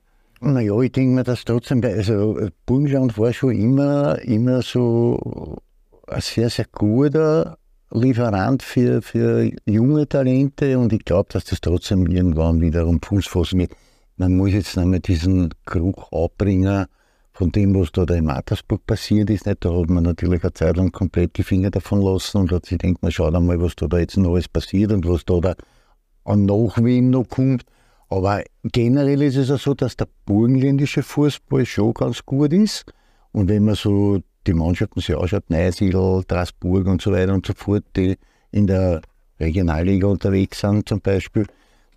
naja, 0.42 0.78
ich 0.80 0.92
denke 0.92 1.14
mir, 1.14 1.24
dass 1.24 1.44
trotzdem, 1.44 1.82
also 1.84 2.48
Burgenland 2.66 3.16
war 3.16 3.32
schon 3.32 3.54
immer, 3.54 4.20
immer 4.22 4.62
so 4.62 5.58
ein 6.08 6.20
sehr, 6.20 6.50
sehr 6.50 6.66
guter 6.70 7.58
Lieferant 7.90 8.62
für, 8.62 9.02
für 9.02 9.50
junge 9.66 10.08
Talente 10.08 10.78
und 10.78 10.92
ich 10.92 11.04
glaube, 11.04 11.28
dass 11.32 11.44
das 11.44 11.60
trotzdem 11.60 12.06
irgendwann 12.06 12.60
wiederum 12.60 13.00
Fuß 13.02 13.26
fassen 13.26 13.60
wird. 13.60 13.72
Man 14.16 14.36
muss 14.36 14.52
jetzt 14.52 14.76
nicht 14.76 14.86
mehr 14.86 15.00
diesen 15.00 15.50
Geruch 15.66 16.10
abbringen 16.10 16.86
von 17.32 17.52
dem, 17.52 17.74
was 17.74 17.92
da, 17.92 18.02
in 18.14 18.24
Mattersburg 18.24 18.86
passiert 18.86 19.30
ist. 19.30 19.46
Nicht? 19.46 19.64
Da 19.64 19.72
hat 19.74 19.90
man 19.90 20.04
natürlich 20.04 20.42
eine 20.42 20.52
Zeit 20.52 20.76
lang 20.76 20.92
komplett 20.92 21.36
die 21.36 21.42
Finger 21.42 21.70
davon 21.70 22.02
lassen 22.02 22.38
und 22.38 22.52
hat 22.52 22.66
sich 22.66 22.78
gedacht, 22.78 23.02
man 23.02 23.12
schaut 23.12 23.34
einmal, 23.34 23.60
was 23.60 23.76
da, 23.76 23.86
da 23.86 23.98
jetzt 23.98 24.18
alles 24.18 24.48
passiert 24.48 24.92
und 24.92 25.06
was 25.06 25.24
da, 25.24 25.40
da 25.40 25.54
an 26.24 26.46
Nachwehen 26.46 27.10
noch 27.10 27.28
kommt. 27.28 27.64
Aber 28.12 28.44
generell 28.62 29.22
ist 29.22 29.36
es 29.36 29.50
auch 29.50 29.58
so, 29.58 29.72
dass 29.72 29.96
der 29.96 30.06
burgenländische 30.26 31.02
Fußball 31.02 31.64
schon 31.64 31.94
ganz 31.94 32.26
gut 32.26 32.52
ist. 32.52 32.84
Und 33.32 33.48
wenn 33.48 33.64
man 33.64 33.74
so 33.74 34.18
die 34.46 34.52
Mannschaften 34.52 35.00
sich 35.00 35.16
anschaut, 35.16 35.48
Neusiedl, 35.48 36.20
Straßburg 36.24 36.88
und 36.88 37.00
so 37.00 37.10
weiter 37.10 37.32
und 37.32 37.46
so 37.46 37.54
fort, 37.54 37.84
die 37.96 38.18
in 38.50 38.66
der 38.66 39.00
Regionalliga 39.40 40.08
unterwegs 40.08 40.60
sind 40.60 40.86
zum 40.86 41.00
Beispiel, 41.00 41.46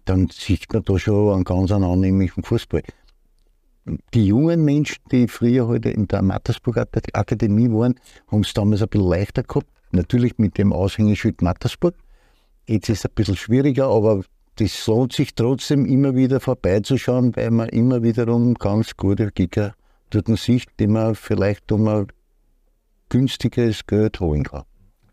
dann 0.06 0.30
sieht 0.32 0.71
man 0.71 0.84
da 0.86 0.97
schon 0.97 1.34
einen 1.34 1.43
ganz 1.43 1.73
annehmlichen 1.73 2.43
Fußball. 2.43 2.84
Die 4.13 4.28
jungen 4.28 4.63
Menschen, 4.63 5.04
die 5.12 5.28
früher 5.28 5.67
heute 5.67 5.89
halt 5.89 5.97
in 5.97 6.08
der 6.08 6.21
Mattersburg 6.21 6.78
Akademie 7.12 7.69
waren, 7.69 7.95
haben 8.28 8.39
es 8.39 8.54
damals 8.54 8.82
ein 8.82 8.88
bisschen 8.88 9.10
leichter 9.10 9.43
gehabt. 9.43 9.67
Natürlich 9.91 10.38
mit 10.38 10.58
dem 10.58 10.71
Aushängeschild 10.71 11.41
Mattersburg. 11.41 11.93
Jetzt 12.67 12.88
ist 12.88 12.99
es 12.99 13.06
ein 13.06 13.12
bisschen 13.15 13.36
schwieriger, 13.36 13.89
aber 13.89 14.23
das 14.56 14.88
lohnt 14.88 15.13
sich 15.13 15.36
trotzdem 15.36 15.86
immer 15.86 16.15
wieder 16.15 16.39
vorbeizuschauen, 16.39 17.36
weil 17.36 17.52
man 17.52 17.70
immer 17.70 18.04
wiederum 18.04 18.54
ganz 18.54 18.96
gute 18.96 19.32
Giga 19.32 19.74
dort 20.10 20.28
sieht, 20.38 20.68
die 20.80 20.88
man 20.88 21.15
vielleicht 21.15 21.72
um 21.72 21.88
ein 21.88 22.08
günstiges 23.10 23.86
Geld 23.86 24.20
holen 24.20 24.44
kann. 24.44 24.63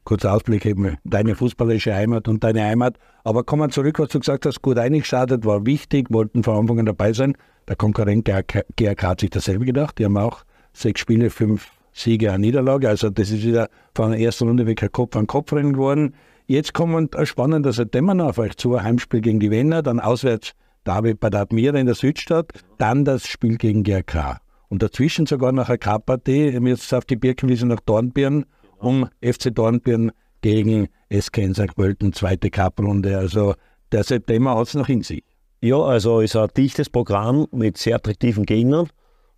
Kurzer 0.05 0.33
Ausblick 0.33 0.67
eben, 0.67 0.97
deine 1.05 1.35
fußballerische 1.35 1.95
Heimat 1.95 2.27
und 2.27 2.43
deine 2.43 2.63
Heimat. 2.65 2.99
Aber 3.23 3.45
kommen 3.45 3.63
wir 3.63 3.69
zurück, 3.71 3.99
was 3.99 4.09
du 4.09 4.19
gesagt 4.19 4.47
hast, 4.47 4.61
gut 4.63 4.79
eingestartet, 4.79 5.45
war 5.45 5.65
wichtig, 5.65 6.09
wollten 6.11 6.43
von 6.43 6.57
Anfang 6.57 6.81
an 6.81 6.87
dabei 6.87 7.13
sein. 7.13 7.37
Der 7.69 7.77
Konkurrent 7.77 8.25
GRK 8.25 9.09
hat 9.09 9.21
sich 9.21 9.31
dasselbe 9.31 9.65
gedacht. 9.65 9.99
Die 9.99 10.05
haben 10.05 10.17
auch 10.17 10.45
sechs 10.73 11.01
Spiele, 11.01 11.31
fünf 11.31 11.71
Siege, 11.93 12.33
eine 12.33 12.41
Niederlage. 12.41 12.89
Also 12.89 13.11
das 13.11 13.31
ist 13.31 13.45
wieder 13.45 13.69
von 13.95 14.11
der 14.11 14.21
ersten 14.21 14.49
Runde 14.49 14.67
weg 14.67 14.83
ein 14.83 14.91
Kopf-an-Kopf-Rennen 14.91 15.75
geworden. 15.75 16.15
Jetzt 16.53 16.75
kommt 16.75 17.17
ein 17.17 17.25
spannender 17.25 17.73
September 17.73 18.27
auf 18.27 18.37
euch 18.37 18.59
zu, 18.59 18.75
ein 18.75 18.85
Heimspiel 18.85 19.23
gegen 19.23 19.41
die 19.41 19.51
Wiener, 19.51 19.83
dann 19.83 20.01
auswärts 20.01 20.53
David 20.85 21.19
bei 21.19 21.31
der 21.31 21.41
Admira 21.41 21.79
in 21.79 21.87
der 21.87 21.95
Südstadt, 21.95 22.53
dann 22.77 23.07
das 23.07 23.27
Spiel 23.27 23.57
gegen 23.57 23.85
GRK. 23.85 24.39
Und 24.69 24.83
dazwischen 24.83 25.25
sogar 25.25 25.53
noch 25.53 25.71
eine 25.71 25.79
K-Partie, 25.79 26.51
jetzt 26.51 26.93
auf 26.93 27.07
die 27.07 27.17
Birkenwiese 27.17 27.65
nach 27.65 27.81
Dornbirn, 27.81 28.45
um 28.77 29.09
FC 29.23 29.49
Dornbirn 29.55 30.13
gegen 30.43 30.89
SK 31.11 31.39
in 31.39 31.55
St. 31.55 31.75
Pölten, 31.75 32.13
zweite 32.13 32.51
Cup-Runde. 32.51 33.17
Also 33.17 33.55
der 33.91 34.05
September 34.05 34.55
hat 34.55 34.67
es 34.67 34.75
noch 34.75 34.91
in 34.91 35.03
sich. 35.03 35.25
Ja, 35.63 35.79
also 35.79 36.21
ist 36.21 36.37
ein 36.37 36.51
dichtes 36.55 36.91
Programm 36.91 37.47
mit 37.51 37.79
sehr 37.79 37.97
attraktiven 37.97 38.45
Gegnern. 38.45 38.91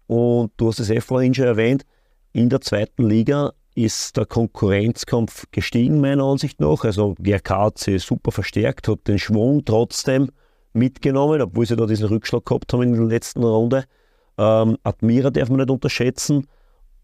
Und 0.09 0.51
du 0.57 0.67
hast 0.67 0.81
es 0.81 0.91
eh 0.91 1.01
vorhin 1.01 1.33
schon 1.33 1.45
erwähnt, 1.45 1.85
in 2.33 2.49
der 2.49 2.61
zweiten 2.61 3.09
Liga 3.09 3.53
ist 3.75 4.17
der 4.17 4.27
Konkurrenzkampf 4.27 5.47
gestiegen, 5.51 6.01
meiner 6.01 6.25
Ansicht 6.25 6.61
nach. 6.61 6.85
Also 6.85 7.15
GRK 7.19 7.65
hat 7.65 7.79
sich 7.79 8.03
super 8.03 8.31
verstärkt, 8.31 8.89
hat 8.89 9.07
den 9.09 9.19
Schwung 9.19 9.65
trotzdem 9.65 10.31
mitgenommen, 10.73 11.41
obwohl 11.41 11.67
sie 11.67 11.77
da 11.77 11.87
diesen 11.87 12.09
Rückschlag 12.09 12.45
gehabt 12.45 12.73
haben 12.73 12.83
in 12.83 12.93
der 12.95 13.05
letzten 13.05 13.43
Runde. 13.43 13.85
Ähm, 14.39 14.77
Admira 14.83 15.31
darf 15.31 15.49
man 15.49 15.59
nicht 15.59 15.71
unterschätzen, 15.71 16.47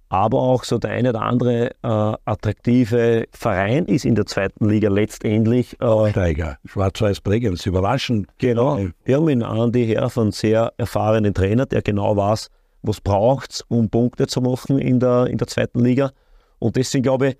aber 0.08 0.38
auch 0.38 0.64
so 0.64 0.78
der 0.78 0.90
eine 0.90 1.10
oder 1.10 1.22
andere 1.22 1.70
äh, 1.70 2.16
attraktive 2.24 3.26
Verein 3.30 3.86
ist 3.86 4.04
in 4.04 4.16
der 4.16 4.26
zweiten 4.26 4.68
Liga 4.68 4.88
letztendlich. 4.90 5.80
Äh, 5.80 6.10
Steiger, 6.10 6.58
Schwarz-Weiß 6.64 7.20
Bregenz, 7.20 7.64
überraschend. 7.66 8.28
Genau, 8.38 8.80
wir 9.04 9.16
haben 9.16 9.28
in 9.28 9.42
Andi 9.42 9.86
Herr 9.86 10.10
von 10.10 10.32
sehr 10.32 10.72
erfahrenen 10.76 11.32
Trainer, 11.32 11.66
der 11.66 11.82
genau 11.82 12.16
weiß, 12.16 12.48
was 12.82 13.00
braucht 13.00 13.64
um 13.68 13.88
Punkte 13.88 14.26
zu 14.26 14.40
machen 14.40 14.78
in 14.78 14.98
der, 14.98 15.26
in 15.26 15.38
der 15.38 15.46
zweiten 15.46 15.80
Liga. 15.80 16.10
Und 16.60 16.76
deswegen 16.76 17.02
glaube 17.02 17.28
ich, 17.30 17.36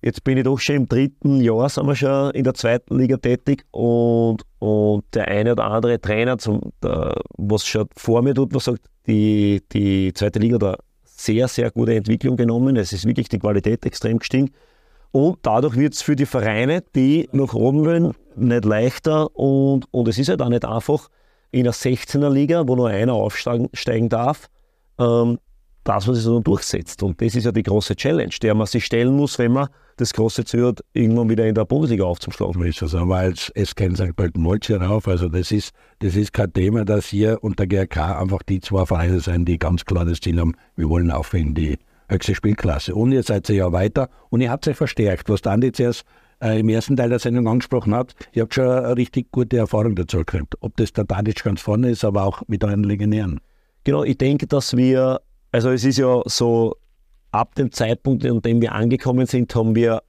jetzt 0.00 0.22
bin 0.22 0.38
ich 0.38 0.44
doch 0.44 0.58
schon 0.58 0.76
im 0.76 0.86
dritten 0.86 1.40
Jahr, 1.40 1.68
sind 1.68 1.86
wir 1.86 1.96
schon 1.96 2.30
in 2.30 2.44
der 2.44 2.54
zweiten 2.54 2.96
Liga 2.96 3.16
tätig 3.16 3.64
und, 3.72 4.42
und 4.60 5.04
der 5.12 5.26
eine 5.26 5.52
oder 5.52 5.64
andere 5.64 6.00
Trainer, 6.00 6.38
zum, 6.38 6.60
der, 6.82 7.20
was 7.36 7.66
schon 7.66 7.88
vor 7.96 8.22
mir 8.22 8.34
tut, 8.34 8.54
was 8.54 8.64
sagt, 8.64 8.82
die, 9.08 9.60
die 9.72 10.12
zweite 10.12 10.38
Liga 10.38 10.58
da 10.58 10.76
sehr, 11.02 11.48
sehr 11.48 11.70
gute 11.72 11.94
Entwicklung 11.94 12.36
genommen. 12.36 12.76
Es 12.76 12.92
ist 12.92 13.04
wirklich 13.04 13.28
die 13.28 13.40
Qualität 13.40 13.84
extrem 13.84 14.20
gestiegen. 14.20 14.50
Und 15.10 15.38
dadurch 15.42 15.76
wird 15.76 15.94
es 15.94 16.02
für 16.02 16.14
die 16.14 16.26
Vereine, 16.26 16.84
die 16.94 17.28
nach 17.32 17.54
oben 17.54 17.84
wollen, 17.84 18.12
nicht 18.36 18.64
leichter. 18.64 19.34
Und, 19.34 19.86
und 19.90 20.06
es 20.06 20.18
ist 20.18 20.28
halt 20.28 20.42
auch 20.42 20.48
nicht 20.48 20.64
einfach 20.64 21.08
in 21.50 21.60
einer 21.60 21.72
16er 21.72 22.30
Liga, 22.30 22.68
wo 22.68 22.76
nur 22.76 22.88
einer 22.88 23.14
aufsteigen 23.14 24.08
darf, 24.08 24.48
ähm, 24.98 25.38
dass 25.88 26.06
man 26.06 26.14
sich 26.14 26.24
so 26.24 26.40
durchsetzt. 26.40 27.02
Und 27.02 27.20
das 27.22 27.34
ist 27.34 27.44
ja 27.44 27.52
die 27.52 27.62
große 27.62 27.96
Challenge, 27.96 28.34
der 28.42 28.54
man 28.54 28.66
sich 28.66 28.84
stellen 28.84 29.16
muss, 29.16 29.38
wenn 29.38 29.52
man 29.52 29.68
das 29.96 30.12
große 30.12 30.44
Ziel 30.44 30.66
hat, 30.66 30.84
irgendwann 30.92 31.30
wieder 31.30 31.46
in 31.46 31.54
der 31.54 31.64
Bundesliga 31.64 32.04
aufzuschlagen. 32.04 32.62
Ist 32.64 32.82
das 32.82 32.94
aber 32.94 33.16
als 33.16 33.50
SK 33.56 33.96
St. 33.96 34.14
Pölten 34.14 34.42
Molze 34.42 34.78
rauf. 34.78 35.08
Also 35.08 35.28
das 35.28 35.50
ist, 35.50 35.72
das 36.00 36.14
ist 36.14 36.34
kein 36.34 36.52
Thema, 36.52 36.84
dass 36.84 37.06
hier 37.06 37.38
unter 37.42 37.66
GRK 37.66 38.20
einfach 38.20 38.42
die 38.42 38.60
zwei 38.60 38.84
Vereine 38.84 39.20
sind, 39.20 39.46
die 39.46 39.58
ganz 39.58 39.84
klar 39.86 40.04
das 40.04 40.20
Ziel 40.20 40.38
haben, 40.38 40.54
wir 40.76 40.90
wollen 40.90 41.10
auf 41.10 41.32
in 41.32 41.54
die 41.54 41.78
höchste 42.10 42.34
Spielklasse. 42.34 42.94
Und 42.94 43.12
ihr 43.12 43.22
seid 43.22 43.48
ja 43.48 43.72
weiter 43.72 44.10
und 44.28 44.42
ihr 44.42 44.50
habt 44.50 44.68
euch 44.68 44.76
verstärkt, 44.76 45.30
was 45.30 45.40
der 45.40 45.52
Andi 45.52 45.72
zuerst 45.72 46.04
äh, 46.42 46.60
im 46.60 46.68
ersten 46.68 46.96
Teil 46.96 47.08
der 47.08 47.18
Sendung 47.18 47.48
angesprochen 47.48 47.94
hat. 47.94 48.14
Ihr 48.32 48.42
habt 48.42 48.52
schon 48.52 48.68
eine 48.68 48.94
richtig 48.96 49.32
gute 49.32 49.56
Erfahrung 49.56 49.94
dazu 49.94 50.18
gekriegt. 50.18 50.54
Ob 50.60 50.76
das 50.76 50.92
der 50.92 51.06
Tadic 51.06 51.42
ganz 51.42 51.62
vorne 51.62 51.90
ist, 51.90 52.04
aber 52.04 52.24
auch 52.24 52.42
mit 52.46 52.62
euren 52.62 52.84
Legionären. 52.84 53.40
Genau, 53.84 54.04
ich 54.04 54.18
denke, 54.18 54.46
dass 54.46 54.76
wir 54.76 55.20
also 55.52 55.70
es 55.70 55.84
ist 55.84 55.98
ja 55.98 56.22
so, 56.26 56.76
ab 57.30 57.54
dem 57.54 57.72
Zeitpunkt, 57.72 58.24
an 58.24 58.42
dem 58.42 58.60
wir 58.60 58.72
angekommen 58.72 59.26
sind, 59.26 59.54
haben 59.54 59.74
wir 59.74 60.02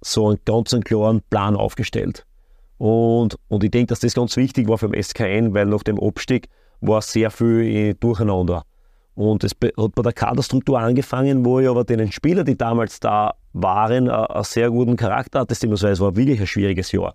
so 0.00 0.28
einen 0.28 0.38
ganz 0.44 0.74
klaren 0.84 1.20
Plan 1.30 1.56
aufgestellt. 1.56 2.26
Und, 2.78 3.36
und 3.48 3.62
ich 3.62 3.70
denke, 3.70 3.88
dass 3.88 4.00
das 4.00 4.14
ganz 4.14 4.36
wichtig 4.36 4.68
war 4.68 4.78
für 4.78 4.88
den 4.88 5.02
SKN, 5.02 5.52
weil 5.52 5.66
nach 5.66 5.82
dem 5.82 6.00
Abstieg 6.00 6.48
war 6.80 7.02
sehr 7.02 7.30
viel 7.30 7.94
durcheinander. 7.94 8.64
Und 9.14 9.44
es 9.44 9.52
hat 9.52 9.94
bei 9.94 10.02
der 10.02 10.12
Kaderstruktur 10.12 10.78
angefangen, 10.78 11.44
wo 11.44 11.60
ich 11.60 11.68
aber 11.68 11.84
den 11.84 12.10
Spieler, 12.10 12.42
die 12.42 12.56
damals 12.56 13.00
da 13.00 13.34
waren, 13.52 14.08
einen 14.08 14.44
sehr 14.44 14.70
guten 14.70 14.96
Charakter 14.96 15.40
hatte. 15.40 15.52
Es 15.52 16.00
war 16.00 16.16
wirklich 16.16 16.40
ein 16.40 16.46
schwieriges 16.46 16.90
Jahr. 16.92 17.14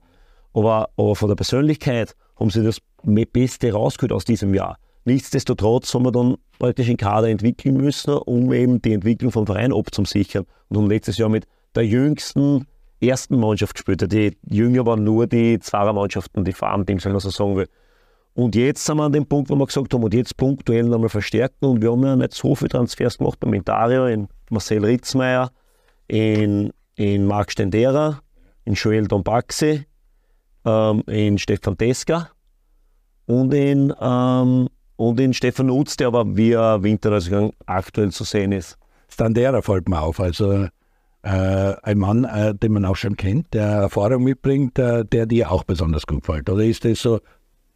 Aber, 0.53 0.89
aber 0.97 1.15
von 1.15 1.29
der 1.29 1.35
Persönlichkeit 1.35 2.15
haben 2.39 2.51
sie 2.51 2.63
das 2.63 2.79
Beste 3.03 3.73
rausgeholt 3.73 4.11
aus 4.11 4.25
diesem 4.25 4.53
Jahr. 4.53 4.77
Nichtsdestotrotz 5.05 5.93
haben 5.93 6.03
wir 6.03 6.11
dann 6.11 6.35
praktisch 6.57 6.87
einen 6.87 6.97
Kader 6.97 7.29
entwickeln 7.29 7.77
müssen, 7.77 8.13
um 8.13 8.51
eben 8.51 8.81
die 8.81 8.93
Entwicklung 8.93 9.31
vom 9.31 9.45
Verein 9.45 9.71
abzusichern. 9.71 10.45
Und 10.69 10.77
haben 10.77 10.89
letztes 10.89 11.17
Jahr 11.17 11.29
mit 11.29 11.47
der 11.75 11.85
jüngsten 11.85 12.65
ersten 12.99 13.39
Mannschaft 13.39 13.75
gespielt. 13.75 14.11
Die 14.11 14.35
Jünger 14.49 14.85
waren 14.85 15.03
nur 15.03 15.27
die 15.27 15.59
Zweiermannschaften, 15.59 16.43
die 16.43 16.53
Farmteams, 16.53 17.05
wenn 17.05 17.11
man 17.11 17.21
so 17.21 17.29
sagen 17.29 17.55
will. 17.55 17.69
Und 18.33 18.55
jetzt 18.55 18.83
sind 18.83 18.97
wir 18.97 19.03
an 19.03 19.13
dem 19.13 19.25
Punkt, 19.25 19.49
wo 19.49 19.55
wir 19.55 19.65
gesagt 19.65 19.93
haben, 19.93 20.03
und 20.03 20.13
jetzt 20.13 20.35
punktuell 20.37 20.83
nochmal 20.83 21.09
verstärken. 21.09 21.65
Und 21.65 21.81
wir 21.81 21.91
haben 21.91 22.03
ja 22.03 22.15
nicht 22.15 22.33
so 22.33 22.55
viele 22.55 22.69
Transfers 22.69 23.17
gemacht 23.17 23.39
beim 23.39 23.53
Intario, 23.53 24.07
in 24.07 24.27
Marcel 24.49 24.83
Ritzmeier, 24.83 25.51
in, 26.07 26.73
in 26.95 27.25
Marc 27.27 27.51
Stendera, 27.51 28.21
in 28.65 28.73
Joel 28.73 29.07
Dombaxi, 29.07 29.85
ähm, 30.65 31.03
in 31.07 31.37
Stefan 31.37 31.77
Teska 31.77 32.29
und 33.27 33.53
in 33.53 33.93
ähm, 34.01 34.67
und 34.97 35.19
in 35.19 35.33
Stefan 35.33 35.69
Utz, 35.69 35.97
der 35.97 36.07
aber 36.07 36.35
via 36.35 36.81
Winterausgang 36.81 37.53
aktuell 37.65 38.11
zu 38.11 38.23
sehen 38.23 38.51
ist. 38.51 38.77
Standera 39.09 39.61
fällt 39.61 39.87
mir 39.89 40.01
auf, 40.01 40.19
also 40.19 40.67
äh, 41.25 41.75
ein 41.81 41.97
Mann, 41.97 42.23
äh, 42.25 42.53
den 42.53 42.73
man 42.73 42.85
auch 42.85 42.95
schon 42.95 43.17
kennt, 43.17 43.53
der 43.53 43.67
Erfahrung 43.67 44.23
mitbringt, 44.23 44.77
äh, 44.77 45.03
der 45.05 45.25
dir 45.25 45.51
auch 45.51 45.63
besonders 45.63 46.05
gut 46.05 46.21
gefällt. 46.21 46.49
Oder 46.49 46.63
ist 46.63 46.85
das 46.85 46.99
so 46.99 47.19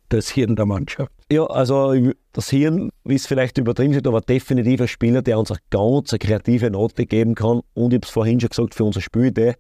das 0.10 0.30
Hirn 0.30 0.56
der 0.56 0.66
Mannschaft? 0.66 1.12
Ja, 1.32 1.46
also 1.46 1.94
das 2.34 2.50
Hirn 2.50 2.92
ist 3.06 3.28
vielleicht 3.28 3.58
übertrieben, 3.58 4.00
aber 4.06 4.22
definitiv 4.22 4.82
ein 4.82 4.88
Spieler, 4.88 5.22
der 5.22 5.40
uns 5.40 5.52
eine 5.52 5.60
ganz 5.70 6.12
kreative 6.20 6.72
Note 6.72 7.06
geben 7.06 7.36
kann. 7.36 7.62
Und 7.74 7.94
ich 7.94 7.98
habe 7.98 8.06
es 8.06 8.10
vorhin 8.10 8.40
schon 8.40 8.50
gesagt, 8.50 8.76
für 8.76 8.84
unser 8.84 9.02
Spielidee, 9.02 9.56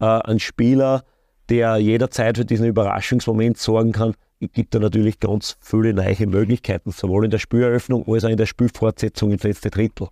äh, 0.00 0.04
ein 0.04 0.38
Spieler, 0.38 1.04
der 1.48 1.76
jederzeit 1.76 2.36
für 2.38 2.44
diesen 2.44 2.66
Überraschungsmoment 2.66 3.58
sorgen 3.58 3.92
kann, 3.92 4.14
gibt 4.40 4.74
da 4.74 4.78
natürlich 4.78 5.20
ganz 5.20 5.56
viele 5.60 5.94
neue 5.94 6.26
Möglichkeiten, 6.26 6.90
sowohl 6.90 7.24
in 7.24 7.30
der 7.30 7.38
Spieleröffnung 7.38 8.06
als 8.06 8.24
auch 8.24 8.28
in 8.28 8.36
der 8.36 8.46
Spielfortsetzung 8.46 9.32
ins 9.32 9.42
letzte 9.42 9.70
Drittel. 9.70 10.08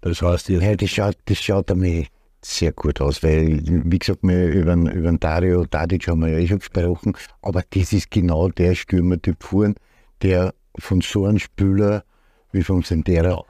Das 0.00 0.22
heißt, 0.22 0.48
ja, 0.50 0.74
das 0.74 0.90
schaut, 0.90 1.16
das 1.24 1.38
schaut 1.38 1.70
einmal 1.70 2.06
sehr 2.42 2.72
gut 2.72 3.00
aus, 3.00 3.22
weil, 3.22 3.60
wie 3.64 3.98
gesagt, 3.98 4.20
wir 4.22 4.48
über, 4.48 4.74
über 4.74 5.10
den 5.10 5.18
Dario 5.18 5.64
Tadic 5.66 6.06
haben 6.06 6.20
wir 6.20 6.28
ja 6.28 6.38
eh 6.38 6.46
schon 6.46 6.60
gesprochen, 6.60 7.16
aber 7.42 7.62
das 7.70 7.92
ist 7.92 8.10
genau 8.10 8.48
der 8.48 8.74
Stürmertyp 8.74 9.42
vorn, 9.42 9.74
der 10.22 10.54
von 10.78 11.00
so 11.00 11.24
einem 11.24 11.38
Spieler 11.38 12.04
wie 12.52 12.62
von 12.62 12.82
Sendera 12.82 13.30
ja. 13.30 13.44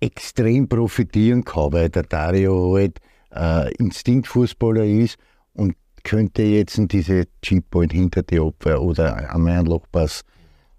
extrem 0.00 0.68
profitieren 0.68 1.44
kann, 1.44 1.72
weil 1.72 1.88
der 1.88 2.04
Dario 2.04 2.76
halt 2.76 3.00
äh, 3.34 3.74
Instinktfußballer 3.74 4.84
ist 4.84 5.18
und 5.54 5.74
könnte 6.04 6.42
jetzt 6.42 6.80
diese 6.92 7.24
Chippoint 7.42 7.92
hinter 7.92 8.22
die 8.22 8.40
Opfer 8.40 8.80
oder 8.80 9.32
einmal 9.32 9.58
ein 9.58 9.66
Lochpass 9.66 10.24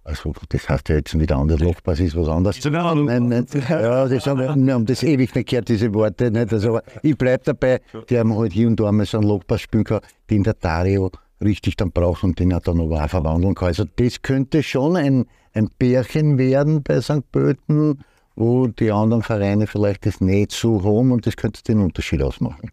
also 0.09 0.33
das 0.49 0.67
heißt 0.67 0.89
ja 0.89 0.95
jetzt 0.95 1.13
nicht 1.13 1.31
anders, 1.31 1.59
Lochpass 1.59 1.99
ist 1.99 2.15
was 2.15 2.27
anderes. 2.27 2.63
Nein, 2.65 3.05
nein, 3.27 3.45
ja, 3.69 4.07
das 4.07 4.25
haben 4.25 4.39
wir, 4.39 4.49
haben 4.49 4.85
das 4.85 5.03
ewig 5.03 5.35
nicht 5.35 5.49
gehört, 5.49 5.69
diese 5.69 5.93
Worte. 5.93 6.31
Nicht? 6.31 6.51
Also, 6.51 6.69
aber 6.69 6.83
ich 7.03 7.15
bleibe 7.15 7.43
dabei, 7.43 7.79
die 8.09 8.17
haben 8.17 8.35
halt 8.35 8.51
hier 8.51 8.67
und 8.67 8.79
da 8.79 8.89
einmal 8.89 9.05
so 9.05 9.19
einen 9.19 9.27
Lochpass 9.27 9.61
spielen 9.61 9.83
können, 9.83 10.01
den 10.29 10.43
der 10.43 10.55
Dario 10.55 11.11
richtig 11.41 11.77
dann 11.77 11.91
braucht 11.91 12.23
und 12.23 12.39
den 12.39 12.51
er 12.51 12.59
dann 12.59 12.81
aber 12.81 13.03
auch 13.03 13.09
verwandeln 13.09 13.53
kann. 13.53 13.67
Also 13.67 13.85
das 13.97 14.21
könnte 14.21 14.63
schon 14.63 14.95
ein, 14.95 15.25
ein 15.53 15.69
Bärchen 15.77 16.37
werden 16.37 16.81
bei 16.81 17.01
St. 17.01 17.31
Pölten, 17.31 17.99
wo 18.35 18.67
die 18.67 18.91
anderen 18.91 19.21
Vereine 19.21 19.67
vielleicht 19.67 20.05
das 20.05 20.21
nicht 20.21 20.51
so 20.53 20.83
haben 20.83 21.11
und 21.11 21.27
das 21.27 21.35
könnte 21.35 21.61
den 21.63 21.81
Unterschied 21.81 22.21
ausmachen. 22.23 22.71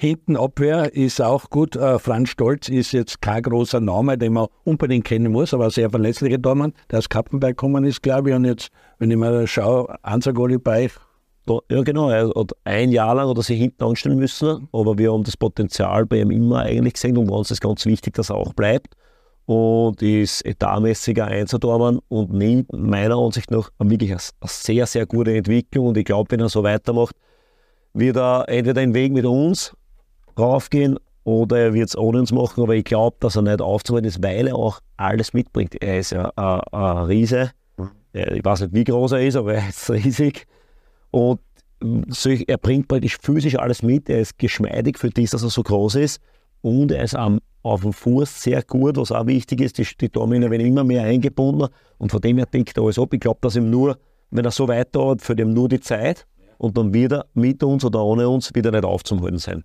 Hinten 0.00 0.38
Abwehr 0.38 0.94
ist 0.94 1.20
auch 1.20 1.50
gut. 1.50 1.76
Äh, 1.76 1.98
Franz 1.98 2.30
Stolz 2.30 2.70
ist 2.70 2.92
jetzt 2.92 3.20
kein 3.20 3.42
großer 3.42 3.80
Name, 3.80 4.16
den 4.16 4.32
man 4.32 4.46
unbedingt 4.64 5.04
kennen 5.04 5.30
muss, 5.30 5.52
aber 5.52 5.68
sehr 5.68 5.90
verlässlicher 5.90 6.38
Dormann, 6.38 6.72
der 6.90 7.00
aus 7.00 7.10
Kappenberg 7.10 7.50
gekommen 7.50 7.84
ist, 7.84 8.02
glaube 8.02 8.30
ich. 8.30 8.34
Und 8.34 8.46
jetzt, 8.46 8.70
wenn 8.98 9.10
ich 9.10 9.18
mal 9.18 9.46
schaue, 9.46 9.94
Ansagoli 10.02 10.56
bei 10.56 10.88
ja, 11.70 11.82
genau. 11.82 12.08
Er 12.08 12.30
hat 12.34 12.52
ein 12.64 12.92
Jahr 12.92 13.14
lang 13.14 13.28
oder 13.28 13.42
sich 13.42 13.58
hinten 13.58 13.84
anstellen 13.84 14.16
müssen, 14.16 14.68
aber 14.72 14.96
wir 14.96 15.12
haben 15.12 15.22
das 15.22 15.36
Potenzial 15.36 16.06
bei 16.06 16.22
ihm 16.22 16.30
immer 16.30 16.60
eigentlich 16.60 16.94
gesehen 16.94 17.18
und 17.18 17.28
uns 17.28 17.50
ist 17.50 17.60
ganz 17.60 17.84
wichtig, 17.84 18.14
dass 18.14 18.30
er 18.30 18.36
auch 18.36 18.54
bleibt. 18.54 18.94
Und 19.44 20.00
ist 20.00 20.46
etatmäßiger 20.46 21.26
Einzerdormann 21.26 21.98
und 22.08 22.32
nimmt 22.32 22.72
meiner 22.72 23.18
Ansicht 23.18 23.50
nach 23.50 23.68
wirklich 23.78 24.12
eine, 24.12 24.20
eine 24.40 24.48
sehr, 24.48 24.86
sehr 24.86 25.04
gute 25.04 25.36
Entwicklung. 25.36 25.88
Und 25.88 25.98
ich 25.98 26.06
glaube, 26.06 26.30
wenn 26.30 26.40
er 26.40 26.48
so 26.48 26.62
weitermacht, 26.62 27.16
wird 27.92 28.16
er 28.16 28.48
entweder 28.48 28.80
den 28.80 28.94
Weg 28.94 29.12
mit 29.12 29.26
uns 29.26 29.74
raufgehen 30.38 30.98
oder 31.24 31.58
er 31.58 31.74
wird 31.74 31.88
es 31.88 31.98
ohne 31.98 32.20
uns 32.20 32.32
machen, 32.32 32.62
aber 32.62 32.74
ich 32.74 32.84
glaube, 32.84 33.16
dass 33.20 33.36
er 33.36 33.42
nicht 33.42 33.60
aufzuhalten 33.60 34.08
ist, 34.08 34.22
weil 34.22 34.48
er 34.48 34.56
auch 34.56 34.80
alles 34.96 35.32
mitbringt. 35.32 35.80
Er 35.80 35.98
ist 35.98 36.12
ja 36.12 36.30
ein 36.36 37.04
Riese. 37.06 37.50
Ich 38.12 38.44
weiß 38.44 38.62
nicht, 38.62 38.74
wie 38.74 38.84
groß 38.84 39.12
er 39.12 39.26
ist, 39.26 39.36
aber 39.36 39.54
er 39.54 39.68
ist 39.68 39.90
riesig. 39.90 40.46
Und 41.10 41.40
er 42.46 42.58
bringt 42.58 42.88
praktisch 42.88 43.18
physisch 43.20 43.56
alles 43.56 43.82
mit. 43.82 44.08
Er 44.08 44.20
ist 44.20 44.38
geschmeidig 44.38 44.98
für 44.98 45.10
das, 45.10 45.30
dass 45.30 45.42
er 45.42 45.50
so 45.50 45.62
groß 45.62 45.94
ist. 45.96 46.20
Und 46.62 46.92
er 46.92 47.04
ist 47.04 47.14
am, 47.14 47.40
auf 47.62 47.82
dem 47.82 47.92
Fuß 47.92 48.42
sehr 48.42 48.62
gut, 48.62 48.96
was 48.96 49.12
auch 49.12 49.26
wichtig 49.26 49.60
ist. 49.60 49.78
Die, 49.78 49.86
die 50.00 50.08
Domine 50.10 50.50
werden 50.50 50.66
immer 50.66 50.84
mehr 50.84 51.04
eingebunden. 51.04 51.68
Und 51.98 52.10
von 52.10 52.20
dem 52.20 52.38
her 52.38 52.46
denkt 52.46 52.76
er 52.76 52.82
alles 52.82 52.98
ab. 52.98 53.12
Ich 53.14 53.20
glaube, 53.20 53.38
dass 53.42 53.56
ihm 53.56 53.70
nur, 53.70 53.98
wenn 54.30 54.44
er 54.44 54.50
so 54.50 54.68
weiterhat, 54.68 55.22
für 55.22 55.38
ihm 55.38 55.52
nur 55.52 55.68
die 55.68 55.80
Zeit. 55.80 56.26
Und 56.58 56.76
dann 56.76 56.92
wieder 56.92 57.26
mit 57.34 57.62
uns 57.62 57.84
oder 57.84 58.04
ohne 58.04 58.28
uns 58.28 58.54
wieder 58.54 58.70
nicht 58.70 58.84
aufzuhalten 58.84 59.38
sein. 59.38 59.64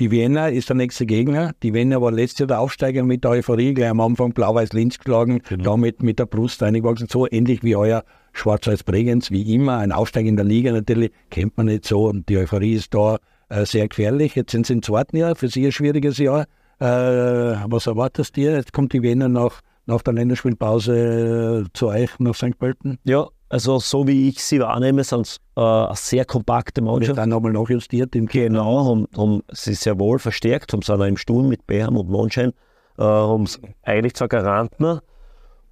Die 0.00 0.10
Vienna 0.10 0.48
ist 0.48 0.68
der 0.68 0.76
nächste 0.76 1.06
Gegner. 1.06 1.52
Die 1.62 1.72
Vienna 1.72 2.00
war 2.00 2.10
letztes 2.10 2.40
Jahr 2.40 2.46
der 2.48 2.60
Aufsteiger 2.60 3.04
mit 3.04 3.22
der 3.22 3.30
Euphorie, 3.30 3.74
gleich 3.74 3.90
am 3.90 4.00
Anfang 4.00 4.32
Blau-Weiß-Linz 4.32 4.98
geschlagen, 4.98 5.40
genau. 5.48 5.62
damit 5.62 6.02
mit 6.02 6.18
der 6.18 6.26
Brust 6.26 6.64
eingewachsen. 6.64 7.06
So 7.08 7.30
ähnlich 7.30 7.62
wie 7.62 7.76
euer 7.76 8.02
Schwarz-Weiß 8.32 8.82
Bregenz, 8.82 9.30
wie 9.30 9.54
immer. 9.54 9.78
Ein 9.78 9.92
Aufsteiger 9.92 10.28
in 10.28 10.34
der 10.34 10.44
Liga 10.44 10.72
natürlich 10.72 11.12
kennt 11.30 11.56
man 11.56 11.66
nicht 11.66 11.84
so 11.84 12.08
und 12.08 12.28
die 12.28 12.38
Euphorie 12.38 12.74
ist 12.74 12.92
da. 12.92 13.18
äh, 13.48 13.64
sehr 13.66 13.86
gefährlich. 13.88 14.34
Jetzt 14.34 14.50
sind 14.50 14.66
sie 14.66 14.72
im 14.72 14.82
zweiten 14.82 15.16
Jahr, 15.16 15.36
für 15.36 15.48
sie 15.48 15.64
ein 15.66 15.72
schwieriges 15.72 16.18
Jahr. 16.18 16.46
Äh, 16.80 16.86
was 16.86 17.86
erwartest 17.86 18.36
du? 18.36 18.40
Jetzt 18.40 18.72
kommt 18.72 18.92
die 18.92 19.02
Wiener 19.02 19.28
nach, 19.28 19.60
nach 19.86 20.02
der 20.02 20.14
Länderspielpause 20.14 21.64
äh, 21.66 21.70
zu 21.72 21.88
euch 21.88 22.10
nach 22.18 22.34
St. 22.34 22.58
Pölten. 22.58 22.98
Ja, 23.04 23.28
also 23.48 23.78
so 23.78 24.06
wie 24.06 24.28
ich 24.28 24.42
sie 24.42 24.60
wahrnehme, 24.60 25.04
sind 25.04 25.26
es 25.26 25.40
äh, 25.56 25.60
eine 25.60 25.94
sehr 25.94 26.24
kompakte 26.24 26.82
Mannschaft. 26.82 27.18
Dann 27.18 27.28
nochmal 27.28 27.52
nachjustiert. 27.52 28.16
Im 28.16 28.26
genau, 28.26 28.86
haben, 28.86 29.06
haben 29.16 29.42
sie 29.52 29.74
sehr 29.74 29.98
wohl 29.98 30.18
verstärkt, 30.18 30.72
haben 30.72 30.82
sie 30.82 30.94
auch 30.94 31.00
im 31.00 31.16
Sturm 31.16 31.48
mit 31.48 31.66
Beham 31.66 31.96
und 31.96 32.08
Monschein, 32.08 32.50
äh, 32.98 33.02
haben 33.02 33.46
sie 33.46 33.58
eigentlich 33.82 34.14
zwei 34.14 34.28
Garanten. 34.28 35.00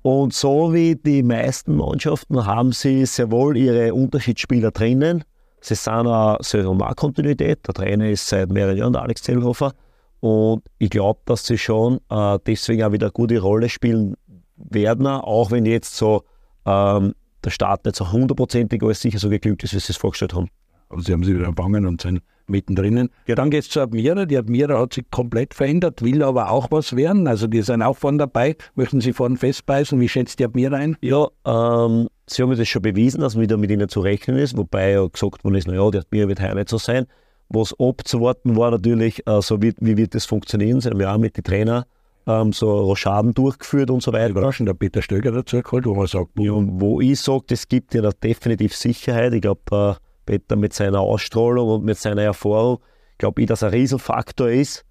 Und 0.03 0.35
so 0.35 0.73
wie 0.73 0.97
die 0.97 1.23
meisten 1.23 1.77
Mannschaften 1.77 2.45
haben 2.45 2.73
sie 2.73 3.07
sehr 3.07 3.31
wohl 3.31 3.57
ihre 3.57 3.95
Unterschiedsspieler 3.95 4.73
drinnen. 4.73 5.25
Sie, 5.61 5.77
sind 5.77 6.09
auch, 6.09 6.43
sie 6.43 6.65
haben 6.65 6.83
auch 6.83 6.97
Kontinuität. 6.97 7.67
Der 7.67 7.75
Trainer 7.75 8.11
ist 8.11 8.29
seit 8.29 8.51
mehreren 8.51 8.77
Jahren 8.77 8.93
der 8.93 9.03
Alex 9.03 9.23
Zellhofer. 9.23 9.73
Und 10.19 10.63
ich 10.79 10.91
glaube, 10.91 11.21
dass 11.25 11.47
sie 11.47 11.57
schon 11.57 12.01
äh, 12.11 12.39
deswegen 12.47 12.83
auch 12.83 12.93
wieder 12.93 13.07
eine 13.07 13.13
gute 13.13 13.39
Rolle 13.41 13.69
spielen 13.69 14.17
werden, 14.57 15.07
auch 15.07 15.51
wenn 15.51 15.67
jetzt 15.67 15.97
so 15.97 16.25
ähm, 16.67 17.15
der 17.45 17.51
Start 17.51 17.85
nicht 17.85 17.97
so 17.97 18.13
hundertprozentig 18.13 18.83
alles 18.83 19.01
sicher 19.01 19.19
so 19.19 19.29
geglückt 19.29 19.65
ist, 19.65 19.75
wie 19.75 19.79
sie 19.81 19.93
es 19.93 19.97
vorgestellt 19.97 20.35
haben. 20.35 20.49
Also 20.89 21.05
sie 21.05 21.13
haben 21.13 21.25
sich 21.25 21.35
wieder 21.35 21.47
empfangen 21.47 21.87
und 21.87 22.03
sind 22.03 22.23
mittendrin. 22.47 23.09
Ja, 23.27 23.35
dann 23.35 23.51
geht 23.51 23.63
es 23.63 23.71
zu 23.71 23.81
Admira. 23.81 24.27
Die 24.27 24.37
Admira 24.37 24.79
hat 24.79 24.93
sich 24.93 25.05
komplett 25.11 25.55
verändert, 25.55 26.03
will 26.03 26.23
aber 26.23 26.51
auch 26.51 26.71
was 26.71 26.95
werden. 26.95 27.27
Also 27.27 27.47
die 27.47 27.63
sind 27.63 27.83
auch 27.83 27.97
vorne 27.97 28.19
dabei. 28.19 28.57
Möchten 28.75 29.01
Sie 29.01 29.13
vorne 29.13 29.37
festbeißen? 29.37 29.99
Wie 30.01 30.09
schätzt 30.09 30.39
die 30.39 30.45
Admira 30.45 30.77
ein? 30.77 30.97
Ja, 31.01 31.29
ähm, 31.47 32.09
sie 32.27 32.43
haben 32.43 32.57
das 32.57 32.69
schon 32.69 32.83
bewiesen, 32.83 33.21
dass 33.21 33.39
wieder 33.39 33.57
mit 33.57 33.71
ihnen 33.71 33.89
zu 33.89 34.01
rechnen 34.01 34.37
ist. 34.37 34.57
Wobei 34.57 34.93
ja 34.93 35.07
gesagt 35.07 35.45
worden 35.45 35.55
ist, 35.55 35.67
naja, 35.67 35.91
die 35.91 35.99
Admira 35.99 36.29
wird 36.29 36.41
heuer 36.41 36.55
nicht 36.55 36.69
so 36.69 36.79
sein. 36.79 37.07
Was 37.49 37.75
abzuwarten 37.79 38.57
war 38.57 38.71
natürlich, 38.71 39.27
äh, 39.27 39.41
so 39.41 39.61
wie, 39.63 39.73
wie 39.81 39.97
wird 39.97 40.15
das 40.15 40.27
funktionieren. 40.27 40.81
Sie 40.81 40.91
haben 40.91 41.01
ja 41.01 41.15
auch 41.15 41.19
mit 41.19 41.37
den 41.37 41.45
Trainern 41.45 41.85
ähm, 42.27 42.53
so 42.53 42.71
Rochaden 42.81 43.35
durchgeführt 43.35 43.91
und 43.91 44.03
so 44.03 44.13
weiter. 44.13 44.31
Überraschend, 44.31 44.69
der 44.69 44.75
Peter 44.75 45.03
Stöger 45.03 45.33
dazu 45.33 45.61
geholt, 45.61 45.87
wo 45.87 45.95
man 45.95 46.07
sagt, 46.07 46.31
ja, 46.39 46.53
wo 46.55 47.01
ich 47.01 47.21
sage, 47.21 47.45
das 47.49 47.69
gibt 47.69 47.95
ja 47.95 48.09
definitiv 48.11 48.75
Sicherheit. 48.77 49.33
Ich 49.33 49.43
glaube, 49.43 49.61
der 49.71 49.97
Peter 50.27 50.57
mit 50.57 50.73
seiner 50.73 51.01
Ausstrahlung 51.01 51.69
und 51.69 51.85
mit 51.85 51.99
seiner 51.99 52.23
Erfahrung, 52.23 52.79
glaube 53.19 53.43
ich, 53.43 53.49
dass 53.49 53.63
ein 53.63 53.71
Riesenfaktor 53.71 54.49
ist. 54.49 54.85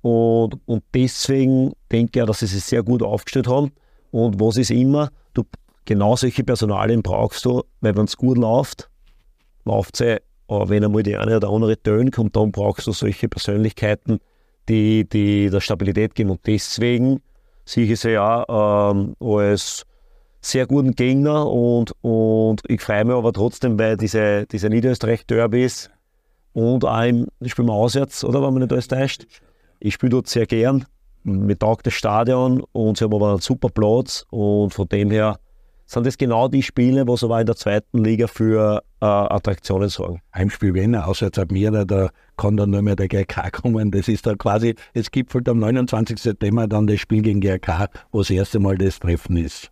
Und, 0.00 0.58
und 0.66 0.84
deswegen 0.94 1.72
denke 1.90 2.18
ich 2.18 2.22
auch, 2.22 2.26
dass 2.26 2.40
sie 2.40 2.46
sich 2.46 2.64
sehr 2.64 2.82
gut 2.82 3.02
aufgestellt 3.02 3.48
haben. 3.48 3.72
Und 4.10 4.40
was 4.40 4.56
ist 4.56 4.70
immer, 4.70 5.10
du 5.34 5.44
genau 5.84 6.16
solche 6.16 6.44
Personalien 6.44 7.02
brauchst 7.02 7.44
du, 7.44 7.62
weil 7.80 7.96
wenn 7.96 8.04
es 8.04 8.16
gut 8.16 8.38
läuft, 8.38 8.88
läuft 9.64 9.94
es 9.94 10.00
eh. 10.00 10.18
Aber 10.46 10.70
wenn 10.70 10.84
einmal 10.84 11.02
die 11.02 11.16
eine 11.16 11.36
oder 11.36 11.50
andere 11.50 11.76
Töne 11.76 12.10
kommt, 12.10 12.34
dann 12.34 12.52
brauchst 12.52 12.86
du 12.86 12.92
solche 12.92 13.28
Persönlichkeiten, 13.28 14.18
die, 14.68 15.08
die 15.08 15.50
der 15.50 15.60
Stabilität 15.60 16.14
geben. 16.14 16.30
Und 16.30 16.46
deswegen 16.46 17.20
sehe 17.64 17.90
ich 17.90 18.00
sie 18.00 18.12
ja 18.12 18.44
ähm, 18.90 19.14
als 19.20 19.84
sehr 20.40 20.66
guten 20.66 20.94
Gegner 20.94 21.50
und, 21.50 21.92
und 22.02 22.62
ich 22.68 22.80
freue 22.80 23.04
mich 23.04 23.14
aber 23.14 23.32
trotzdem, 23.32 23.78
weil 23.78 23.96
diese, 23.96 24.46
diese 24.46 24.68
Niederösterreich-Derbys 24.68 25.90
und 26.52 26.84
auch 26.84 27.04
im, 27.04 27.26
ich 27.40 27.52
spiele 27.52 27.68
mal 27.68 27.74
auswärts, 27.74 28.24
oder 28.24 28.42
wenn 28.42 28.52
man 28.52 28.62
nicht 28.62 28.72
alles 28.72 28.88
täuscht. 28.88 29.26
Ich 29.80 29.94
spiele 29.94 30.10
dort 30.10 30.28
sehr 30.28 30.46
gern. 30.46 30.84
Mir 31.24 31.58
taugt 31.58 31.86
das 31.86 31.94
Stadion 31.94 32.62
und 32.72 32.96
sie 32.98 33.04
haben 33.04 33.14
aber 33.14 33.30
einen 33.30 33.40
super 33.40 33.68
Platz 33.68 34.24
und 34.30 34.72
von 34.72 34.88
dem 34.88 35.10
her 35.10 35.38
sind 35.86 36.06
das 36.06 36.18
genau 36.18 36.48
die 36.48 36.62
Spiele, 36.62 37.06
wo 37.06 37.16
sie 37.16 37.26
in 37.26 37.46
der 37.46 37.56
zweiten 37.56 38.04
Liga 38.04 38.26
für 38.26 38.82
äh, 39.00 39.04
Attraktionen 39.04 39.88
sorgen. 39.88 40.20
Heimspiel 40.34 40.74
Wiener, 40.74 41.06
auswärts 41.06 41.38
Admira, 41.38 41.84
da 41.84 42.10
kann 42.38 42.56
dann 42.56 42.70
nur 42.70 42.80
mehr 42.80 42.96
der 42.96 43.08
GRK 43.08 43.50
kommen. 43.50 43.90
Das 43.90 44.08
ist 44.08 44.26
da 44.26 44.34
quasi, 44.34 44.74
es 44.94 45.10
gipfelt 45.10 45.48
am 45.48 45.58
29. 45.58 46.18
September 46.18 46.66
dann 46.66 46.86
das 46.86 47.00
Spiel 47.00 47.20
gegen 47.20 47.40
GRK, 47.40 47.90
wo 48.10 48.20
das 48.20 48.30
erste 48.30 48.58
Mal 48.58 48.78
das 48.78 48.98
Treffen 48.98 49.36
ist. 49.36 49.70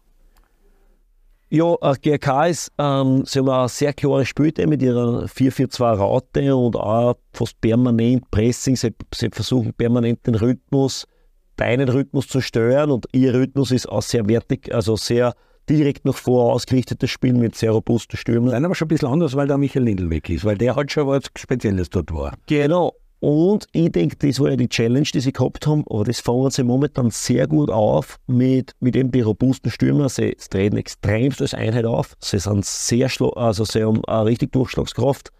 Ja, 1.49 1.77
äh, 1.81 1.95
GRK 2.03 2.47
ist, 2.49 2.73
ähm, 2.77 3.25
sie 3.25 3.39
haben 3.39 3.49
eine 3.49 3.69
sehr 3.69 3.93
klare 3.93 4.27
Spielte 4.27 4.67
mit 4.67 4.83
ihrer 4.83 5.27
4-4-2-Raute 5.27 6.57
und 6.57 6.75
auch 6.75 7.15
fast 7.33 7.61
permanent 7.61 8.29
Pressing. 8.33 8.75
Sie, 8.75 8.93
sie 9.15 9.29
versuchen 9.31 9.73
permanent 9.73 10.27
den 10.27 10.35
Rhythmus, 10.35 11.07
deinen 11.55 11.89
Rhythmus 11.89 12.27
zu 12.27 12.41
steuern 12.41 12.91
und 12.91 13.07
ihr 13.13 13.33
Rhythmus 13.33 13.71
ist 13.71 13.89
auch 13.89 14.03
sehr 14.03 14.27
wertig, 14.29 14.75
also 14.75 14.97
sehr 14.97 15.35
direkt 15.69 16.05
nach 16.05 16.17
vor 16.17 16.53
ausgerichtetes 16.53 17.11
Spiel 17.11 17.35
mit 17.35 17.55
sehr 17.55 17.73
robusten 17.73 18.17
Stürmen. 18.17 18.51
Nein, 18.51 18.65
aber 18.65 18.75
schon 18.75 18.87
ein 18.87 18.89
bisschen 18.89 19.09
anders, 19.09 19.35
weil 19.35 19.47
der 19.47 19.59
Michael 19.59 19.85
Lindl 19.85 20.11
weg 20.11 20.29
ist, 20.31 20.45
weil 20.45 20.57
der 20.59 20.77
halt 20.77 20.93
schon 20.93 21.07
was 21.07 21.25
Spezielles 21.37 21.91
dort 21.91 22.13
war. 22.13 22.35
Genau. 22.47 22.95
Und 23.19 23.67
ich 23.73 23.91
denke, 23.91 24.17
das 24.17 24.39
war 24.41 24.51
ja 24.51 24.57
die 24.57 24.69
Challenge, 24.69 25.09
die 25.13 25.21
sie 25.21 25.33
gehabt 25.33 25.67
haben, 25.67 25.85
aber 25.89 26.05
das 26.05 26.21
fangen 26.21 26.51
sie 26.51 26.63
momentan 26.63 27.11
sehr 27.11 27.47
gut 27.47 27.71
auf 27.71 28.19
mit, 28.27 28.73
mit 28.81 28.95
eben 28.95 29.11
die 29.11 29.23
robusten 29.23 29.71
Stürmer. 29.71 30.09
Sie, 30.09 30.37
sie 30.39 30.49
treten 30.49 30.77
extremst 30.77 31.41
als 31.41 31.55
Einheit 31.55 31.87
auf. 31.87 32.15
Sie 32.21 32.39
sind 32.39 32.65
sehr, 32.65 33.11
also 33.37 33.65
sie 33.65 33.83
haben 33.83 34.05
eine 34.05 34.27
richtig 34.27 34.53
Durchschlagskraft. 34.53 35.33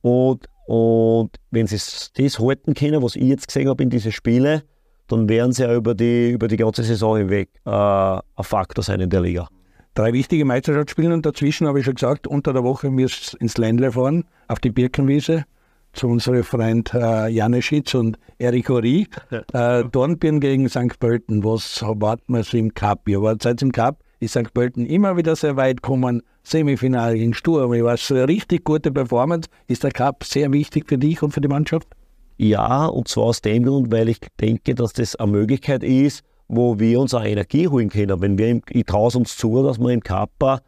Und, 0.00 0.46
und 0.68 1.30
wenn 1.50 1.66
sie 1.66 1.76
das 1.76 2.38
halten 2.38 2.74
können, 2.74 3.02
was 3.02 3.16
ich 3.16 3.24
jetzt 3.24 3.48
gesehen 3.48 3.68
habe 3.68 3.82
in 3.82 3.90
diesen 3.90 4.12
Spielen, 4.12 4.62
dann 5.08 5.28
werden 5.28 5.52
sie 5.52 5.64
ja 5.64 5.74
über 5.74 5.94
die, 5.94 6.30
über 6.30 6.46
die 6.46 6.56
ganze 6.56 6.84
Saison 6.84 7.16
hinweg 7.16 7.48
äh, 7.64 7.70
ein 7.70 8.22
Faktor 8.40 8.84
sein 8.84 9.00
in 9.00 9.10
der 9.10 9.22
Liga 9.22 9.48
drei 9.98 10.12
wichtige 10.12 10.44
Meisterschaftsspiele 10.44 11.12
und 11.12 11.26
dazwischen 11.26 11.66
habe 11.66 11.80
ich 11.80 11.84
schon 11.84 11.96
gesagt, 11.96 12.28
unter 12.28 12.52
der 12.52 12.62
Woche 12.62 12.88
müsst 12.88 13.34
ins 13.34 13.58
Ländle 13.58 13.90
fahren, 13.90 14.24
auf 14.46 14.60
die 14.60 14.70
Birkenwiese, 14.70 15.44
zu 15.92 16.06
unserem 16.06 16.44
Freund 16.44 16.94
äh, 16.94 17.26
Janeschitz 17.26 17.94
und 17.94 18.16
Erik 18.38 18.70
Ori. 18.70 19.08
Äh, 19.52 19.84
Dornbirn 19.90 20.38
gegen 20.38 20.68
St. 20.68 21.00
Pölten, 21.00 21.42
was 21.42 21.82
erwarten 21.82 22.32
wir 22.32 22.44
so 22.44 22.56
im 22.56 22.72
Cup? 22.74 23.08
Ihr 23.08 23.20
wart 23.22 23.42
seit 23.42 23.60
im 23.60 23.72
Cup, 23.72 23.98
ist 24.20 24.34
St. 24.34 24.54
Pölten 24.54 24.86
immer 24.86 25.16
wieder 25.16 25.34
sehr 25.34 25.56
weit 25.56 25.82
gekommen, 25.82 26.22
Semifinale 26.44 27.16
in 27.16 27.34
Sturm. 27.34 27.72
Ich 27.72 27.82
weiß, 27.82 28.12
eine 28.12 28.28
richtig 28.28 28.62
gute 28.62 28.92
Performance. 28.92 29.48
Ist 29.66 29.82
der 29.82 29.90
Cup 29.90 30.22
sehr 30.22 30.52
wichtig 30.52 30.84
für 30.86 30.98
dich 30.98 31.20
und 31.24 31.32
für 31.32 31.40
die 31.40 31.48
Mannschaft? 31.48 31.88
Ja, 32.36 32.86
und 32.86 33.08
zwar 33.08 33.24
aus 33.24 33.40
dem 33.40 33.64
Grund, 33.64 33.90
weil 33.90 34.08
ich 34.08 34.20
denke, 34.40 34.76
dass 34.76 34.92
das 34.92 35.16
eine 35.16 35.32
Möglichkeit 35.32 35.82
ist, 35.82 36.22
wo 36.48 36.78
wir 36.78 36.98
uns 36.98 37.14
auch 37.14 37.24
Energie 37.24 37.68
holen 37.68 37.90
können. 37.90 38.20
Wenn 38.20 38.38
wir, 38.38 38.48
im, 38.48 38.62
ich 38.70 38.84
traue 38.84 39.16
uns 39.16 39.36
zu, 39.36 39.62
dass 39.62 39.78
wir 39.78 39.90
im 39.90 40.02
Kappa, 40.02 40.60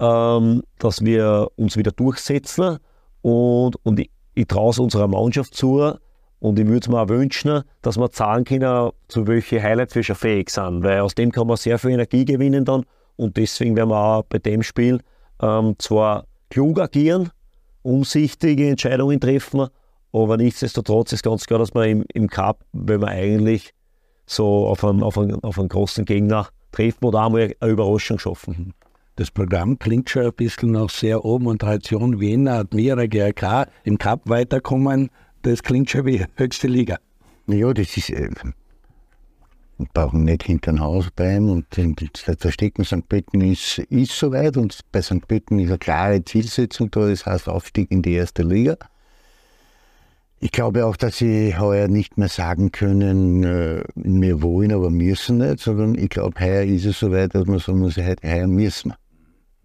ähm, 0.00 0.62
dass 0.78 1.04
wir 1.04 1.48
uns 1.56 1.76
wieder 1.76 1.92
durchsetzen 1.92 2.78
und, 3.22 3.76
und 3.84 4.00
ich, 4.00 4.10
ich 4.34 4.46
traue 4.46 4.70
es 4.70 4.78
unserer 4.78 5.08
Mannschaft 5.08 5.54
zu 5.54 5.92
und 6.38 6.58
ich 6.58 6.66
würde 6.66 6.80
es 6.80 6.88
mir 6.88 7.00
auch 7.00 7.08
wünschen, 7.08 7.62
dass 7.82 7.98
wir 7.98 8.10
zahlen 8.10 8.44
können, 8.44 8.90
zu 9.08 9.26
welchen 9.26 9.62
Highlights 9.62 9.94
wir 9.94 10.02
schon 10.02 10.16
fähig 10.16 10.50
sind, 10.50 10.82
weil 10.82 11.00
aus 11.00 11.14
dem 11.14 11.32
kann 11.32 11.46
man 11.46 11.56
sehr 11.56 11.78
viel 11.78 11.90
Energie 11.90 12.24
gewinnen 12.24 12.64
dann 12.64 12.84
und 13.16 13.36
deswegen 13.36 13.76
werden 13.76 13.90
wir 13.90 13.98
auch 13.98 14.22
bei 14.24 14.38
dem 14.38 14.62
Spiel 14.62 15.00
ähm, 15.40 15.74
zwar 15.78 16.24
klug 16.50 16.80
agieren, 16.80 17.30
umsichtige 17.82 18.68
Entscheidungen 18.68 19.20
treffen, 19.20 19.68
aber 20.12 20.36
nichtsdestotrotz 20.36 21.12
ist 21.12 21.22
ganz 21.22 21.46
klar, 21.46 21.58
dass 21.58 21.74
wir 21.74 21.84
im, 21.84 22.04
im 22.12 22.28
Cup, 22.28 22.64
wenn 22.72 23.00
wir 23.00 23.08
eigentlich 23.08 23.72
so 24.26 24.66
auf 24.66 24.84
einen, 24.84 25.02
auf 25.02 25.16
einen, 25.18 25.42
auf 25.42 25.58
einen 25.58 25.68
großen 25.68 26.04
Gegner 26.04 26.48
treffen 26.72 27.04
oder 27.04 27.24
einmal 27.24 27.54
eine 27.60 27.72
Überraschung 27.72 28.18
schaffen. 28.18 28.74
Das 29.16 29.30
Programm 29.30 29.78
klingt 29.78 30.10
schon 30.10 30.26
ein 30.26 30.32
bisschen 30.34 30.72
nach 30.72 30.90
sehr 30.90 31.24
oben 31.24 31.46
und 31.46 31.60
Tradition. 31.60 32.20
Wiener, 32.20 32.58
Admira, 32.58 33.06
GRK 33.06 33.66
im 33.84 33.96
Cup 33.96 34.28
weiterkommen. 34.28 35.08
Das 35.40 35.62
klingt 35.62 35.88
schon 35.88 36.04
wie 36.04 36.24
höchste 36.34 36.68
Liga. 36.68 36.98
Ja, 37.46 37.72
das 37.72 37.96
ist. 37.96 38.10
Äh, 38.10 38.28
wir 39.78 39.88
brauchen 39.92 40.24
nicht 40.24 40.42
hinter 40.42 40.72
dem 40.72 40.80
Haus 40.80 41.10
bleiben 41.10 41.50
und 41.50 41.66
das 41.76 42.36
Verstecken 42.38 42.84
St. 42.84 43.06
Pölten 43.08 43.42
ist, 43.42 43.78
ist 43.78 44.12
soweit 44.12 44.56
und 44.56 44.78
bei 44.90 45.02
St. 45.02 45.28
Pölten 45.28 45.58
ist 45.58 45.68
eine 45.68 45.78
klare 45.78 46.24
Zielsetzung 46.24 46.90
da, 46.90 47.08
das 47.08 47.26
heißt 47.26 47.48
Aufstieg 47.48 47.90
in 47.90 48.00
die 48.00 48.14
erste 48.14 48.42
Liga. 48.42 48.76
Ich 50.38 50.52
glaube 50.52 50.84
auch, 50.84 50.96
dass 50.96 51.16
sie 51.16 51.56
heuer 51.58 51.88
nicht 51.88 52.18
mehr 52.18 52.28
sagen 52.28 52.70
können, 52.70 53.42
äh, 53.42 53.84
wir 53.94 54.42
wollen, 54.42 54.70
aber 54.72 54.90
müssen 54.90 55.38
nicht, 55.38 55.60
sondern 55.60 55.96
ich 55.96 56.10
glaube, 56.10 56.38
heuer 56.38 56.62
ist 56.62 56.84
es 56.84 56.98
so 56.98 57.10
weit, 57.10 57.34
dass 57.34 57.46
man 57.46 57.58
sagen 57.58 57.78
muss, 57.78 57.96
heuer 57.96 58.46
müssen 58.46 58.90
wir. 58.90 58.96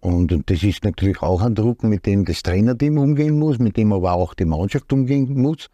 Und, 0.00 0.50
das 0.50 0.62
ist 0.62 0.82
natürlich 0.82 1.22
auch 1.22 1.42
ein 1.42 1.54
Druck, 1.54 1.84
mit 1.84 2.06
dem 2.06 2.24
das 2.24 2.42
Trainerteam 2.42 2.98
umgehen 2.98 3.38
muss, 3.38 3.58
mit 3.58 3.76
dem 3.76 3.92
aber 3.92 4.14
auch 4.14 4.34
die 4.34 4.46
Mannschaft 4.46 4.92
umgehen 4.92 5.40
muss. 5.40 5.68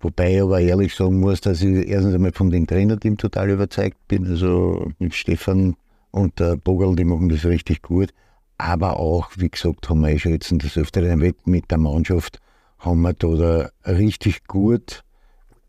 Wobei 0.00 0.34
ich 0.34 0.42
aber 0.42 0.60
ehrlich 0.60 0.94
sagen 0.94 1.20
muss, 1.20 1.40
dass 1.40 1.62
ich 1.62 1.88
erstens 1.88 2.14
einmal 2.14 2.32
von 2.32 2.50
dem 2.50 2.66
Trainerteam 2.66 3.16
total 3.16 3.48
überzeugt 3.48 3.96
bin. 4.08 4.26
Also 4.26 4.90
mit 4.98 5.14
Stefan 5.14 5.76
und 6.10 6.38
der 6.38 6.56
Bogerl, 6.56 6.96
die 6.96 7.04
machen 7.04 7.30
das 7.30 7.46
richtig 7.46 7.80
gut. 7.80 8.12
Aber 8.58 9.00
auch, 9.00 9.30
wie 9.36 9.48
gesagt, 9.48 9.88
haben 9.88 10.00
wir 10.00 10.18
schon 10.18 10.32
jetzt 10.32 10.52
das 10.52 10.76
öfter 10.76 11.00
mit 11.16 11.70
der 11.70 11.78
Mannschaft 11.78 12.40
haben 12.84 13.02
wir 13.02 13.14
da 13.14 13.70
richtig 13.84 14.46
gut 14.46 15.04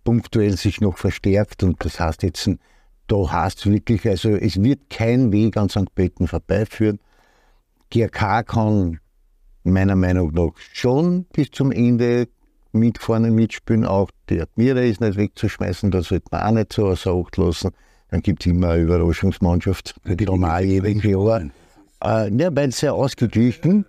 punktuell 0.05 0.55
sich 0.55 0.79
noch 0.79 0.97
verstärkt 0.97 1.63
und 1.63 1.83
das 1.83 1.99
heißt 1.99 2.23
jetzt, 2.23 2.49
da 3.07 3.31
heißt 3.31 3.69
wirklich, 3.69 4.07
also 4.07 4.29
es 4.29 4.61
wird 4.63 4.89
kein 4.89 5.31
Weg 5.33 5.57
an 5.57 5.67
St. 5.67 5.93
Pölten 5.93 6.27
vorbeiführen. 6.27 6.99
GRK 7.89 8.43
kann 8.43 8.99
meiner 9.63 9.95
Meinung 9.95 10.31
nach 10.33 10.51
schon 10.73 11.25
bis 11.33 11.51
zum 11.51 11.71
Ende 11.71 12.27
mit 12.71 12.99
vorne 12.99 13.31
mitspielen. 13.31 13.85
Auch 13.85 14.09
die 14.29 14.41
Admira 14.41 14.81
ist 14.81 15.01
nicht 15.01 15.17
wegzuschmeißen, 15.17 15.91
da 15.91 16.01
sollte 16.01 16.27
man 16.31 16.41
auch 16.41 16.51
nicht 16.51 16.73
so 16.73 16.87
außer 16.87 17.11
Acht 17.11 17.37
lassen. 17.37 17.71
Dann 18.09 18.21
gibt 18.21 18.45
es 18.45 18.51
immer 18.51 18.69
eine 18.69 18.83
Überraschungsmannschaft, 18.83 19.95
die 20.05 20.25
normal 20.25 20.63
jedes 20.63 21.03
Jahr. 21.03 21.41
Äh, 22.03 22.31
ja, 22.35 22.55
weil 22.55 22.71
sehr 22.71 22.93
ausgeglichen. 22.93 23.85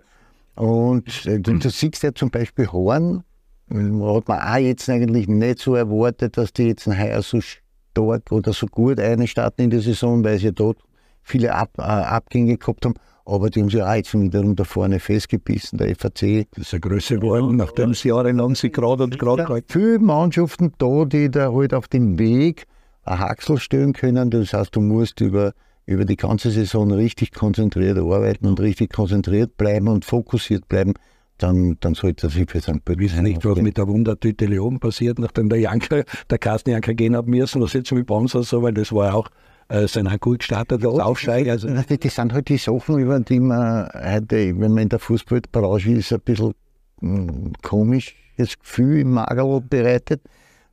Und 0.57 1.25
äh, 1.25 1.39
du, 1.39 1.57
du 1.57 1.69
siehst 1.69 2.03
ja 2.03 2.13
zum 2.13 2.29
Beispiel 2.29 2.67
Horn, 2.67 3.23
hat 3.69 4.27
man 4.27 4.39
auch 4.39 4.57
jetzt 4.57 4.89
eigentlich 4.89 5.27
nicht 5.27 5.59
so 5.59 5.75
erwartet, 5.75 6.37
dass 6.37 6.53
die 6.53 6.67
jetzt 6.67 6.87
heuer 6.87 7.21
so 7.21 7.39
stark 7.41 8.31
oder 8.31 8.53
so 8.53 8.65
gut 8.67 8.99
einstarten 8.99 9.65
in 9.65 9.69
der 9.69 9.81
Saison, 9.81 10.23
weil 10.23 10.39
sie 10.39 10.53
dort 10.53 10.77
viele 11.21 11.53
Ab, 11.53 11.71
äh, 11.77 11.81
Abgänge 11.81 12.57
gehabt 12.57 12.85
haben. 12.85 12.95
Aber 13.25 13.49
die 13.49 13.61
haben 13.61 13.69
sich 13.69 13.83
auch 13.83 13.93
jetzt 13.93 14.13
wiederum 14.13 14.55
da 14.55 14.63
vorne 14.63 14.99
festgebissen, 14.99 15.77
der 15.77 15.93
FAC. 15.95 16.47
Das 16.51 16.67
ist 16.67 16.73
eine 16.73 16.79
Größe 16.79 17.19
geworden, 17.19 17.57
nachdem 17.57 17.93
sie 17.93 18.07
jahrelang 18.07 18.55
sich 18.55 18.71
gerade 18.71 19.03
und 19.03 19.19
gerade 19.19 19.43
ja, 19.43 19.59
Viele 19.67 19.99
Mannschaften 19.99 20.71
da, 20.77 21.03
die 21.03 21.29
da 21.29 21.51
halt 21.51 21.73
auf 21.73 21.89
den 21.89 22.17
Weg 22.17 22.67
ein 23.03 23.19
Haxel 23.19 23.57
stellen 23.59 23.91
können. 23.91 24.29
Das 24.29 24.53
heißt, 24.53 24.73
du 24.73 24.79
musst 24.79 25.19
über, 25.19 25.51
über 25.87 26.05
die 26.05 26.17
ganze 26.17 26.51
Saison 26.51 26.91
richtig 26.91 27.31
konzentriert 27.33 27.97
arbeiten 27.97 28.45
und 28.45 28.59
richtig 28.59 28.91
konzentriert 28.91 29.57
bleiben 29.57 29.87
und 29.87 30.05
fokussiert 30.05 30.67
bleiben. 30.67 30.93
Dann, 31.37 31.77
dann 31.79 31.93
sollte 31.93 32.27
das 32.27 32.33
für 32.33 32.61
St. 32.61 32.83
Pölten. 32.83 32.99
Wissen 32.99 33.23
nicht, 33.23 33.45
was 33.45 33.59
mit 33.59 33.77
der 33.77 33.87
Wundertüte 33.87 34.45
Leon 34.47 34.79
passiert, 34.79 35.17
nachdem 35.19 35.49
der 35.49 35.59
Janker, 35.59 36.03
der 36.29 36.37
Carsten 36.39 36.71
Janker 36.71 36.93
gehen 36.93 37.15
hat 37.15 37.27
müssen. 37.27 37.61
Was 37.61 37.73
jetzt 37.73 37.91
mit 37.91 38.09
uns 38.09 38.31
so, 38.31 38.63
weil 38.63 38.73
das 38.73 38.91
war 38.91 39.13
auch 39.13 39.29
äh, 39.69 39.85
auch 39.85 40.19
gut 40.19 40.39
gestartet, 40.39 40.83
das 40.83 40.99
Aufsteigen. 40.99 41.51
Also. 41.51 41.67
Das 41.67 41.85
sind 41.87 42.33
halt 42.33 42.49
die 42.49 42.57
Sachen, 42.57 42.99
über 42.99 43.19
die 43.19 43.39
man 43.39 43.87
heute, 43.93 44.59
wenn 44.59 44.73
man 44.73 44.83
in 44.83 44.89
der 44.89 44.99
Fußballbranche 44.99 45.91
ist, 45.91 46.11
ein 46.11 46.21
bisschen 46.21 46.53
hm, 46.99 47.53
komisches 47.61 48.59
Gefühl 48.59 49.01
im 49.01 49.11
Magerl 49.11 49.61
bereitet. 49.61 50.21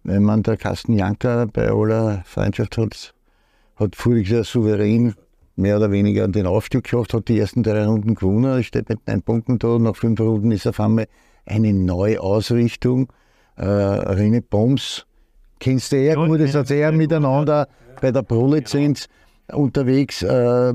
Wenn 0.02 0.22
man 0.22 0.42
der 0.42 0.56
Carsten 0.56 0.94
Janker 0.94 1.46
bei 1.46 1.70
aller 1.70 2.22
Freundschaft 2.24 2.78
hat, 2.78 3.13
hat 3.76 3.96
Jahr 4.06 4.44
souverän 4.44 5.14
mehr 5.56 5.76
oder 5.76 5.90
weniger 5.90 6.26
den 6.28 6.46
Aufstieg 6.46 6.84
geschafft, 6.84 7.14
hat 7.14 7.28
die 7.28 7.38
ersten 7.38 7.62
drei 7.62 7.84
Runden 7.86 8.14
gewonnen, 8.14 8.62
steht 8.62 8.88
mit 8.88 9.06
neun 9.06 9.22
Punkten 9.22 9.58
da. 9.58 9.78
Nach 9.78 9.96
fünf 9.96 10.20
Runden 10.20 10.50
ist 10.50 10.66
auf 10.66 10.80
einmal 10.80 11.06
eine 11.46 11.72
Neuausrichtung. 11.72 13.12
Äh, 13.56 13.64
René 13.64 14.42
Boms, 14.42 15.06
kennst 15.60 15.92
du 15.92 15.96
eher 15.96 16.16
gut, 16.16 16.40
das 16.40 16.54
hat 16.54 16.70
eher 16.70 16.90
miteinander 16.90 17.68
bei 18.00 18.10
der 18.10 18.22
Pro-Lizenz 18.22 19.06
unterwegs, 19.52 20.22
äh, 20.22 20.72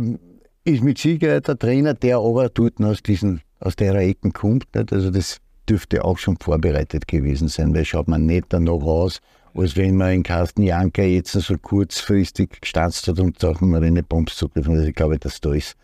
ist 0.64 0.84
mit 0.84 0.98
Sicherheit 0.98 1.48
der 1.48 1.58
Trainer, 1.58 1.94
der 1.94 2.20
aber 2.20 2.50
dort 2.50 2.82
aus, 2.82 3.04
diesen, 3.04 3.42
aus 3.60 3.76
der 3.76 3.96
Ecken 3.96 4.32
kommt. 4.32 4.74
Nicht? 4.74 4.94
Also 4.94 5.10
das 5.12 5.40
dürfte 5.68 6.06
auch 6.06 6.18
schon 6.18 6.38
vorbereitet 6.38 7.08
gewesen 7.08 7.50
sein, 7.50 7.76
weil 7.76 7.86
schaut 7.86 8.08
man 8.08 8.26
nicht 8.26 8.46
danach 8.50 8.82
aus, 8.82 9.20
als 9.60 9.76
wenn 9.76 9.98
man 9.98 10.14
in 10.14 10.24
Carsten 10.24 10.64
Janker 10.64 11.04
jetzt 11.04 11.34
so 11.34 11.58
kurzfristig 11.58 12.62
gestanzt 12.62 13.08
hat 13.08 13.20
und 13.20 13.44
auch 13.44 13.60
mal 13.62 13.84
eine 13.84 14.04
Bombs 14.04 14.36
zugriffen. 14.38 14.74
Also 14.76 14.88
ich 14.88 14.96
glaube, 14.96 15.20
dass 15.20 15.42
da 15.42 15.54
ist 15.54 15.76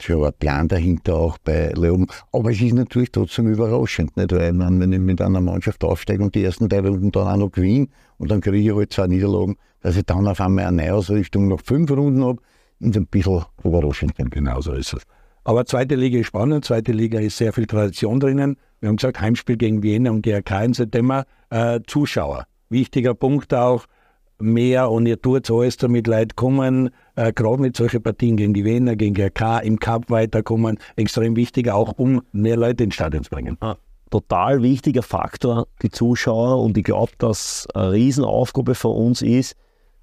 schon 0.00 0.24
ein 0.24 0.32
Plan 0.38 0.68
dahinter 0.68 1.14
auch 1.14 1.38
bei 1.38 1.72
Leon. 1.74 2.06
Aber 2.32 2.50
es 2.50 2.60
ist 2.60 2.74
natürlich 2.74 3.12
trotzdem 3.12 3.46
überraschend, 3.46 4.16
nicht? 4.16 4.32
weil 4.32 4.52
man, 4.52 4.78
wenn 4.80 4.92
ich 4.92 4.98
mit 4.98 5.20
einer 5.20 5.40
Mannschaft 5.40 5.82
aufsteige 5.84 6.22
und 6.22 6.34
die 6.34 6.44
ersten 6.44 6.68
drei 6.68 6.80
Runden 6.80 7.12
dann 7.12 7.28
auch 7.28 7.36
noch 7.36 7.52
gewinne 7.52 7.88
und 8.18 8.30
dann 8.30 8.40
kriege 8.40 8.70
ich 8.70 8.76
halt 8.76 8.92
zwei 8.92 9.06
Niederlagen, 9.06 9.56
dass 9.80 9.96
ich 9.96 10.04
dann 10.04 10.26
auf 10.26 10.40
einmal 10.40 10.66
eine 10.66 10.82
Neuausrichtung 10.82 11.48
nach 11.48 11.60
fünf 11.60 11.90
Runden 11.90 12.24
habe, 12.24 12.40
ist 12.80 12.96
ein 12.96 13.06
bisschen 13.06 13.44
überraschend. 13.62 14.14
Genau 14.16 14.60
so 14.60 14.72
ist 14.72 14.92
es. 14.92 15.02
Aber 15.44 15.66
zweite 15.66 15.94
Liga 15.94 16.18
ist 16.18 16.26
spannend, 16.26 16.64
zweite 16.64 16.92
Liga 16.92 17.20
ist 17.20 17.36
sehr 17.36 17.52
viel 17.52 17.66
Tradition 17.66 18.18
drinnen. 18.18 18.56
Wir 18.80 18.88
haben 18.88 18.96
gesagt, 18.96 19.20
Heimspiel 19.20 19.56
gegen 19.56 19.82
Wiener 19.82 20.10
und 20.10 20.22
GRK 20.22 20.64
in 20.64 20.74
September. 20.74 21.26
Äh, 21.50 21.80
Zuschauer, 21.86 22.46
wichtiger 22.74 23.14
Punkt 23.14 23.54
auch, 23.54 23.86
mehr 24.38 24.90
und 24.90 25.06
ihr 25.06 25.20
tut 25.20 25.50
alles, 25.50 25.76
damit 25.76 26.06
Leute 26.06 26.34
kommen, 26.34 26.90
äh, 27.16 27.32
gerade 27.32 27.62
mit 27.62 27.76
solchen 27.76 28.02
Partien 28.02 28.36
gegen 28.36 28.52
die 28.52 28.64
Wiener, 28.64 28.96
gegen 28.96 29.14
GRK, 29.14 29.60
im 29.60 29.78
Cup 29.78 30.10
weiterkommen, 30.10 30.78
extrem 30.96 31.36
wichtig, 31.36 31.70
auch 31.70 31.94
um 31.96 32.22
mehr 32.32 32.56
Leute 32.56 32.84
ins 32.84 32.94
Stadion 32.94 33.24
zu 33.24 33.30
bringen. 33.30 33.56
Ah, 33.60 33.76
total 34.10 34.62
wichtiger 34.62 35.02
Faktor, 35.02 35.66
die 35.82 35.90
Zuschauer 35.90 36.62
und 36.62 36.76
ich 36.76 36.84
glaube, 36.84 37.12
dass 37.18 37.66
eine 37.74 37.92
Riesenaufgabe 37.92 38.74
von 38.74 38.96
uns 38.96 39.22
ist, 39.22 39.56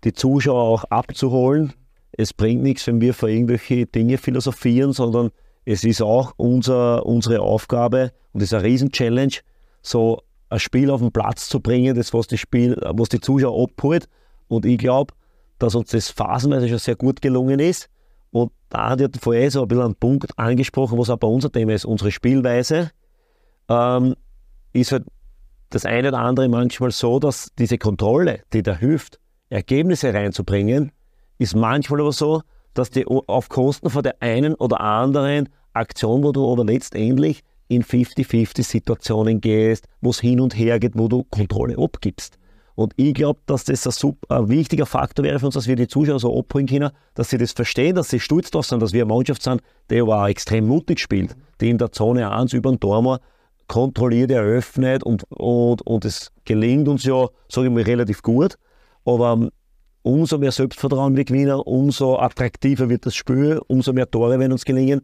die 0.04 0.14
Zuschauer 0.14 0.64
auch 0.64 0.84
abzuholen. 0.86 1.74
Es 2.14 2.34
bringt 2.34 2.64
nichts, 2.64 2.88
wenn 2.88 3.00
wir 3.02 3.14
für 3.14 3.30
irgendwelche 3.30 3.86
Dinge 3.86 4.18
philosophieren, 4.18 4.94
sondern 4.94 5.32
es 5.66 5.84
ist 5.84 6.02
auch 6.02 6.34
unser, 6.38 7.06
unsere 7.06 7.42
Aufgabe 7.42 8.12
und 8.34 8.42
es 8.42 8.52
ist 8.52 8.54
eine 8.54 8.64
Riesen-Challenge, 8.64 9.34
so 9.82 10.22
ein 10.52 10.60
Spiel 10.60 10.92
auf 10.92 11.00
den 11.00 11.12
Platz 11.12 11.48
zu 11.48 11.62
bringen, 11.62 11.96
das 11.96 12.14
was 12.14 12.28
die, 12.28 12.38
Spiel, 12.38 12.76
was 12.94 13.10
die 13.10 13.22
Zuschauer 13.22 13.64
abholt. 13.64 14.08
Und 14.48 14.66
ich 14.66 14.78
glaube, 14.78 15.14
dass 15.60 15.76
uns 15.76 15.92
das 15.92 16.10
phasenweise 16.10 16.68
schon 16.68 16.78
sehr 16.78 16.96
gut 16.96 17.22
gelungen 17.22 17.60
ist. 17.60 17.90
Und 18.32 18.52
da 18.70 18.90
hat 18.90 19.02
ja 19.02 19.08
vorher 19.20 19.50
so 19.50 19.62
ein 19.62 19.68
bisschen 19.68 19.86
einen 19.86 19.96
Punkt 19.96 20.38
angesprochen, 20.38 20.98
was 20.98 21.10
auch 21.10 21.18
bei 21.18 21.28
unser 21.28 21.52
Thema 21.52 21.74
ist, 21.74 21.86
unsere 21.86 22.12
Spielweise. 22.12 22.92
Ähm, 23.70 24.16
ist 24.74 24.92
halt 24.92 25.06
das 25.70 25.86
eine 25.86 26.10
oder 26.10 26.20
andere 26.20 26.50
manchmal 26.50 26.92
so, 26.92 27.20
dass 27.20 27.52
diese 27.58 27.78
Kontrolle, 27.78 28.42
die 28.52 28.62
da 28.62 28.76
hilft, 28.76 29.20
Ergebnisse 29.50 30.14
reinzubringen, 30.14 30.92
ist 31.38 31.56
manchmal 31.56 32.02
aber 32.02 32.12
so, 32.12 32.42
dass 32.74 32.90
die 32.90 33.06
auf 33.06 33.48
Kosten 33.48 33.90
von 33.90 34.04
der 34.04 34.22
einen 34.22 34.54
oder 34.56 34.82
anderen 34.82 35.50
Aktion, 35.74 36.24
wo 36.24 36.34
du 36.34 36.52
aber 36.52 36.66
letztendlich 36.66 37.42
in 37.72 37.84
50-50-Situationen 37.84 39.40
gehst, 39.40 39.88
wo 40.02 40.10
es 40.10 40.20
hin 40.20 40.42
und 40.42 40.58
her 40.58 40.78
geht, 40.78 40.92
wo 40.96 41.08
du 41.08 41.24
Kontrolle 41.24 41.78
abgibst. 41.78 42.38
Und 42.76 42.94
ich 42.98 43.14
glaube, 43.14 43.40
dass 43.46 43.64
das 43.64 43.86
ein, 43.86 43.92
super, 43.92 44.40
ein 44.40 44.50
wichtiger 44.50 44.86
Faktor 44.86 45.24
wäre 45.24 45.40
für 45.40 45.46
uns, 45.46 45.56
dass 45.56 45.68
wir 45.68 45.78
die 45.78 45.88
Zuschauer 45.88 46.20
so 46.20 46.38
abholen 46.38 46.68
können, 46.68 46.92
dass 47.14 47.30
sie 47.30 47.38
das 47.38 47.54
verstehen, 47.54 47.96
dass 47.96 48.10
sie 48.10 48.20
stolz 48.20 48.52
drauf 48.52 48.66
sind, 48.66 48.82
dass 48.82 48.92
wir 48.92 49.04
eine 49.04 49.14
Mannschaft 49.14 49.42
sind, 49.42 49.62
die 49.90 50.02
aber 50.02 50.24
auch 50.24 50.28
extrem 50.28 50.68
mutig 50.68 51.00
spielt, 51.00 51.36
die 51.62 51.70
in 51.70 51.78
der 51.78 51.92
Zone 51.94 52.30
1 52.30 52.54
über 52.54 52.72
den 52.72 52.80
Tormer 52.80 53.20
kontrolliert, 53.68 54.32
eröffnet 54.32 55.04
und, 55.04 55.24
und, 55.30 55.82
und 55.84 56.04
es 56.04 56.32
gelingt 56.44 56.90
uns 56.90 57.06
ja, 57.06 57.28
sage 57.48 57.68
ich 57.68 57.74
mal, 57.74 57.84
relativ 57.84 58.22
gut. 58.22 58.56
Aber 59.06 59.34
ähm, 59.34 59.50
umso 60.02 60.38
mehr 60.38 60.52
Selbstvertrauen 60.52 61.16
wir 61.16 61.24
gewinnen, 61.24 61.56
umso 61.56 62.20
attraktiver 62.20 62.90
wird 62.90 63.06
das 63.06 63.16
Spiel, 63.16 63.62
umso 63.68 63.94
mehr 63.94 64.12
Tore 64.12 64.40
werden 64.40 64.52
uns 64.52 64.66
gelingen 64.66 65.02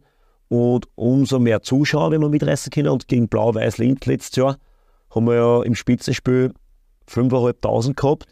und 0.48 0.88
umso 0.94 1.38
mehr 1.38 1.62
Zuschauer 1.62 2.10
werden 2.10 2.22
wir 2.22 2.30
mitreißen 2.30 2.70
können. 2.70 2.88
Und 2.88 3.08
gegen 3.08 3.28
Blau-Weiß-Linz 3.28 4.06
letztes 4.06 4.36
Jahr 4.36 4.56
haben 5.14 5.26
wir 5.26 5.34
ja 5.34 5.62
im 5.62 5.74
Spitzenspiel 5.74 6.52
5.500 7.08 7.94
gehabt. 7.94 8.26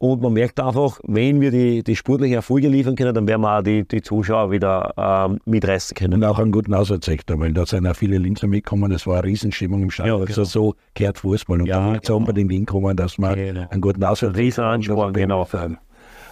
Und 0.00 0.22
man 0.22 0.32
merkt 0.32 0.60
einfach, 0.60 1.00
wenn 1.02 1.40
wir 1.40 1.50
die, 1.50 1.82
die 1.82 1.96
sportlichen 1.96 2.36
Erfolge 2.36 2.68
liefern 2.68 2.94
können, 2.94 3.14
dann 3.14 3.26
werden 3.26 3.40
wir 3.40 3.58
auch 3.58 3.62
die, 3.62 3.86
die 3.86 4.00
Zuschauer 4.00 4.52
wieder 4.52 4.94
ähm, 4.96 5.40
mitreißen 5.44 5.96
können. 5.96 6.22
Und 6.22 6.24
auch 6.24 6.38
einen 6.38 6.52
guten 6.52 6.72
Auswärtssektor, 6.72 7.40
weil 7.40 7.52
da 7.52 7.66
sind 7.66 7.84
auch 7.84 7.96
viele 7.96 8.18
Linzer 8.18 8.46
mitgekommen. 8.46 8.92
Das 8.92 9.08
war 9.08 9.14
eine 9.14 9.24
Riesenstimmung 9.24 9.82
im 9.82 9.90
Stadion. 9.90 10.18
Ja, 10.18 10.24
also 10.24 10.42
genau. 10.42 10.48
so 10.48 10.74
kehrt 10.94 11.18
Fußball. 11.18 11.62
Und 11.62 11.66
ja, 11.66 11.80
dann 11.80 12.00
genau. 12.00 12.16
unbedingt 12.16 12.52
hinkommen, 12.52 12.96
dass 12.96 13.18
man 13.18 13.34
genau. 13.34 13.66
einen 13.68 13.80
guten 13.80 14.04
Auswärtssektor 14.04 14.38
Riesenansporn, 14.38 15.12
genau. 15.14 15.48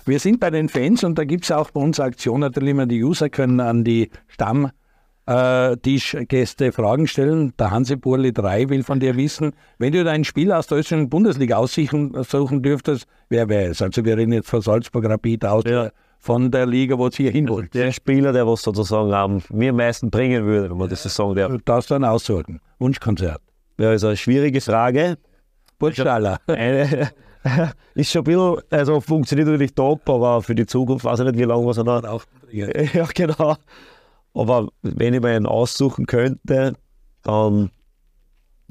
Wir 0.04 0.20
sind 0.20 0.38
bei 0.38 0.50
den 0.50 0.68
Fans 0.68 1.02
und 1.02 1.18
da 1.18 1.24
gibt 1.24 1.42
es 1.42 1.50
auch 1.50 1.72
bei 1.72 1.80
uns 1.80 1.98
Aktionen, 1.98 2.42
natürlich 2.42 2.70
immer 2.70 2.86
die 2.86 3.02
User 3.02 3.28
können 3.28 3.58
an 3.58 3.82
die 3.82 4.10
Stamm 4.28 4.70
äh, 5.26 5.76
Tischgäste 5.76 6.72
Fragen 6.72 7.06
stellen. 7.06 7.52
Der 7.58 7.70
Hansi 7.70 7.96
Burli 7.96 8.32
3 8.32 8.68
will 8.68 8.82
von 8.82 9.00
dir 9.00 9.16
wissen, 9.16 9.52
wenn 9.78 9.92
du 9.92 10.04
dein 10.04 10.24
Spiel 10.24 10.52
aus 10.52 10.66
der 10.66 10.78
österreichischen 10.78 11.10
Bundesliga 11.10 11.56
aussuchen 11.56 12.62
dürftest, 12.62 13.06
wer 13.28 13.48
wäre 13.48 13.70
es? 13.70 13.82
Also 13.82 14.04
wir 14.04 14.16
reden 14.16 14.32
jetzt 14.32 14.48
von 14.48 14.62
Salzburg 14.62 15.04
Rapid 15.08 15.44
aus, 15.44 15.64
ja. 15.64 15.90
von 16.18 16.50
der 16.50 16.66
Liga, 16.66 16.96
wo 16.96 17.08
es 17.08 17.16
hier 17.16 17.30
hin 17.30 17.48
wollt. 17.48 17.74
Der 17.74 17.92
Spieler, 17.92 18.32
der 18.32 18.46
was 18.46 18.62
sozusagen 18.62 19.12
am 19.12 19.42
mir 19.50 19.70
am 19.70 19.76
meisten 19.76 20.10
bringen 20.10 20.44
würde, 20.44 20.70
wenn 20.70 20.78
man 20.78 20.88
das 20.88 21.02
so 21.02 21.08
sagen 21.08 21.34
darf. 21.34 21.50
Du 21.50 21.58
darfst 21.58 21.90
dann 21.90 22.04
aussuchen. 22.04 22.60
Wunschkonzert. 22.78 23.40
Ja, 23.78 23.92
ist 23.92 24.04
eine 24.04 24.16
schwierige 24.16 24.60
Frage. 24.60 25.18
Burgstaller. 25.78 26.38
ist 27.94 28.10
schon 28.10 28.22
ein 28.22 28.24
bisschen, 28.24 28.56
also 28.70 29.00
funktioniert 29.00 29.48
natürlich 29.48 29.74
top, 29.74 30.08
aber 30.08 30.42
für 30.42 30.54
die 30.54 30.66
Zukunft 30.66 31.04
weiß 31.04 31.20
ich 31.20 31.26
nicht, 31.26 31.38
wie 31.38 31.44
lange 31.44 31.64
wir 31.64 31.70
es 31.70 31.76
noch. 31.76 32.22
Ja, 32.50 33.06
genau. 33.14 33.56
Aber 34.36 34.68
wenn 34.82 35.14
ich 35.14 35.20
mir 35.20 35.30
einen 35.30 35.46
aussuchen 35.46 36.06
könnte, 36.06 36.74
dann 37.22 37.70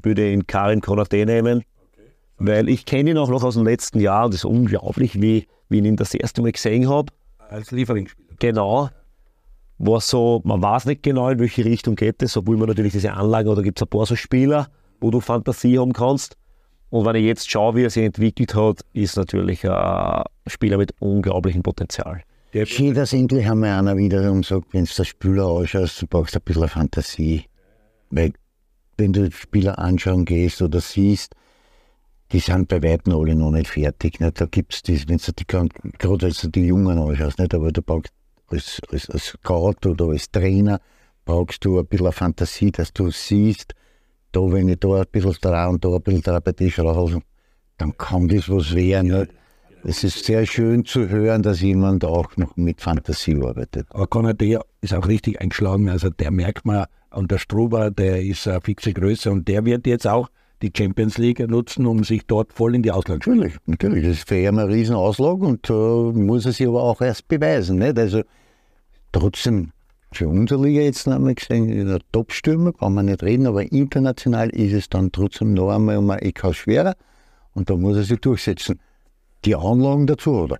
würde 0.02 0.26
ich 0.26 0.32
ihn 0.32 0.46
Karin 0.46 0.80
Konate 0.80 1.26
nehmen. 1.26 1.64
Okay. 1.92 2.08
Weil 2.38 2.68
ich 2.68 2.86
kenne 2.86 3.10
ihn 3.10 3.18
auch 3.18 3.28
noch 3.28 3.42
aus 3.42 3.54
dem 3.54 3.64
letzten 3.64 3.98
Jahr. 3.98 4.28
Das 4.28 4.36
ist 4.36 4.44
unglaublich, 4.44 5.20
wie, 5.20 5.48
wie 5.68 5.78
ich 5.80 5.84
ihn 5.84 5.96
das 5.96 6.14
erste 6.14 6.40
Mal 6.40 6.52
gesehen 6.52 6.88
habe. 6.88 7.12
Als 7.38 7.72
Lieferingspieler. 7.72 8.36
Genau. 8.38 8.90
War 9.78 10.00
so, 10.00 10.40
man 10.44 10.62
weiß 10.62 10.86
nicht 10.86 11.02
genau, 11.02 11.28
in 11.28 11.40
welche 11.40 11.64
Richtung 11.64 11.96
geht 11.96 12.22
es, 12.22 12.36
obwohl 12.36 12.56
man 12.56 12.68
natürlich 12.68 12.92
diese 12.92 13.12
Anlagen 13.12 13.48
oder 13.48 13.62
gibt 13.62 13.78
es 13.78 13.82
ein 13.82 13.88
paar 13.88 14.06
so 14.06 14.14
Spieler, 14.16 14.68
wo 15.00 15.10
du 15.10 15.20
Fantasie 15.20 15.78
haben 15.78 15.92
kannst. 15.92 16.36
Und 16.90 17.04
wenn 17.04 17.16
ich 17.16 17.24
jetzt 17.24 17.50
schaue, 17.50 17.74
wie 17.74 17.82
er 17.82 17.90
sich 17.90 18.04
entwickelt 18.04 18.54
hat, 18.54 18.82
ist 18.92 19.16
natürlich 19.16 19.68
ein 19.68 20.22
Spieler 20.46 20.78
mit 20.78 20.94
unglaublichem 21.00 21.62
Potenzial. 21.62 22.22
Schön, 22.64 22.94
dass 22.94 23.12
endlich 23.12 23.50
einmal 23.50 23.78
einer 23.78 23.96
wiederum 23.98 24.42
sagt, 24.42 24.72
wenn 24.72 24.84
du 24.86 24.90
der 24.96 25.04
Spieler 25.04 25.46
ausschaust, 25.46 26.00
du 26.00 26.06
brauchst 26.06 26.34
ein 26.36 26.42
bisschen 26.42 26.68
Fantasie. 26.68 27.44
Weil, 28.08 28.32
wenn 28.96 29.12
du 29.12 29.30
Spieler 29.30 29.78
anschauen 29.78 30.24
gehst 30.24 30.62
oder 30.62 30.80
siehst, 30.80 31.34
die 32.32 32.38
sind 32.38 32.68
bei 32.68 32.82
weitem 32.82 33.14
alle 33.14 33.34
noch 33.34 33.50
nicht 33.50 33.68
fertig. 33.68 34.20
Nicht? 34.20 34.40
Da 34.40 34.46
gibt 34.46 34.74
es 34.74 34.82
das, 34.82 35.06
wenn 35.06 35.18
du 35.18 35.32
die, 35.32 35.46
gerade 35.98 36.26
als 36.26 36.40
du 36.40 36.48
die 36.48 36.66
Jungen 36.66 36.98
anschaust, 36.98 37.38
nicht? 37.38 37.52
aber 37.52 37.72
du 37.72 37.82
brauchst 37.82 38.12
als, 38.48 38.80
als, 38.90 39.10
als 39.10 39.24
Scout 39.26 39.86
oder 39.86 40.06
als 40.06 40.30
Trainer 40.30 40.80
brauchst 41.26 41.64
du 41.64 41.78
ein 41.78 41.86
bisschen 41.86 42.12
Fantasie, 42.12 42.70
dass 42.70 42.92
du 42.92 43.10
siehst, 43.10 43.74
da 44.32 44.40
wenn 44.40 44.68
ich 44.68 44.80
da 44.80 45.00
ein 45.00 45.06
bisschen 45.12 45.36
da 45.40 45.68
und 45.68 45.84
da 45.84 45.94
ein 45.94 46.02
bisschen 46.02 46.22
da 46.22 46.40
bei 46.40 46.52
dir 46.52 46.70
schraube, 46.70 47.20
dann 47.76 47.96
kann 47.98 48.28
das 48.28 48.48
was 48.48 48.74
werden. 48.74 49.08
Nicht? 49.08 49.32
Es 49.84 50.02
ist 50.02 50.24
sehr 50.24 50.46
schön 50.46 50.84
zu 50.84 51.08
hören, 51.08 51.42
dass 51.42 51.60
jemand 51.60 52.04
auch 52.04 52.36
noch 52.36 52.56
mit 52.56 52.80
Fantasie 52.80 53.40
arbeitet. 53.40 53.86
Aber 53.90 54.34
der 54.34 54.64
ist 54.80 54.94
auch 54.94 55.06
richtig 55.06 55.40
eingeschlagen. 55.40 55.88
Also 55.88 56.10
der 56.10 56.30
merkt 56.30 56.64
man, 56.64 56.86
und 57.10 57.30
der 57.30 57.38
Struber, 57.38 57.90
der 57.90 58.22
ist 58.22 58.46
eine 58.46 58.60
fixe 58.60 58.92
Größe 58.92 59.30
und 59.30 59.48
der 59.48 59.64
wird 59.64 59.86
jetzt 59.86 60.06
auch 60.06 60.28
die 60.62 60.72
Champions 60.76 61.18
League 61.18 61.38
nutzen, 61.48 61.86
um 61.86 62.04
sich 62.04 62.26
dort 62.26 62.52
voll 62.52 62.74
in 62.74 62.82
die 62.82 62.90
Auslage 62.90 63.20
zu 63.20 63.30
Natürlich, 63.30 63.56
natürlich. 63.66 64.04
Das 64.04 64.18
ist 64.18 64.28
für 64.28 64.38
ihn 64.38 64.58
eine 64.58 64.68
Riesenauslage 64.68 65.44
und 65.44 65.70
uh, 65.70 66.12
muss 66.12 66.46
er 66.46 66.52
sich 66.52 66.66
aber 66.66 66.82
auch 66.82 67.00
erst 67.00 67.28
beweisen. 67.28 67.78
Nicht? 67.78 67.98
Also 67.98 68.22
trotzdem, 69.12 69.72
für 70.12 70.28
unsere 70.28 70.62
Liga 70.62 70.80
jetzt 70.80 71.06
noch 71.06 71.16
einmal 71.16 71.34
gesehen, 71.34 71.86
der 71.86 72.00
Top-Stürmer, 72.12 72.72
kann 72.72 72.94
man 72.94 73.06
nicht 73.06 73.22
reden, 73.22 73.46
aber 73.46 73.70
international 73.70 74.50
ist 74.50 74.72
es 74.72 74.88
dann 74.88 75.12
trotzdem 75.12 75.54
noch 75.54 75.70
einmal 75.70 75.96
um 75.98 76.10
ein 76.10 76.18
Eckhaus 76.20 76.56
schwerer 76.56 76.96
und 77.54 77.70
da 77.70 77.76
muss 77.76 77.96
er 77.96 78.02
sich 78.02 78.20
durchsetzen. 78.20 78.80
Die 79.44 79.54
Anlagen 79.54 80.06
dazu, 80.06 80.32
oder? 80.32 80.58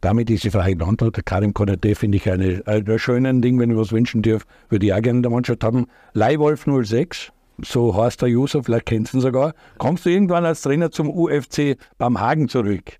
Damit 0.00 0.30
ist 0.30 0.44
die 0.44 0.50
Frage 0.50 0.76
beantwortet. 0.76 1.26
Karim 1.26 1.54
Konate 1.54 1.94
finde 1.94 2.18
ich 2.18 2.30
eine, 2.30 2.62
ein 2.66 2.98
schönes 2.98 3.40
Ding, 3.40 3.58
wenn 3.58 3.70
ich 3.70 3.76
was 3.76 3.92
wünschen 3.92 4.22
darf, 4.22 4.46
würde 4.68 4.86
ich 4.86 4.92
auch 4.92 5.02
gerne 5.02 5.18
in 5.18 5.22
der 5.22 5.32
Mannschaft 5.32 5.64
haben. 5.64 5.86
Leihwolf 6.12 6.66
06, 6.66 7.32
so 7.62 7.94
heißt 7.96 8.22
der 8.22 8.28
User, 8.28 8.62
vielleicht 8.62 8.86
kennst 8.86 9.14
du 9.14 9.18
ihn 9.18 9.20
sogar. 9.20 9.54
Kommst 9.78 10.04
du 10.06 10.10
irgendwann 10.10 10.44
als 10.44 10.62
Trainer 10.62 10.90
zum 10.90 11.10
UFC 11.10 11.76
beim 11.98 12.20
Hagen 12.20 12.48
zurück? 12.48 12.98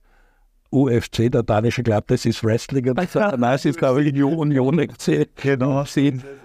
UFC, 0.71 1.31
der 1.31 1.43
danische 1.43 1.83
Club, 1.83 2.09
das 2.09 2.27
ist 2.27 2.43
Wrestling. 2.43 2.85
Nein, 3.15 3.55
es 3.55 3.65
ist, 3.65 3.79
glaube 3.79 4.03
ich, 4.03 4.23
Union 4.23 4.81
FC. 4.81 5.29
Genau. 5.37 5.85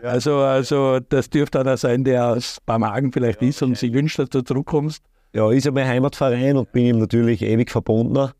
Also, 0.03 0.37
also 0.37 0.99
das 0.99 1.29
dürfte 1.29 1.61
einer 1.61 1.77
sein, 1.77 2.03
der 2.03 2.27
aus 2.27 2.59
beim 2.65 2.85
Hagen 2.85 3.11
vielleicht 3.11 3.41
ist 3.41 3.61
und 3.63 3.77
sich 3.77 3.93
wünscht, 3.93 4.19
dass 4.19 4.29
du 4.29 4.41
zurückkommst. 4.41 5.03
Ja, 5.33 5.49
ist 5.51 5.65
ja 5.65 5.71
mein 5.71 5.87
Heimatverein 5.87 6.57
und 6.57 6.71
bin 6.71 6.85
ihm 6.85 6.99
natürlich 6.99 7.41
ewig 7.41 7.71
verbunden. 7.71 8.31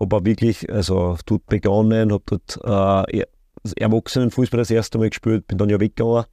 Habe 0.00 0.16
auch 0.16 0.24
wirklich, 0.24 0.70
also 0.70 1.16
dort 1.26 1.46
begonnen, 1.46 2.12
habe 2.12 2.24
dort 2.26 3.08
äh, 3.12 3.24
Erwachsenenfußball 3.76 4.58
das 4.58 4.70
erste 4.70 4.98
Mal 4.98 5.10
gespielt, 5.10 5.46
bin 5.46 5.58
dann 5.58 5.68
ja 5.68 5.78
weggegangen 5.78 6.24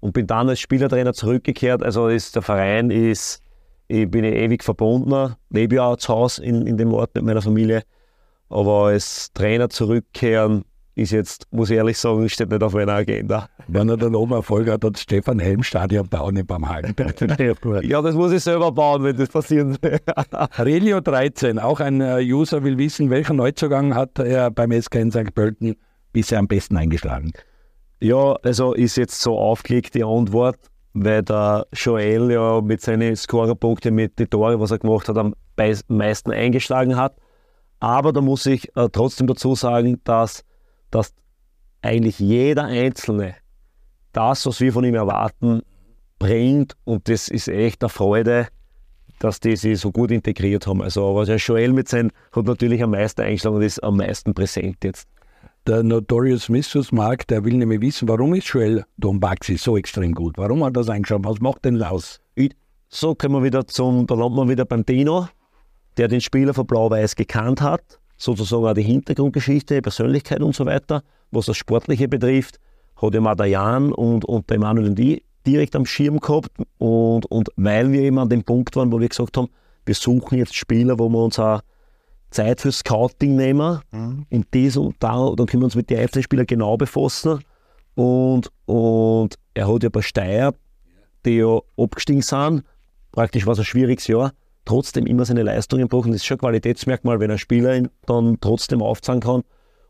und 0.00 0.12
bin 0.12 0.26
dann 0.26 0.50
als 0.50 0.60
Spielertrainer 0.60 1.14
zurückgekehrt. 1.14 1.82
Also 1.82 2.08
ist, 2.08 2.36
der 2.36 2.42
Verein 2.42 2.90
ist, 2.90 3.40
ich 3.88 4.10
bin 4.10 4.24
ewig 4.24 4.62
verbunden, 4.62 5.34
lebe 5.48 5.76
ja 5.76 5.86
auch 5.86 5.96
zu 5.96 6.12
Hause 6.12 6.44
in, 6.44 6.66
in 6.66 6.76
dem 6.76 6.92
Ort 6.92 7.14
mit 7.14 7.24
meiner 7.24 7.42
Familie. 7.42 7.82
Aber 8.48 8.86
als 8.86 9.32
Trainer 9.32 9.70
zurückkehren 9.70 10.64
ist 10.96 11.12
jetzt, 11.12 11.46
muss 11.50 11.68
ich 11.68 11.76
ehrlich 11.76 11.98
sagen, 11.98 12.26
steht 12.28 12.50
nicht 12.50 12.62
auf 12.62 12.72
meiner 12.72 12.94
Agenda. 12.94 13.48
Wenn 13.68 13.88
er 13.90 13.98
dann 13.98 14.14
oben 14.14 14.32
Erfolg 14.32 14.68
hat, 14.68 14.82
hat 14.82 14.98
Stefan 14.98 15.38
Helm 15.38 15.62
Stadion 15.62 16.08
bauen 16.08 16.42
beim 16.46 16.68
Hagen. 16.68 16.94
ja, 17.82 18.00
das 18.00 18.14
muss 18.14 18.32
ich 18.32 18.42
selber 18.42 18.72
bauen, 18.72 19.04
wenn 19.04 19.16
das 19.16 19.28
passieren. 19.28 19.76
Relio 20.58 21.00
13, 21.00 21.58
auch 21.58 21.80
ein 21.80 22.00
äh, 22.00 22.22
User 22.22 22.64
will 22.64 22.78
wissen, 22.78 23.10
welchen 23.10 23.36
Neuzugang 23.36 23.94
hat 23.94 24.18
er 24.18 24.50
beim 24.50 24.72
SK 24.72 24.94
in 24.96 25.10
St. 25.10 25.34
Pölten 25.34 25.76
bisher 26.12 26.38
am 26.38 26.48
besten 26.48 26.78
eingeschlagen? 26.78 27.32
Ja, 28.00 28.36
also 28.42 28.72
ist 28.72 28.96
jetzt 28.96 29.20
so 29.20 29.38
aufgelegt 29.38 29.94
die 29.94 30.04
Antwort, 30.04 30.56
weil 30.94 31.22
der 31.22 31.66
Joel 31.74 32.30
ja 32.30 32.62
mit 32.62 32.80
seinen 32.80 33.14
Scorerpunkten, 33.16 33.94
mit 33.94 34.18
den 34.18 34.30
Tore, 34.30 34.58
was 34.60 34.70
er 34.70 34.78
gemacht 34.78 35.10
hat, 35.10 35.18
am 35.18 35.34
meisten 35.88 36.32
eingeschlagen 36.32 36.96
hat. 36.96 37.16
Aber 37.80 38.14
da 38.14 38.22
muss 38.22 38.46
ich 38.46 38.74
äh, 38.76 38.88
trotzdem 38.90 39.26
dazu 39.26 39.54
sagen, 39.54 40.00
dass, 40.04 40.42
dass 40.90 41.14
eigentlich 41.82 42.18
jeder 42.18 42.64
Einzelne 42.64 43.34
das, 44.12 44.46
was 44.46 44.60
wir 44.60 44.72
von 44.72 44.84
ihm 44.84 44.94
erwarten, 44.94 45.62
bringt. 46.18 46.76
Und 46.84 47.08
das 47.08 47.28
ist 47.28 47.48
echt 47.48 47.82
eine 47.82 47.90
Freude, 47.90 48.48
dass 49.18 49.40
die 49.40 49.56
sich 49.56 49.78
so 49.78 49.92
gut 49.92 50.10
integriert 50.10 50.66
haben. 50.66 50.82
Also, 50.82 51.08
aber 51.08 51.24
der 51.24 51.36
Joel 51.36 51.72
mit 51.72 51.88
seinen 51.88 52.12
hat 52.32 52.44
natürlich 52.46 52.82
am 52.82 52.90
meisten 52.90 53.22
eingeschlagen 53.22 53.56
und 53.56 53.62
ist 53.62 53.82
am 53.82 53.96
meisten 53.96 54.34
präsent 54.34 54.84
jetzt 54.84 55.08
der 55.66 55.82
Notorious 55.82 56.48
Missus 56.48 56.92
Mark, 56.92 57.26
der 57.26 57.44
will 57.44 57.54
nämlich 57.54 57.80
wissen, 57.80 58.08
warum 58.08 58.34
ist 58.34 58.46
Joel 58.46 58.84
Dombaxi 58.98 59.56
so 59.56 59.76
extrem 59.76 60.12
gut? 60.14 60.38
Warum 60.38 60.62
hat 60.62 60.70
er 60.70 60.82
das 60.82 60.88
eingeschaut? 60.88 61.24
Was 61.24 61.40
macht 61.40 61.64
denn 61.64 61.74
Laus? 61.74 62.20
So 62.88 63.16
kommen 63.16 63.34
wir 63.34 63.42
wieder 63.42 63.66
zum, 63.66 64.06
da 64.06 64.14
landen 64.14 64.36
wir 64.36 64.48
wieder 64.48 64.64
beim 64.64 64.86
Dino, 64.86 65.28
der 65.96 66.06
den 66.06 66.20
Spieler 66.20 66.54
von 66.54 66.68
Blau-Weiß 66.68 67.16
gekannt 67.16 67.60
hat, 67.60 67.98
sozusagen 68.16 68.64
auch 68.64 68.74
die 68.74 68.82
Hintergrundgeschichte, 68.82 69.82
Persönlichkeit 69.82 70.40
und 70.40 70.54
so 70.54 70.66
weiter. 70.66 71.02
Was 71.30 71.46
das 71.46 71.56
Sportliche 71.56 72.08
betrifft, 72.08 72.58
hat 73.00 73.14
ja 73.14 73.34
der 73.34 73.46
Jan 73.46 73.92
und, 73.92 74.24
und 74.24 74.48
der 74.48 74.56
Emanuel 74.56 74.88
und 74.88 74.98
die 74.98 75.22
direkt 75.46 75.76
am 75.76 75.86
Schirm 75.86 76.18
gehabt 76.18 76.50
und, 76.78 77.26
und 77.26 77.50
weil 77.56 77.92
wir 77.92 78.02
eben 78.02 78.18
an 78.18 78.28
dem 78.28 78.42
Punkt 78.42 78.74
waren, 78.76 78.90
wo 78.90 79.00
wir 79.00 79.08
gesagt 79.08 79.36
haben, 79.36 79.48
wir 79.84 79.94
suchen 79.94 80.38
jetzt 80.38 80.54
Spieler, 80.54 80.98
wo 80.98 81.08
wir 81.08 81.24
uns 81.24 81.38
auch 81.38 81.60
Zeit 82.30 82.60
für 82.60 82.72
Scouting 82.72 83.36
nehmen. 83.36 83.80
Mhm. 83.92 84.26
Und 84.30 84.46
das 84.50 84.76
und 84.76 84.96
da, 84.98 85.32
dann 85.36 85.46
können 85.46 85.62
wir 85.62 85.66
uns 85.66 85.76
mit 85.76 85.90
den 85.90 86.06
FC-Spielern 86.06 86.46
genau 86.46 86.76
befassen. 86.76 87.40
Und, 87.94 88.50
und 88.66 89.36
er 89.54 89.72
hat 89.72 89.82
ja 89.82 89.88
bei 89.88 90.02
Steyr, 90.02 90.52
die 91.24 91.38
ja 91.38 91.58
abgestiegen 91.76 92.22
sind, 92.22 92.62
praktisch 93.12 93.46
war 93.46 93.54
es 93.54 93.60
ein 93.60 93.64
schwieriges 93.64 94.06
Jahr, 94.06 94.32
trotzdem 94.66 95.06
immer 95.06 95.24
seine 95.24 95.42
Leistungen 95.42 95.88
gebracht. 95.88 96.08
Das 96.08 96.16
ist 96.16 96.26
schon 96.26 96.36
ein 96.36 96.40
Qualitätsmerkmal, 96.40 97.18
wenn 97.20 97.30
ein 97.30 97.38
Spieler 97.38 97.80
dann 98.04 98.36
trotzdem 98.40 98.82
aufzahlen 98.82 99.20
kann. 99.20 99.42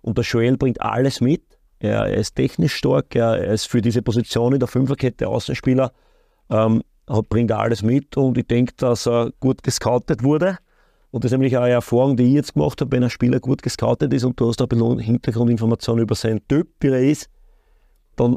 Und 0.02 0.16
der 0.16 0.24
Joel 0.24 0.56
bringt 0.56 0.80
alles 0.80 1.20
mit. 1.20 1.42
Er, 1.80 2.06
ist 2.14 2.36
technisch 2.36 2.74
stark, 2.74 3.14
er, 3.16 3.38
er, 3.38 3.52
ist 3.52 3.66
für 3.66 3.82
diese 3.82 4.00
Position 4.00 4.54
in 4.54 4.60
der 4.60 4.68
Fünferkette 4.68 5.28
Außenspieler, 5.28 5.92
ähm, 6.48 6.82
hat, 7.08 7.28
bringt 7.28 7.52
alles 7.52 7.82
mit 7.82 8.16
und 8.16 8.38
ich 8.38 8.46
denke, 8.46 8.72
dass 8.78 9.06
er 9.06 9.30
gut 9.40 9.62
gescoutet 9.62 10.22
wurde. 10.22 10.56
Und 11.10 11.24
das 11.24 11.32
ist 11.32 11.38
nämlich 11.38 11.56
auch 11.56 11.62
eine 11.62 11.74
Erfahrung, 11.74 12.16
die 12.16 12.24
ich 12.24 12.32
jetzt 12.32 12.54
gemacht 12.54 12.80
habe, 12.80 12.92
wenn 12.92 13.04
ein 13.04 13.10
Spieler 13.10 13.40
gut 13.40 13.62
gescoutet 13.62 14.12
ist 14.14 14.24
und 14.24 14.40
du 14.40 14.48
hast 14.48 14.62
ein 14.62 14.68
bisschen 14.68 14.98
Hintergrundinformationen 14.98 16.02
über 16.02 16.14
seinen 16.14 16.46
Typ, 16.48 16.68
wie 16.80 16.88
er 16.88 17.00
ist, 17.00 17.28
dann 18.16 18.36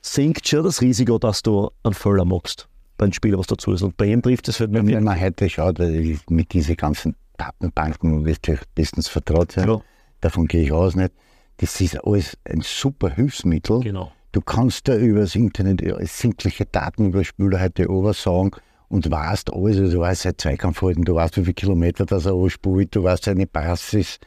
sinkt 0.00 0.46
schon 0.46 0.62
das 0.62 0.80
Risiko, 0.80 1.18
dass 1.18 1.42
du 1.42 1.70
einen 1.82 1.94
Fehler 1.94 2.24
machst 2.24 2.69
beim 3.00 3.12
Spieler, 3.12 3.38
was 3.38 3.46
dazu 3.46 3.72
ist. 3.72 3.82
Und 3.82 3.96
bei 3.96 4.06
ihm 4.06 4.20
trifft 4.22 4.48
es 4.48 4.60
halt 4.60 4.70
nicht. 4.70 4.86
Wenn 4.86 5.04
man 5.04 5.18
heute 5.18 5.48
schaut, 5.48 5.78
mit 5.78 6.52
diesen 6.52 6.76
ganzen 6.76 7.16
Datenbanken 7.38 8.22
du 8.24 8.34
bestens 8.74 9.08
vertraut 9.08 9.52
sein. 9.52 9.68
Ja. 9.68 9.80
Davon 10.20 10.46
gehe 10.46 10.64
ich 10.64 10.72
aus 10.72 10.94
nicht. 10.94 11.12
Das 11.56 11.80
ist 11.80 12.04
alles 12.04 12.36
ein 12.44 12.60
super 12.60 13.10
Hilfsmittel. 13.10 13.80
Genau. 13.80 14.12
Du 14.32 14.42
kannst 14.42 14.86
da 14.86 14.96
über 14.96 15.20
das 15.20 15.34
Internet 15.34 15.82
sämtliche 16.08 16.66
Daten 16.66 17.06
über 17.06 17.24
Spieler 17.24 17.60
heute 17.60 17.88
sagen 18.12 18.50
und 18.88 19.10
weißt 19.10 19.52
alles, 19.52 19.78
also 19.78 19.90
du 19.90 20.00
weißt 20.00 20.22
sein 20.22 20.34
Zweikampfverhalten, 20.36 21.04
du 21.04 21.14
weißt, 21.14 21.36
wie 21.38 21.42
viele 21.42 21.54
Kilometer 21.54 22.04
das 22.04 22.26
er 22.26 22.34
anspielt, 22.34 22.94
du 22.94 23.02
weißt 23.02 23.24
seine 23.24 23.46
Basis, 23.46 24.18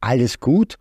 alles 0.00 0.40
gut. 0.40 0.76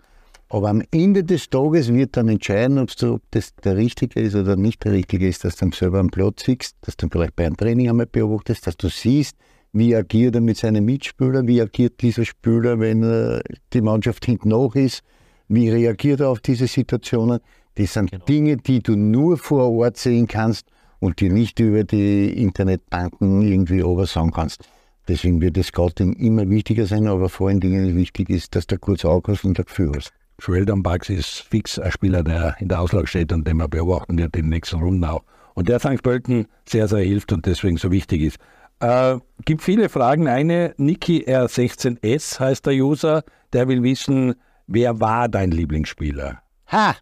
Aber 0.49 0.69
am 0.69 0.83
Ende 0.91 1.23
des 1.23 1.49
Tages 1.49 1.91
wird 1.91 2.17
dann 2.17 2.29
entscheiden, 2.29 2.77
ob 2.77 2.89
das 3.31 3.55
der 3.63 3.77
Richtige 3.77 4.19
ist 4.19 4.35
oder 4.35 4.55
nicht 4.55 4.83
der 4.83 4.91
Richtige 4.91 5.27
ist, 5.27 5.43
dass 5.43 5.55
du 5.55 5.71
selber 5.71 5.99
am 5.99 6.09
Platz 6.09 6.43
siehst, 6.45 6.75
dass 6.81 6.95
du 6.97 7.07
vielleicht 7.11 7.35
bei 7.35 7.47
einem 7.47 7.57
Training 7.57 7.89
einmal 7.89 8.05
beobachtest, 8.05 8.67
dass 8.67 8.77
du 8.77 8.89
siehst, 8.89 9.35
wie 9.73 9.95
agiert 9.95 10.35
er 10.35 10.41
mit 10.41 10.57
seinen 10.57 10.85
Mitspielern, 10.85 11.47
wie 11.47 11.61
agiert 11.61 12.01
dieser 12.01 12.25
Spieler, 12.25 12.79
wenn 12.79 13.03
äh, 13.03 13.41
die 13.73 13.81
Mannschaft 13.81 14.25
hinten 14.25 14.49
nach 14.49 14.75
ist, 14.75 15.01
wie 15.47 15.69
reagiert 15.69 16.21
er 16.21 16.29
auf 16.29 16.39
diese 16.39 16.67
Situationen. 16.67 17.39
Das 17.75 17.93
sind 17.93 18.11
genau. 18.11 18.25
Dinge, 18.25 18.57
die 18.57 18.81
du 18.81 18.95
nur 18.95 19.37
vor 19.37 19.69
Ort 19.71 19.97
sehen 19.97 20.27
kannst 20.27 20.67
und 20.99 21.19
die 21.19 21.29
nicht 21.29 21.59
über 21.59 21.83
die 21.83 22.29
Internetbanken 22.41 23.41
irgendwie 23.41 23.83
sagen 24.05 24.31
kannst. 24.31 24.63
Deswegen 25.07 25.41
wird 25.41 25.57
das 25.57 25.67
Scouting 25.67 26.13
immer 26.13 26.49
wichtiger 26.49 26.85
sein, 26.85 27.07
aber 27.07 27.29
vor 27.29 27.49
allen 27.49 27.59
Dingen 27.59 27.95
wichtig 27.95 28.29
ist, 28.29 28.55
dass 28.55 28.65
du 28.67 28.77
kurz 28.77 29.03
Auge 29.05 29.33
hast 29.33 29.43
und 29.43 29.59
ein 29.59 29.65
Gefühl 29.65 29.91
hast. 29.95 30.13
Joel 30.41 30.65
Dambax 30.65 31.09
ist 31.09 31.41
fix 31.41 31.79
ein 31.79 31.91
Spieler, 31.91 32.23
der 32.23 32.55
in 32.59 32.67
der 32.67 32.81
Auslage 32.81 33.07
steht 33.07 33.31
und 33.31 33.47
den 33.47 33.57
man 33.57 33.69
beobachten 33.69 34.17
wird 34.17 34.35
in 34.35 34.43
den 34.43 34.49
nächsten 34.49 34.79
Runden 34.79 35.03
auch. 35.05 35.23
Und 35.53 35.69
der 35.69 35.79
St. 35.79 36.03
Pölten 36.03 36.47
sehr, 36.67 36.87
sehr 36.87 36.99
hilft 36.99 37.31
und 37.31 37.45
deswegen 37.45 37.77
so 37.77 37.91
wichtig 37.91 38.21
ist. 38.21 38.37
Äh, 38.81 39.17
gibt 39.45 39.61
viele 39.61 39.87
Fragen. 39.87 40.27
Eine, 40.27 40.73
Niki 40.77 41.23
R16S 41.25 42.39
heißt 42.39 42.65
der 42.65 42.73
User, 42.73 43.23
der 43.53 43.67
will 43.69 43.81
wissen, 43.83 44.35
wer 44.67 44.99
war 44.99 45.29
dein 45.29 45.51
Lieblingsspieler? 45.51 46.41
Ha! 46.71 46.95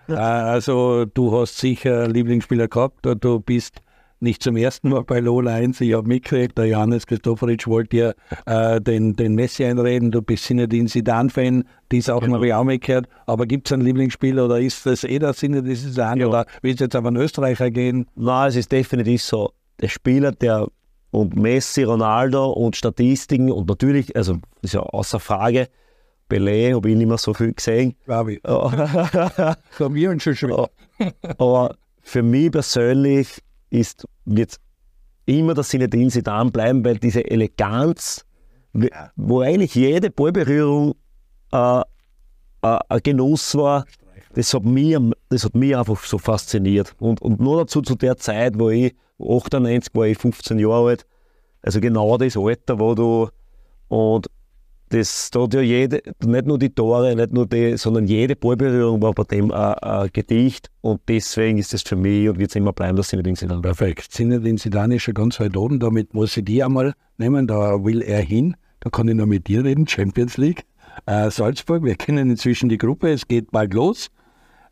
Äh, 0.10 0.14
also 0.16 1.06
du 1.06 1.40
hast 1.40 1.60
sicher 1.60 2.08
Lieblingsspieler 2.08 2.68
gehabt, 2.68 3.06
du 3.06 3.40
bist 3.40 3.80
nicht 4.22 4.44
zum 4.44 4.58
ersten 4.58 4.90
Mal 4.90 5.04
bei 5.04 5.20
Lola 5.20 5.56
1. 5.56 5.80
Ich 5.82 5.94
habe 5.94 6.08
mitgekriegt, 6.08 6.58
der 6.58 6.66
Johannes 6.66 7.08
Christoforic 7.08 7.68
wollte 7.68 7.98
ja 7.98 8.74
äh, 8.76 8.82
den, 8.82 9.16
den 9.16 9.36
Messi 9.36 9.66
einreden. 9.66 10.12
Du 10.12 10.22
bist 10.22 10.46
Sinedin 10.46 10.88
Sidan-Fan, 10.88 11.64
dies 11.92 12.10
auch 12.10 12.22
genau. 12.22 12.36
habe 12.36 12.48
ich 12.48 12.54
auch 12.54 12.64
mitgehört. 12.64 13.08
Aber 13.26 13.46
gibt 13.46 13.68
es 13.68 13.74
einen 13.74 13.84
Lieblingsspieler 13.84 14.46
oder 14.46 14.60
ist 14.60 14.86
das 14.86 15.04
eh 15.04 15.20
der 15.20 15.34
Sinedin 15.34 15.76
Sidan 15.76 16.20
ja. 16.20 16.28
oder 16.28 16.46
willst 16.62 16.82
du 16.82 16.86
jetzt 16.86 16.96
auf 16.96 17.06
einen 17.06 17.18
Österreicher 17.18 17.72
gehen? 17.72 18.08
Nein, 18.16 18.50
es 18.50 18.56
ist 18.56 18.72
definitiv 18.72 19.22
so. 19.22 19.52
der 19.82 19.88
Spieler, 19.88 20.32
der 20.32 20.68
und 21.12 21.36
Messi, 21.36 21.84
Ronaldo 21.84 22.52
und 22.52 22.76
Statistiken 22.76 23.52
und 23.52 23.68
natürlich, 23.68 24.16
also 24.16 24.38
ist 24.62 24.76
ja 24.76 24.82
außer 24.82 25.20
Frage, 25.20 25.68
Pelé 26.30 26.76
habe 26.76 26.90
ich 26.92 26.96
nicht 26.96 27.08
mehr 27.08 27.18
so 27.18 27.34
viel 27.34 27.54
gesehen. 27.54 27.96
Glaube 28.06 28.34
ich. 28.34 28.42
Von 29.72 29.94
mir 29.94 30.12
und 30.12 30.22
schon 30.22 30.36
schwer. 30.36 30.70
Aber 31.40 31.76
für 32.02 32.22
mich 32.22 32.52
persönlich 32.52 33.42
ist, 33.70 34.08
wird 34.26 34.58
immer 35.26 35.54
der 35.54 35.64
Sinedin 35.64 36.10
Zidane 36.10 36.52
bleiben, 36.52 36.84
weil 36.84 36.98
diese 36.98 37.30
Eleganz, 37.30 38.26
wo 39.16 39.42
eigentlich 39.42 39.76
jede 39.76 40.10
Ballberührung 40.10 40.96
äh, 41.52 41.82
äh, 41.82 41.84
ein 42.62 43.00
Genuss 43.04 43.56
war, 43.56 43.86
das 44.34 44.54
hat, 44.54 44.64
mich, 44.64 44.98
das 45.30 45.44
hat 45.44 45.56
mich 45.56 45.76
einfach 45.76 46.04
so 46.04 46.18
fasziniert. 46.18 46.96
Und, 47.00 47.22
und 47.22 47.40
nur 47.40 47.58
dazu 47.58 47.82
zu 47.82 47.96
der 47.96 48.18
Zeit, 48.18 48.60
wo 48.60 48.70
ich 48.70 48.96
98 49.20 49.94
war, 49.96 50.06
ich 50.06 50.18
15 50.18 50.60
Jahre 50.60 50.90
alt, 50.90 51.06
also 51.62 51.82
genau 51.82 52.18
das 52.18 52.38
Alter, 52.38 52.80
wo 52.80 52.96
du 52.96 53.30
und 53.88 54.28
das 54.90 55.30
da 55.32 55.42
hat 55.44 55.54
ja 55.54 55.62
jede, 55.62 56.02
nicht 56.26 56.46
nur 56.46 56.58
die 56.58 56.70
Tore, 56.70 57.16
nicht 57.16 57.32
nur 57.32 57.48
die, 57.48 57.78
sondern 57.78 58.06
jede 58.06 58.36
Ballberührung 58.36 59.02
war 59.02 59.14
bei 59.14 59.24
dem 59.24 59.52
ein, 59.52 59.74
ein 59.76 60.10
Gedicht 60.12 60.70
und 60.82 61.02
deswegen 61.08 61.58
ist 61.58 61.74
das 61.74 61.84
für 61.84 61.96
mich 61.96 62.28
und 62.28 62.40
wird 62.40 62.50
es 62.50 62.56
immer 62.56 62.74
bleiben, 62.74 62.98
dass 62.98 63.10
Zinedine 63.10 63.36
Zidane. 63.36 63.62
Perfekt. 63.62 64.12
Zinedine 64.12 64.58
Zidane 64.58 64.96
ist 64.96 65.04
schon 65.04 65.14
ganz 65.14 65.40
weit 65.40 65.56
oben, 65.56 65.80
damit 65.80 66.14
muss 66.14 66.36
ich 66.36 66.46
die 66.46 66.64
einmal 66.64 66.94
nehmen, 67.18 67.48
da 67.48 67.84
will 67.84 68.02
er 68.02 68.22
hin, 68.22 68.56
da 68.80 68.90
kann 68.90 69.08
ich 69.08 69.16
noch 69.16 69.26
mit 69.26 69.48
dir 69.48 69.64
reden, 69.64 69.88
Champions 69.88 70.38
League. 70.38 70.66
Äh, 71.06 71.30
Salzburg, 71.30 71.84
wir 71.84 71.96
kennen 71.96 72.32
inzwischen 72.32 72.70
die 72.70 72.78
Gruppe, 72.78 73.12
es 73.12 73.28
geht 73.28 73.52
bald 73.52 73.74
los. 73.74 74.10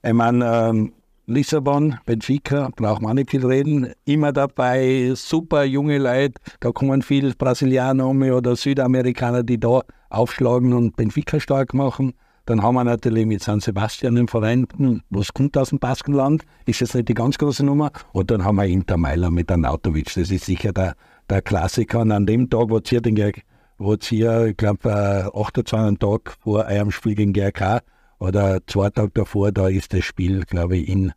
Ich 0.04 0.14
meine, 0.14 0.46
ähm, 0.46 0.94
Lissabon, 1.30 1.98
Benfica, 2.06 2.70
braucht 2.76 3.02
man 3.02 3.18
nicht 3.18 3.32
viel 3.32 3.46
reden, 3.46 3.92
immer 4.06 4.32
dabei, 4.32 5.12
super 5.14 5.66
junge 5.66 5.98
Leute, 5.98 6.36
da 6.62 6.72
kommen 6.72 7.02
viele 7.02 7.34
Brasilianer 7.34 8.08
um 8.08 8.22
oder 8.22 8.56
Südamerikaner, 8.56 9.44
die 9.44 9.60
da 9.60 9.82
aufschlagen 10.10 10.74
und 10.74 10.96
Benfica 10.96 11.40
stark 11.40 11.74
machen. 11.74 12.14
Dann 12.48 12.62
haben 12.62 12.76
wir 12.76 12.86
natürlich 12.86 13.26
mit 13.26 13.44
San 13.44 13.60
Sebastian 13.60 14.18
einen 14.18 14.30
Verein, 14.30 14.68
hm, 14.78 15.02
was 15.10 15.34
kommt 15.34 15.58
aus 15.58 15.70
dem 15.70 15.80
Baskenland, 15.80 16.46
ist 16.66 16.80
jetzt 16.80 16.96
nicht 16.96 17.10
die 17.10 17.14
ganz 17.14 17.38
große 17.38 17.66
Nummer. 17.66 17.92
Und 18.14 18.32
dann 18.32 18.46
haben 18.46 18.56
wir 18.56 18.66
Inter 18.66 18.96
Mailand 18.96 19.36
mit 19.36 19.52
Arnautovic, 19.52 20.14
das 20.16 20.32
ist 20.32 20.46
sicher 20.46 20.72
der, 20.72 20.96
der 21.30 21.42
Klassiker. 21.42 22.00
Und 22.00 22.14
an 22.14 22.26
dem 22.26 22.50
Tag, 22.50 22.70
wo 22.70 22.80
ihr, 22.80 23.02
den, 23.02 23.34
wo 23.78 23.96
ihr 24.12 24.46
ich 24.46 24.56
glaube, 24.56 24.90
äh, 24.90 25.38
28 25.38 26.00
Tag 26.00 26.38
vor 26.40 26.66
eurem 26.66 26.92
Spiel 26.92 27.16
gegen 27.16 27.34
GRK 27.34 27.82
oder 28.18 28.66
zwei 28.66 28.92
Tage 28.92 29.12
davor, 29.14 29.52
da 29.52 29.68
ist 29.68 29.94
das 29.94 30.06
Spiel, 30.06 30.46
glaube 30.46 30.78
ich, 30.78 30.88
in, 30.88 31.12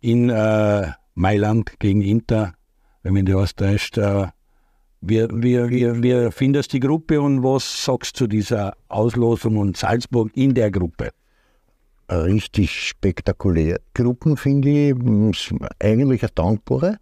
in 0.00 0.30
äh, 0.30 0.90
Mailand 1.14 1.78
gegen 1.78 2.02
Inter, 2.02 2.54
wenn 3.04 3.12
mich 3.12 3.22
nicht 3.22 3.36
alles 3.36 3.54
täuscht. 3.54 3.98
Äh, 3.98 4.26
wie, 5.08 5.26
wie, 5.30 5.70
wie, 5.70 6.02
wie 6.02 6.30
findest 6.32 6.72
die 6.72 6.80
Gruppe 6.80 7.20
und 7.20 7.42
was 7.42 7.84
sagst 7.84 8.16
du 8.16 8.24
zu 8.24 8.26
dieser 8.26 8.76
Auslosung 8.88 9.56
und 9.56 9.76
Salzburg 9.76 10.30
in 10.34 10.54
der 10.54 10.70
Gruppe? 10.70 11.10
Richtig 12.10 12.88
spektakulär. 12.88 13.80
Gruppen 13.94 14.36
finde 14.36 14.68
ich 14.68 15.54
eigentlich 15.80 16.22
eine 16.22 16.32
dankbare, 16.34 16.98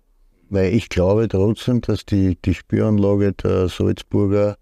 weil 0.51 0.75
ich 0.75 0.89
glaube 0.89 1.29
trotzdem, 1.29 1.81
dass 1.81 2.05
die, 2.05 2.37
die 2.45 2.55
Spielanlage 2.55 3.33
der 3.33 3.69
Salzburger 3.69 4.57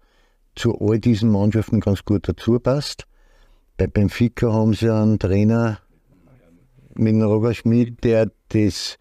zu 0.55 0.79
all 0.79 0.99
diesen 0.99 1.31
Mannschaften 1.31 1.79
ganz 1.79 2.03
gut 2.05 2.27
dazu 2.27 2.59
passt. 2.59 3.05
Bei 3.77 3.87
Benfica 3.87 4.53
haben 4.53 4.73
sie 4.73 4.89
einen 4.89 5.19
Trainer 5.19 5.79
mit 6.95 7.15
Roger 7.15 7.53
Schmidt, 7.53 8.03
der 8.03 8.31
das, 8.49 8.97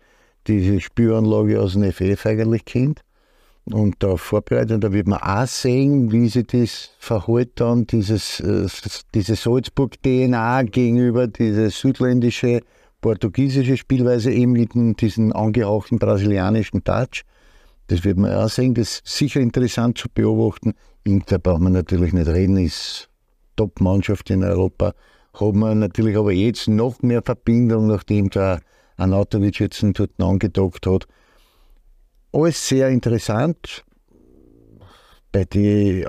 diese 0.47 0.81
Spielanlage 0.81 1.61
aus 1.61 1.75
dem 1.75 1.85
FF 1.93 2.27
eigentlich 2.27 2.65
kennt 2.65 3.03
und 3.65 3.97
da 4.01 4.17
vorbereitet. 4.17 4.83
Da 4.83 4.93
wird 4.93 5.07
man 5.07 5.21
auch 5.21 5.47
sehen, 5.47 6.11
wie 6.13 6.29
sich 6.29 6.47
das 6.47 6.91
verhält 6.99 7.61
dann, 7.61 7.87
dieses, 7.87 8.41
äh, 8.41 8.67
diese 9.15 9.37
Salzburg-DNA 9.37 10.65
gegenüber 10.65 11.29
diese 11.29 11.71
südländische, 11.71 12.61
portugiesische 13.01 13.77
Spielweise 13.77 14.33
eben 14.33 14.53
mit 14.53 15.01
diesem 15.01 15.33
angehauchten 15.33 15.99
brasilianischen 15.99 16.85
Touch. 16.85 17.23
Das 17.89 18.05
wird 18.05 18.19
man 18.19 18.33
auch 18.33 18.49
sehen. 18.49 18.75
Das 18.75 19.01
ist 19.01 19.07
sicher 19.07 19.41
interessant 19.41 19.99
zu 19.99 20.09
beobachten. 20.13 20.75
Inter 21.05 21.39
braucht 21.39 21.61
man 21.61 21.73
natürlich 21.73 22.13
nicht 22.13 22.29
reden, 22.29 22.57
ist 22.57 23.09
Top-Mannschaft 23.57 24.31
in 24.31 24.45
Europa. 24.45 24.95
Hat 25.35 25.55
man 25.55 25.81
natürlich 25.81 26.17
aber 26.17 26.33
jetzt 26.33 26.69
noch 26.69 27.03
mehr 27.03 27.23
Verbindung, 27.23 27.89
nachdem 27.89 28.31
der 28.31 28.61
Anatovic 28.97 29.61
jetzt 29.61 29.85
dort 29.95 30.11
angedockt 30.19 30.87
hat. 30.87 31.07
Alles 32.33 32.67
sehr 32.67 32.89
interessant. 32.89 33.85
Bei 35.33 35.45
den 35.45 36.07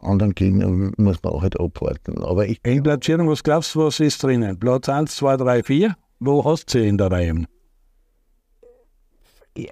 anderen 0.00 0.34
Gegnern 0.34 0.92
muss 0.96 1.22
man 1.22 1.32
auch 1.32 1.42
halt 1.42 1.58
abwarten. 1.58 2.22
Aber 2.22 2.46
ich 2.46 2.60
in 2.64 2.82
Platzierung, 2.82 3.28
was 3.28 3.42
glaubst 3.42 3.74
du, 3.74 3.84
was 3.84 4.00
ist 4.00 4.22
drinnen? 4.22 4.58
Platz 4.58 4.88
1, 4.88 5.16
2, 5.16 5.36
3, 5.36 5.62
4? 5.62 5.96
Wo 6.20 6.44
hast 6.44 6.74
du 6.74 6.78
sie 6.78 6.88
in 6.88 6.98
der 6.98 7.10
Reihe? 7.10 7.44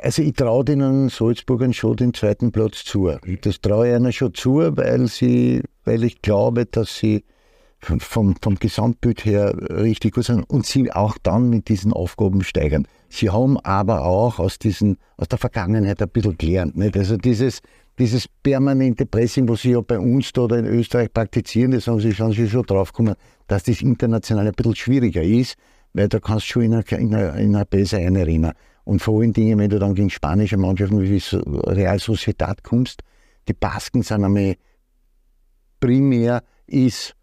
Also 0.00 0.22
ich 0.22 0.32
traue 0.34 0.64
den 0.64 1.08
Salzburgern 1.10 1.74
schon 1.74 1.96
den 1.96 2.14
zweiten 2.14 2.52
Platz 2.52 2.84
zu. 2.84 3.10
Das 3.42 3.60
traue 3.60 3.88
ich 3.88 3.96
ihnen 3.96 4.12
schon 4.12 4.32
zu, 4.34 4.58
weil, 4.76 5.08
sie, 5.08 5.62
weil 5.84 6.04
ich 6.04 6.22
glaube, 6.22 6.64
dass 6.66 6.96
sie 6.96 7.24
vom, 7.80 8.34
vom 8.40 8.54
Gesamtbild 8.54 9.24
her 9.26 9.54
richtig 9.70 10.14
gut 10.14 10.24
sind 10.24 10.42
und 10.48 10.64
sie 10.64 10.90
auch 10.90 11.18
dann 11.22 11.50
mit 11.50 11.68
diesen 11.68 11.92
Aufgaben 11.92 12.42
steigern. 12.42 12.88
Sie 13.14 13.30
haben 13.30 13.58
aber 13.60 14.04
auch 14.04 14.40
aus, 14.40 14.58
diesen, 14.58 14.98
aus 15.16 15.28
der 15.28 15.38
Vergangenheit 15.38 16.02
ein 16.02 16.08
bisschen 16.08 16.36
gelernt. 16.36 16.76
Nicht? 16.76 16.96
Also 16.96 17.16
dieses, 17.16 17.60
dieses 17.96 18.26
permanente 18.26 19.06
Pressing, 19.06 19.48
was 19.48 19.62
sie 19.62 19.70
ja 19.70 19.80
bei 19.80 20.00
uns 20.00 20.32
da 20.32 20.42
oder 20.42 20.58
in 20.58 20.66
Österreich 20.66 21.12
praktizieren, 21.12 21.70
das 21.70 21.86
haben 21.86 22.00
sie, 22.00 22.12
schon, 22.12 22.32
sie 22.32 22.48
schon 22.48 22.64
drauf 22.64 22.92
gekommen, 22.92 23.14
dass 23.46 23.62
das 23.62 23.82
international 23.82 24.48
ein 24.48 24.52
bisschen 24.52 24.74
schwieriger 24.74 25.22
ist, 25.22 25.54
weil 25.92 26.08
da 26.08 26.18
kannst 26.18 26.48
du 26.48 26.52
schon 26.52 26.62
in 26.62 26.74
eine, 26.74 26.84
in 26.98 27.14
eine, 27.14 27.66
in 27.72 28.16
einrennen. 28.16 28.52
Und 28.82 29.00
vor 29.00 29.20
allen 29.20 29.32
Dingen, 29.32 29.60
wenn 29.60 29.70
du 29.70 29.78
dann 29.78 29.94
gegen 29.94 30.10
spanische 30.10 30.56
Mannschaften 30.56 31.00
wie 31.00 31.22
Real 31.70 32.00
Sociedad 32.00 32.64
kommst, 32.64 33.02
die 33.46 33.54
Basken 33.54 34.02
sind 34.02 34.24
einmal 34.24 34.56
primär 35.78 36.42
ist 36.66 37.14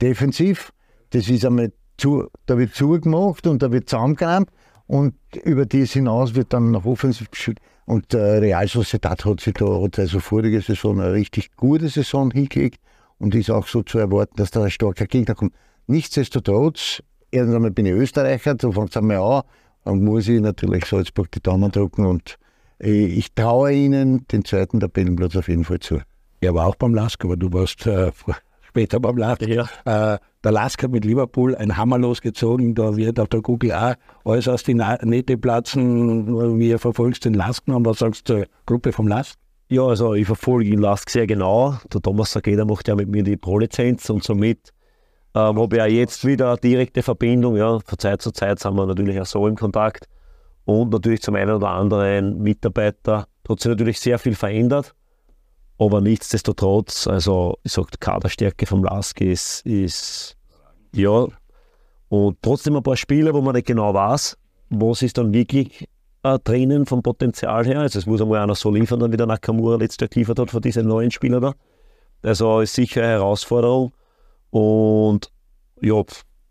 defensiv. 0.00 0.72
Das 1.10 1.28
ist 1.28 1.44
einmal 1.44 1.72
zu, 1.98 2.26
da 2.46 2.56
wird 2.56 2.74
zugemacht 2.74 3.46
und 3.46 3.62
da 3.62 3.70
wird 3.70 3.88
zusammengerammt 3.90 4.50
und 4.86 5.14
über 5.44 5.66
das 5.66 5.92
hinaus 5.92 6.34
wird 6.34 6.52
dann 6.52 6.70
nach 6.70 6.84
offensiv 6.84 7.30
geschüttet. 7.30 7.64
Und 7.86 8.12
der 8.12 8.42
Real 8.42 8.66
Sociedad 8.66 9.24
hat 9.24 9.40
sich 9.40 9.54
da 9.54 9.80
hat 9.80 9.98
also 9.98 10.18
vorige 10.18 10.60
Saison 10.60 11.00
eine 11.00 11.12
richtig 11.12 11.54
gute 11.56 11.88
Saison 11.88 12.30
hingelegt 12.30 12.80
und 13.18 13.34
ist 13.34 13.50
auch 13.50 13.66
so 13.66 13.82
zu 13.82 13.98
erwarten, 13.98 14.34
dass 14.36 14.50
da 14.50 14.64
ein 14.64 14.70
starker 14.70 15.06
Gegner 15.06 15.34
kommt. 15.34 15.54
Nichtsdestotrotz, 15.86 17.02
irgendwann 17.30 17.56
einmal 17.56 17.70
bin 17.70 17.86
ich 17.86 17.92
Österreicher, 17.92 18.54
da 18.54 18.70
fängt 18.72 18.90
es 18.90 18.96
einmal 18.96 19.18
an, 19.18 19.42
dann 19.84 20.02
muss 20.02 20.26
ich 20.26 20.40
natürlich 20.40 20.84
Salzburg 20.84 21.30
die 21.30 21.40
Daumen 21.40 21.70
drücken 21.70 22.06
und 22.06 22.38
ich 22.78 23.32
traue 23.34 23.72
ihnen 23.72 24.26
den 24.28 24.44
zweiten 24.44 24.80
Tabellenplatz 24.80 25.36
auf 25.36 25.48
jeden 25.48 25.64
Fall 25.64 25.78
zu. 25.78 26.00
Er 26.40 26.54
war 26.54 26.66
auch 26.66 26.76
beim 26.76 26.94
Lask, 26.94 27.24
aber 27.24 27.36
du 27.36 27.52
warst 27.52 27.86
äh, 27.86 28.10
später 28.62 29.00
beim 29.00 29.16
Lask. 29.16 29.42
Ja. 29.42 29.68
Äh, 29.84 30.18
der 30.46 30.52
Lask 30.52 30.80
hat 30.80 30.92
mit 30.92 31.04
Liverpool 31.04 31.56
ein 31.56 31.76
Hammer 31.76 31.98
losgezogen. 31.98 32.76
Da 32.76 32.96
wird 32.96 33.18
auf 33.18 33.26
der 33.26 33.42
Google 33.42 33.72
auch 33.72 33.94
alles 34.24 34.46
aus 34.46 34.62
den 34.62 34.80
Nähte 35.02 35.36
platzen. 35.36 36.60
Wie 36.60 36.78
verfolgst 36.78 37.24
den 37.24 37.34
Lask 37.34 37.66
noch? 37.66 37.80
Was 37.84 37.98
sagst 37.98 38.28
du 38.28 38.34
zur 38.34 38.46
Gruppe 38.64 38.92
vom 38.92 39.08
Lask? 39.08 39.36
Ja, 39.68 39.82
also 39.82 40.14
ich 40.14 40.24
verfolge 40.24 40.70
den 40.70 40.78
Lask 40.78 41.10
sehr 41.10 41.26
genau. 41.26 41.76
Der 41.92 42.00
Thomas 42.00 42.30
Sageda 42.30 42.64
macht 42.64 42.86
ja 42.86 42.94
mit 42.94 43.08
mir 43.08 43.24
die 43.24 43.36
Pro-Lizenz 43.36 44.08
und 44.08 44.22
somit 44.22 44.72
ähm, 45.34 45.58
habe 45.58 45.76
ich 45.78 45.82
auch 45.82 45.86
jetzt 45.86 46.24
wieder 46.24 46.50
eine 46.50 46.58
direkte 46.58 47.02
Verbindung. 47.02 47.56
Ja, 47.56 47.80
von 47.80 47.98
Zeit 47.98 48.22
zu 48.22 48.30
Zeit 48.30 48.60
sind 48.60 48.76
wir 48.76 48.86
natürlich 48.86 49.20
auch 49.20 49.26
so 49.26 49.48
im 49.48 49.56
Kontakt. 49.56 50.06
Und 50.64 50.92
natürlich 50.92 51.22
zum 51.22 51.34
einen 51.34 51.56
oder 51.56 51.70
anderen 51.70 52.40
Mitarbeiter. 52.40 53.26
Da 53.42 53.52
hat 53.52 53.58
sich 53.58 53.68
natürlich 53.68 53.98
sehr 53.98 54.20
viel 54.20 54.36
verändert. 54.36 54.94
Aber 55.76 56.00
nichtsdestotrotz, 56.00 57.08
also 57.08 57.58
ich 57.64 57.72
sage, 57.72 57.88
die 57.94 57.98
Kaderstärke 57.98 58.66
vom 58.66 58.84
Lask 58.84 59.20
ist, 59.20 59.66
ist 59.66 60.35
ja. 60.96 61.26
Und 62.08 62.38
trotzdem 62.42 62.76
ein 62.76 62.82
paar 62.82 62.96
Spiele, 62.96 63.34
wo 63.34 63.40
man 63.40 63.54
nicht 63.54 63.66
genau 63.66 63.92
weiß, 63.92 64.36
was 64.70 65.02
ist 65.02 65.18
dann 65.18 65.32
wirklich 65.32 65.88
äh, 66.22 66.38
drinnen 66.42 66.86
vom 66.86 67.02
Potenzial 67.02 67.64
her. 67.66 67.80
Also 67.80 67.98
es 67.98 68.06
muss 68.06 68.20
einmal 68.20 68.40
einer 68.40 68.54
so 68.54 68.70
liefern, 68.70 69.00
dann 69.00 69.12
wie 69.12 69.16
der 69.16 69.26
Nakamura 69.26 69.76
letztes 69.76 70.00
Jahr 70.00 70.08
geliefert 70.08 70.38
hat 70.38 70.50
von 70.50 70.62
diesen 70.62 70.86
neuen 70.86 71.10
Spielern 71.10 71.42
da. 71.42 71.52
Also 72.22 72.60
ist 72.60 72.74
sicher 72.74 73.02
eine 73.02 73.12
Herausforderung. 73.12 73.92
Und 74.50 75.30
ja, 75.80 76.02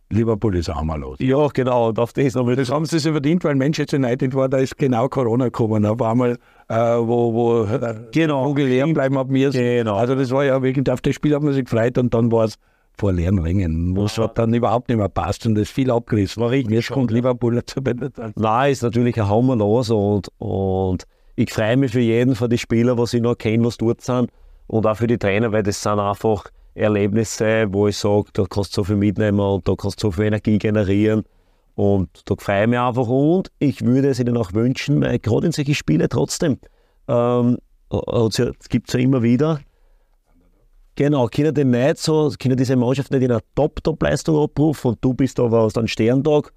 Liverpool 0.10 0.56
ist 0.56 0.70
auch 0.70 0.84
mal 0.84 1.00
los. 1.00 1.18
Ja, 1.20 1.48
genau. 1.48 1.90
Und 1.90 2.00
auf 2.00 2.14
das, 2.14 2.38
aber 2.38 2.56
das 2.56 2.70
haben 2.70 2.86
sie 2.86 3.00
sich 3.00 3.12
verdient, 3.12 3.44
weil 3.44 3.56
Manchester 3.56 3.98
United 3.98 4.34
war, 4.36 4.48
da 4.48 4.58
ist 4.58 4.78
genau 4.78 5.08
Corona 5.10 5.46
gekommen. 5.46 5.86
Auf 5.86 6.02
einmal, 6.02 6.38
äh, 6.70 6.76
wo, 6.76 7.34
wo 7.34 7.64
äh, 7.64 7.96
genau. 8.12 8.54
leer 8.54 8.88
bleiben 8.88 9.18
ab 9.18 9.30
mir. 9.30 9.50
Genau. 9.50 9.96
Also 9.96 10.16
das 10.16 10.32
war 10.32 10.46
ja 10.46 10.62
wirklich, 10.62 10.90
auf 10.90 11.02
das 11.02 11.16
Spiel 11.16 11.34
hat 11.36 11.42
man 11.42 11.54
sich 11.54 11.66
gefreut 11.66 11.98
und 11.98 12.14
dann 12.14 12.32
war 12.32 12.46
es 12.46 12.56
vor 12.98 13.14
leeren 13.14 13.40
Rängen, 13.40 13.96
wo 13.96 14.06
es 14.06 14.16
ja. 14.16 14.28
dann 14.28 14.54
überhaupt 14.54 14.90
nicht 14.90 14.98
mehr 14.98 15.10
passt 15.10 15.46
und 15.46 15.56
das 15.56 15.70
viel 15.70 15.92
abgerissen. 15.92 16.42
War 16.42 16.52
richtig. 16.52 16.74
Jetzt 16.74 16.92
kommt 16.92 17.12
Liverpool 17.12 17.64
zu 17.66 17.82
Nein, 18.36 18.72
ist 18.72 18.84
natürlich 18.84 19.20
ein 19.20 19.30
Hammer 19.30 19.56
los 19.56 19.90
und, 19.90 20.30
und 20.38 21.04
ich 21.36 21.52
freue 21.52 21.78
mich 21.78 21.92
für 21.92 22.00
jeden 22.00 22.36
von 22.36 22.50
den 22.50 22.58
Spielern, 22.58 22.98
was 22.98 23.14
ich 23.14 23.22
noch 23.22 23.38
kenne, 23.38 23.66
was 23.66 23.78
dort 23.78 24.02
sind. 24.02 24.30
Und 24.68 24.88
auch 24.88 24.96
für 24.96 25.08
die 25.08 25.18
Trainer, 25.18 25.52
weil 25.52 25.64
das 25.64 25.82
sind 25.82 26.00
einfach 26.00 26.46
Erlebnisse, 26.74 27.68
wo 27.70 27.88
ich 27.88 27.98
sage, 27.98 28.26
da 28.34 28.46
kannst 28.50 28.76
du 28.76 28.82
so 28.82 28.84
viel 28.84 28.96
mitnehmen 28.96 29.40
und 29.40 29.68
da 29.68 29.76
kannst 29.76 30.02
du 30.02 30.08
so 30.08 30.12
viel 30.12 30.26
Energie 30.26 30.58
generieren. 30.58 31.24
Und 31.76 32.10
da 32.26 32.36
freue 32.38 32.64
ich 32.64 32.70
mich 32.70 32.80
einfach 32.80 33.08
und 33.08 33.52
ich 33.60 33.86
würde 33.86 34.10
es 34.10 34.20
ihnen 34.20 34.38
auch 34.38 34.54
wünschen, 34.54 35.02
weil 35.02 35.20
gerade 35.20 35.48
in 35.48 35.52
solchen 35.52 35.76
Spielen 35.76 36.08
trotzdem, 36.10 36.58
ähm, 37.08 37.58
es 37.92 38.70
gibt 38.70 38.88
es 38.88 38.94
ja 38.94 39.00
immer 39.00 39.22
wieder, 39.22 39.60
genau, 40.96 41.28
können 41.28 41.54
die 41.54 41.64
nicht 41.64 41.98
so, 41.98 42.32
können 42.40 42.58
diese 42.58 42.76
Mannschaft 42.76 43.12
nicht 43.12 43.24
in 43.24 43.32
einer 43.32 43.42
Top-Top-Leistung 43.56 44.44
abrufen 44.44 44.92
und 44.92 44.98
du 45.02 45.14
bist 45.14 45.40
aber 45.40 45.62
aus 45.62 45.78
einem 45.78 45.88
Sterntag 45.88 46.52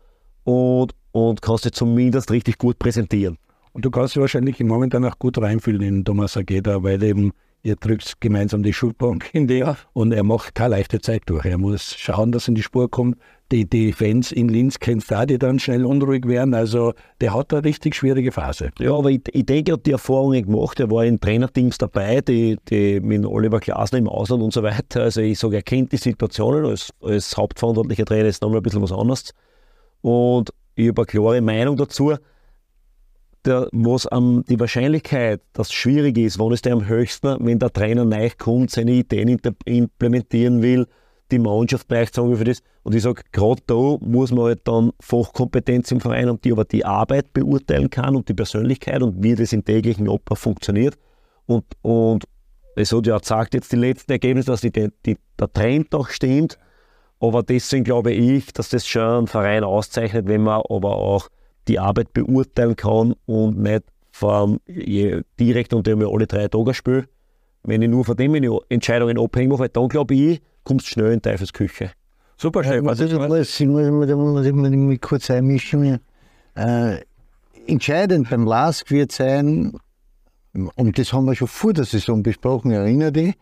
und, 0.45 0.93
und 1.13 1.43
kannst 1.43 1.65
dich 1.65 1.73
zumindest 1.73 2.31
richtig 2.31 2.59
gut 2.59 2.79
präsentieren. 2.79 3.39
Und 3.73 3.85
du 3.85 3.91
kannst 3.91 4.15
dich 4.15 4.21
wahrscheinlich 4.21 4.59
momentan 4.61 5.05
auch 5.05 5.19
gut 5.19 5.39
reinfühlen 5.39 5.83
in 5.83 6.05
Thomas 6.05 6.37
Ageda, 6.37 6.83
weil 6.83 7.03
eben 7.03 7.33
ihr 7.63 7.77
drückt 7.77 8.21
gemeinsam 8.21 8.63
die 8.63 8.73
Schulbank 8.73 9.31
in 9.33 9.47
die 9.47 9.65
und 9.93 10.13
er 10.13 10.25
macht 10.25 10.55
keine 10.55 10.77
leichte 10.77 11.01
Zeit 11.01 11.23
durch. 11.27 11.45
Er 11.45 11.59
muss 11.59 11.95
schauen, 11.97 12.33
dass 12.33 12.47
er 12.47 12.51
in 12.51 12.55
die 12.55 12.63
Spur 12.63 12.91
kommt. 12.91 13.19
Die, 13.51 13.69
die 13.69 13.93
Fans 13.93 14.31
in 14.31 14.49
Linz 14.49 14.79
kennst 14.79 15.13
auch, 15.13 15.25
die 15.25 15.39
dann 15.39 15.59
schnell 15.59 15.87
unruhig 15.87 16.27
werden. 16.27 16.53
Also 16.53 16.93
der 17.21 17.33
hat 17.35 17.53
eine 17.53 17.65
richtig 17.65 17.95
schwierige 17.95 18.31
Phase. 18.31 18.71
Ja, 18.79 18.95
aber 18.95 19.11
ich, 19.11 19.23
ich 19.33 19.47
denke, 19.47 19.71
er 19.71 19.75
hat 19.75 19.87
die 19.87 19.93
Erfahrungen 19.93 20.45
gemacht. 20.45 20.79
Er 20.81 20.91
war 20.91 21.05
in 21.05 21.19
Trainerteams 21.19 21.79
dabei, 21.79 22.21
die, 22.21 22.59
die 22.69 23.01
mit 23.01 23.25
Oliver 23.25 23.61
Glasner 23.61 23.99
im 23.99 24.09
Ausland 24.09 24.43
und 24.43 24.53
so 24.53 24.63
weiter. 24.63 25.03
Also 25.03 25.23
ich 25.23 25.39
sage, 25.39 25.57
er 25.57 25.63
kennt 25.63 25.93
die 25.93 25.97
Situationen. 25.97 26.67
Als, 26.67 26.91
als 27.01 27.37
hauptverantwortlicher 27.37 28.05
Trainer 28.05 28.29
ist 28.29 28.43
nochmal 28.43 28.59
ein 28.59 28.63
bisschen 28.63 28.83
was 28.83 28.93
anderes. 28.93 29.33
Und 30.03 30.51
ich 30.75 30.89
habe 30.89 31.03
eine 31.03 31.07
klare 31.07 31.41
Meinung 31.41 31.77
dazu 31.77 32.15
der, 33.45 33.69
was 33.73 34.07
am, 34.07 34.45
die 34.49 34.61
Wahrscheinlichkeit, 34.61 35.41
dass 35.53 35.69
es 35.69 35.73
schwierig 35.73 36.19
ist, 36.19 36.39
wann 36.39 36.53
ist 36.53 36.65
der 36.65 36.75
am 36.75 36.87
höchsten, 36.87 37.37
wenn 37.41 37.59
der 37.59 37.73
Trainer 37.73 38.05
neu 38.05 38.31
kommt, 38.37 38.71
seine 38.71 38.93
Ideen 38.93 39.39
implementieren 39.65 40.63
will, 40.63 40.87
die 41.31 41.39
Mannschaft 41.39 41.89
braucht 41.89 42.15
sagen 42.15 42.37
für 42.37 42.45
das. 42.45 42.63
Und 42.83 42.95
ich 42.95 43.03
sage, 43.03 43.23
gerade 43.33 43.63
da 43.67 43.97
muss 44.01 44.31
man 44.33 44.45
halt 44.45 44.61
dann 44.65 44.93
Fachkompetenz 45.01 45.91
im 45.91 46.01
Verein 46.01 46.29
haben, 46.29 46.41
die 46.41 46.53
aber 46.53 46.65
die 46.65 46.85
Arbeit 46.85 47.33
beurteilen 47.33 47.91
kann 47.91 48.17
und 48.17 48.29
die 48.29 48.35
Persönlichkeit 48.35 49.03
und 49.03 49.23
wie 49.23 49.35
das 49.35 49.53
im 49.53 49.65
täglichen 49.65 50.09
Ablauf 50.09 50.39
funktioniert. 50.39 50.97
Und, 51.47 51.65
und 51.83 52.25
es 52.77 52.93
hat 52.93 53.07
ja 53.07 53.19
gesagt, 53.19 53.55
jetzt 53.55 53.73
die 53.73 53.77
letzten 53.77 54.13
Ergebnisse, 54.13 54.51
dass 54.51 54.61
die, 54.61 54.71
die, 54.71 55.17
der 55.39 55.53
Trend 55.53 55.93
doch 55.93 56.09
stimmt. 56.09 56.59
Aber 57.21 57.43
deswegen 57.43 57.85
glaube 57.85 58.13
ich, 58.13 58.53
dass 58.53 58.69
das 58.69 58.87
schon 58.87 59.25
ein 59.25 59.27
Verein 59.27 59.65
auszeichnet, 59.65 60.29
wenn 60.29 60.43
man 60.43 60.63
aber 60.69 60.97
auch 60.97 61.29
die 61.67 61.79
Arbeit 61.79 62.13
beurteilen 62.13 62.77
kann 62.77 63.15
und 63.27 63.59
nicht 63.59 63.85
vom, 64.13 64.61
direkt 64.67 65.75
unter 65.75 65.97
mir 65.97 66.09
alle 66.09 66.27
drei 66.27 66.49
Tage 66.49 66.75
spiele. 66.75 67.05
Wenn 67.65 67.83
ich 67.83 67.89
nur 67.89 68.05
von 68.05 68.17
dem 68.17 68.35
Entscheidungen 68.69 69.19
abhänge, 69.19 69.49
mache, 69.49 69.69
dann 69.69 69.89
glaube 69.89 70.15
ich, 70.15 70.41
kommst 70.69 70.87
schnell 70.87 71.13
in 71.13 71.23
Teufelsküche. 71.23 71.91
Super, 72.37 72.63
Chef. 72.63 72.87
Also, 72.87 73.05
ich 73.05 73.13
muss, 73.15 73.61
ich 73.61 73.67
muss, 73.67 74.47
ich 74.47 74.53
muss 74.53 75.01
kurz 75.01 75.31
einmischen. 75.31 75.99
Äh, 76.55 77.01
entscheidend 77.67 78.31
beim 78.31 78.47
LASK 78.47 78.91
wird 78.91 79.13
sein, 79.13 79.73
und 80.53 80.99
das 80.99 81.13
haben 81.13 81.25
wir 81.27 81.35
schon 81.35 81.49
vor 81.49 81.73
der 81.73 81.85
Saison 81.85 82.23
besprochen, 82.23 82.71
erinnere 82.71 83.13
dich, 83.13 83.35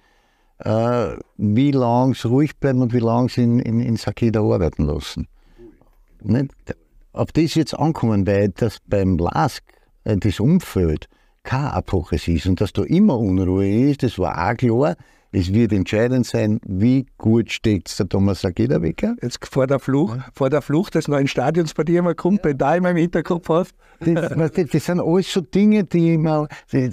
äh, 0.60 1.16
wie 1.36 1.70
lange 1.72 2.12
es 2.12 2.24
ruhig 2.24 2.56
bleiben 2.56 2.80
und 2.80 2.94
wie 2.94 3.00
lange 3.00 3.28
sie 3.28 3.42
in, 3.42 3.58
in, 3.58 3.80
in 3.80 3.96
Sakeda 3.96 4.40
arbeiten 4.40 4.84
lassen. 4.84 5.28
Nicht? 6.22 6.54
auf 7.16 7.32
das 7.32 7.54
jetzt 7.54 7.74
ankommen, 7.74 8.26
weil 8.26 8.50
das 8.50 8.78
beim 8.86 9.18
LASK 9.18 9.64
äh, 10.04 10.16
das 10.16 10.38
Umfeld 10.38 11.08
kein 11.42 11.64
Abbruches 11.64 12.28
ist 12.28 12.46
und 12.46 12.60
dass 12.60 12.72
da 12.72 12.82
immer 12.82 13.18
Unruhe 13.18 13.90
ist, 13.90 14.02
das 14.02 14.18
war 14.18 14.50
auch 14.50 14.56
klar. 14.56 14.96
Es 15.38 15.52
wird 15.52 15.70
entscheidend 15.74 16.24
sein, 16.24 16.60
wie 16.66 17.04
gut 17.18 17.52
steckt 17.52 17.98
der 17.98 18.08
Thomas 18.08 18.42
Ageda 18.42 18.80
weg. 18.80 19.06
Jetzt 19.20 19.44
vor 19.44 19.66
der 19.66 19.78
Flucht, 19.78 20.18
vor 20.32 20.48
der 20.48 20.62
Flucht 20.62 20.94
des 20.94 21.08
neuen 21.08 21.28
Stadions 21.28 21.74
bei 21.74 21.84
dir 21.84 22.00
mal 22.00 22.14
kommt, 22.14 22.42
ja. 22.46 22.54
da 22.54 22.74
immer 22.74 22.92
im 22.92 22.96
Hinterkopf 22.96 23.46
hast. 23.50 23.74
Das, 24.00 24.30
das, 24.34 24.52
das, 24.72 24.86
sind 24.86 24.98
alles 24.98 25.30
so 25.30 25.42
Dinge, 25.42 25.84
die 25.84 26.16
man, 26.16 26.48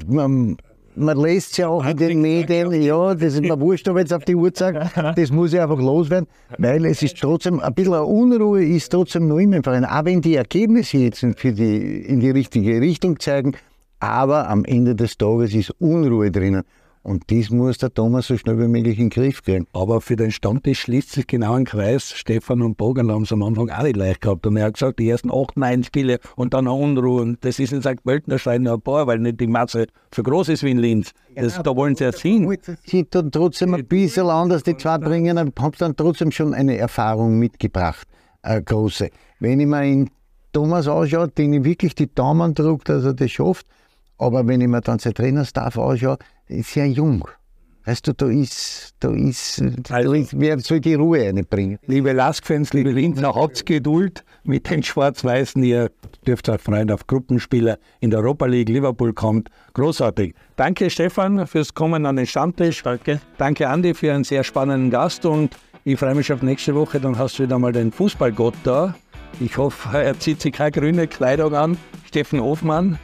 man 0.08 0.58
man 0.94 1.18
lässt 1.18 1.52
es 1.52 1.58
ja 1.58 1.70
auch 1.70 1.86
in 1.86 1.96
den 1.96 2.22
Medien, 2.22 2.70
ja, 2.82 3.16
das 3.16 3.36
ist 3.36 3.44
mir 3.44 3.58
wurscht, 3.62 3.88
aber 3.88 4.02
jetzt 4.02 4.12
auf 4.12 4.26
die 4.26 4.36
Uhr 4.36 4.52
sagen, 4.54 4.90
das 5.16 5.32
muss 5.32 5.54
ja 5.54 5.64
einfach 5.64 5.80
loswerden, 5.80 6.28
weil 6.58 6.86
es 6.86 7.02
ist 7.02 7.18
trotzdem, 7.18 7.62
ein 7.62 7.74
bisschen 7.74 7.94
Unruhe 7.94 8.66
ist 8.66 8.92
trotzdem 8.92 9.30
noch 9.30 9.38
immer 9.38 9.56
im 9.56 9.64
Verein, 9.64 9.86
auch 9.86 10.04
wenn 10.04 10.20
die 10.20 10.36
Ergebnisse 10.36 10.98
jetzt 10.98 11.26
für 11.38 11.54
die, 11.54 12.02
in 12.02 12.20
die 12.20 12.32
richtige 12.32 12.82
Richtung 12.82 13.22
zeigen, 13.22 13.54
aber 14.02 14.50
am 14.50 14.66
Ende 14.66 14.96
des 14.96 15.18
Tages 15.18 15.54
ist 15.54 15.72
Unruhe 15.80 16.30
drinnen. 16.30 16.64
Und 17.04 17.30
das 17.32 17.50
muss 17.50 17.80
der 17.80 17.94
Thomas 17.94 18.28
so 18.28 18.38
schnell 18.38 18.58
wie 18.60 18.68
möglich 18.70 18.98
in 18.98 19.10
den 19.10 19.10
Griff 19.10 19.44
kriegen. 19.44 19.68
Aber 19.74 20.00
für 20.00 20.16
den 20.16 20.32
Stammtisch 20.32 20.80
schließt 20.80 21.12
sich 21.12 21.28
genau 21.28 21.54
ein 21.54 21.66
Kreis. 21.66 22.12
Stefan 22.12 22.62
und 22.62 22.78
Bogan 22.78 23.12
haben 23.12 23.24
es 23.24 23.34
am 23.34 23.44
Anfang 23.44 23.70
auch 23.70 23.84
nicht 23.84 23.98
leicht 23.98 24.22
gehabt. 24.22 24.48
Und 24.48 24.56
er 24.56 24.68
hat 24.68 24.76
gesagt, 24.76 25.00
die 25.00 25.10
ersten 25.10 25.30
acht, 25.30 25.58
neun 25.58 25.84
Spiele 25.84 26.20
und 26.38 26.54
dann 26.54 26.66
eine 26.66 26.78
Unruhe. 26.78 27.22
Und 27.22 27.44
das 27.44 27.60
ist 27.60 27.74
in 27.74 27.82
St. 27.82 28.02
Pölten 28.06 28.40
Schein 28.40 28.66
ein 28.66 28.82
paar, 28.82 29.06
weil 29.06 29.20
nicht 29.20 29.42
die 29.42 29.48
Masse 29.48 29.88
so 30.16 30.24
groß 30.24 30.48
ist 30.48 30.64
wie 30.64 30.72
in 30.72 30.78
Linz. 30.78 31.12
Das, 31.36 31.58
ja, 31.58 31.64
da 31.64 31.76
wollen 31.76 31.98
sie 31.98 32.06
ja 32.06 32.14
sehen. 32.14 32.58
Sie 32.86 33.06
dann 33.10 33.32
trotzdem 33.32 33.74
ein 33.74 33.86
bisschen 33.86 34.30
anders 34.30 34.64
die 34.64 34.78
zwei 34.78 34.98
bringen, 34.98 35.38
haben 35.38 35.52
dann 35.78 35.98
trotzdem 35.98 36.32
schon 36.32 36.54
eine 36.54 36.78
Erfahrung 36.78 37.38
mitgebracht, 37.38 38.08
eine 38.44 38.64
große. 38.64 39.10
Wenn 39.40 39.60
ich 39.60 39.68
mir 39.68 39.84
in 39.84 40.10
Thomas 40.54 40.88
anschaue, 40.88 41.28
den 41.28 41.52
ich 41.52 41.64
wirklich 41.66 41.96
die 41.96 42.14
Daumen 42.14 42.54
drückt, 42.54 42.88
dass 42.88 43.04
er 43.04 43.14
das 43.14 43.32
schafft, 43.32 43.66
aber 44.18 44.48
wenn 44.48 44.62
ich 44.62 44.68
mir 44.68 44.82
dann 44.82 45.00
sein 45.00 45.14
Trainerstaff 45.14 45.78
anschaue, 45.78 46.18
ist 46.48 46.76
ja 46.76 46.86
jung. 46.86 47.28
Weißt 47.86 48.08
du, 48.08 48.14
da 48.14 48.28
ist, 48.28 48.96
da 49.02 49.12
ist, 49.12 49.62
also, 49.90 50.14
wer 50.14 50.58
soll 50.60 50.80
die 50.80 50.94
Ruhe 50.94 51.20
reinbringen? 51.20 51.80
Liebe 51.86 52.14
Lask-Fans, 52.14 52.72
liebe 52.72 52.92
Lindner, 52.92 53.36
habt 53.36 53.66
Geduld 53.66 54.24
mit 54.46 54.70
den 54.70 54.84
Schwarz-Weißen. 54.84 55.62
Ihr 55.64 55.92
dürft 56.26 56.48
euch 56.48 56.62
freuen 56.62 56.90
auf 56.92 57.08
Gruppenspieler 57.08 57.78
in 58.00 58.10
der 58.10 58.20
Europa 58.20 58.46
League. 58.46 58.70
Liverpool 58.70 59.12
kommt. 59.12 59.50
Großartig. 59.74 60.34
Danke, 60.56 60.90
Stefan, 60.90 61.46
fürs 61.46 61.74
Kommen 61.74 62.06
an 62.06 62.16
den 62.16 62.26
Stammtisch. 62.26 62.84
Danke. 62.84 63.20
Danke, 63.38 63.68
Andi, 63.68 63.94
für 63.94 64.14
einen 64.14 64.24
sehr 64.24 64.46
spannenden 64.46 64.90
Gast. 64.90 65.26
Und 65.26 65.58
ich 65.84 66.00
freue 66.00 66.16
mich 66.16 66.32
auf 66.32 66.42
nächste 66.42 66.76
Woche. 66.76 67.02
Dann 67.02 67.18
hast 67.18 67.38
du 67.38 67.44
wieder 67.44 67.60
mal 67.60 67.74
den 67.74 67.92
Fußballgott 67.92 68.56
da. 68.64 68.96
Ich 69.42 69.58
hoffe, 69.58 69.98
er 69.98 70.18
zieht 70.18 70.40
sich 70.40 70.54
keine 70.54 70.72
grüne 70.72 71.08
Kleidung 71.08 71.54
an. 71.54 71.78
Steffen 72.06 72.40
Hofmann 72.40 72.98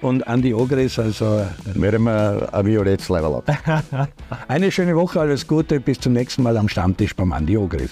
und 0.00 0.26
Andi 0.26 0.54
Ogris. 0.54 0.98
Also 0.98 1.44
werden 1.74 2.04
wir 2.04 2.48
ein 2.52 2.66
violettes 2.66 3.08
Level 3.08 3.34
ab. 3.34 4.08
Eine 4.48 4.70
schöne 4.70 4.94
Woche, 4.96 5.20
alles 5.20 5.46
Gute, 5.46 5.80
bis 5.80 6.00
zum 6.00 6.12
nächsten 6.12 6.42
Mal 6.42 6.56
am 6.56 6.68
Stammtisch 6.68 7.14
beim 7.14 7.32
Andi 7.32 7.56
Ogris. 7.56 7.90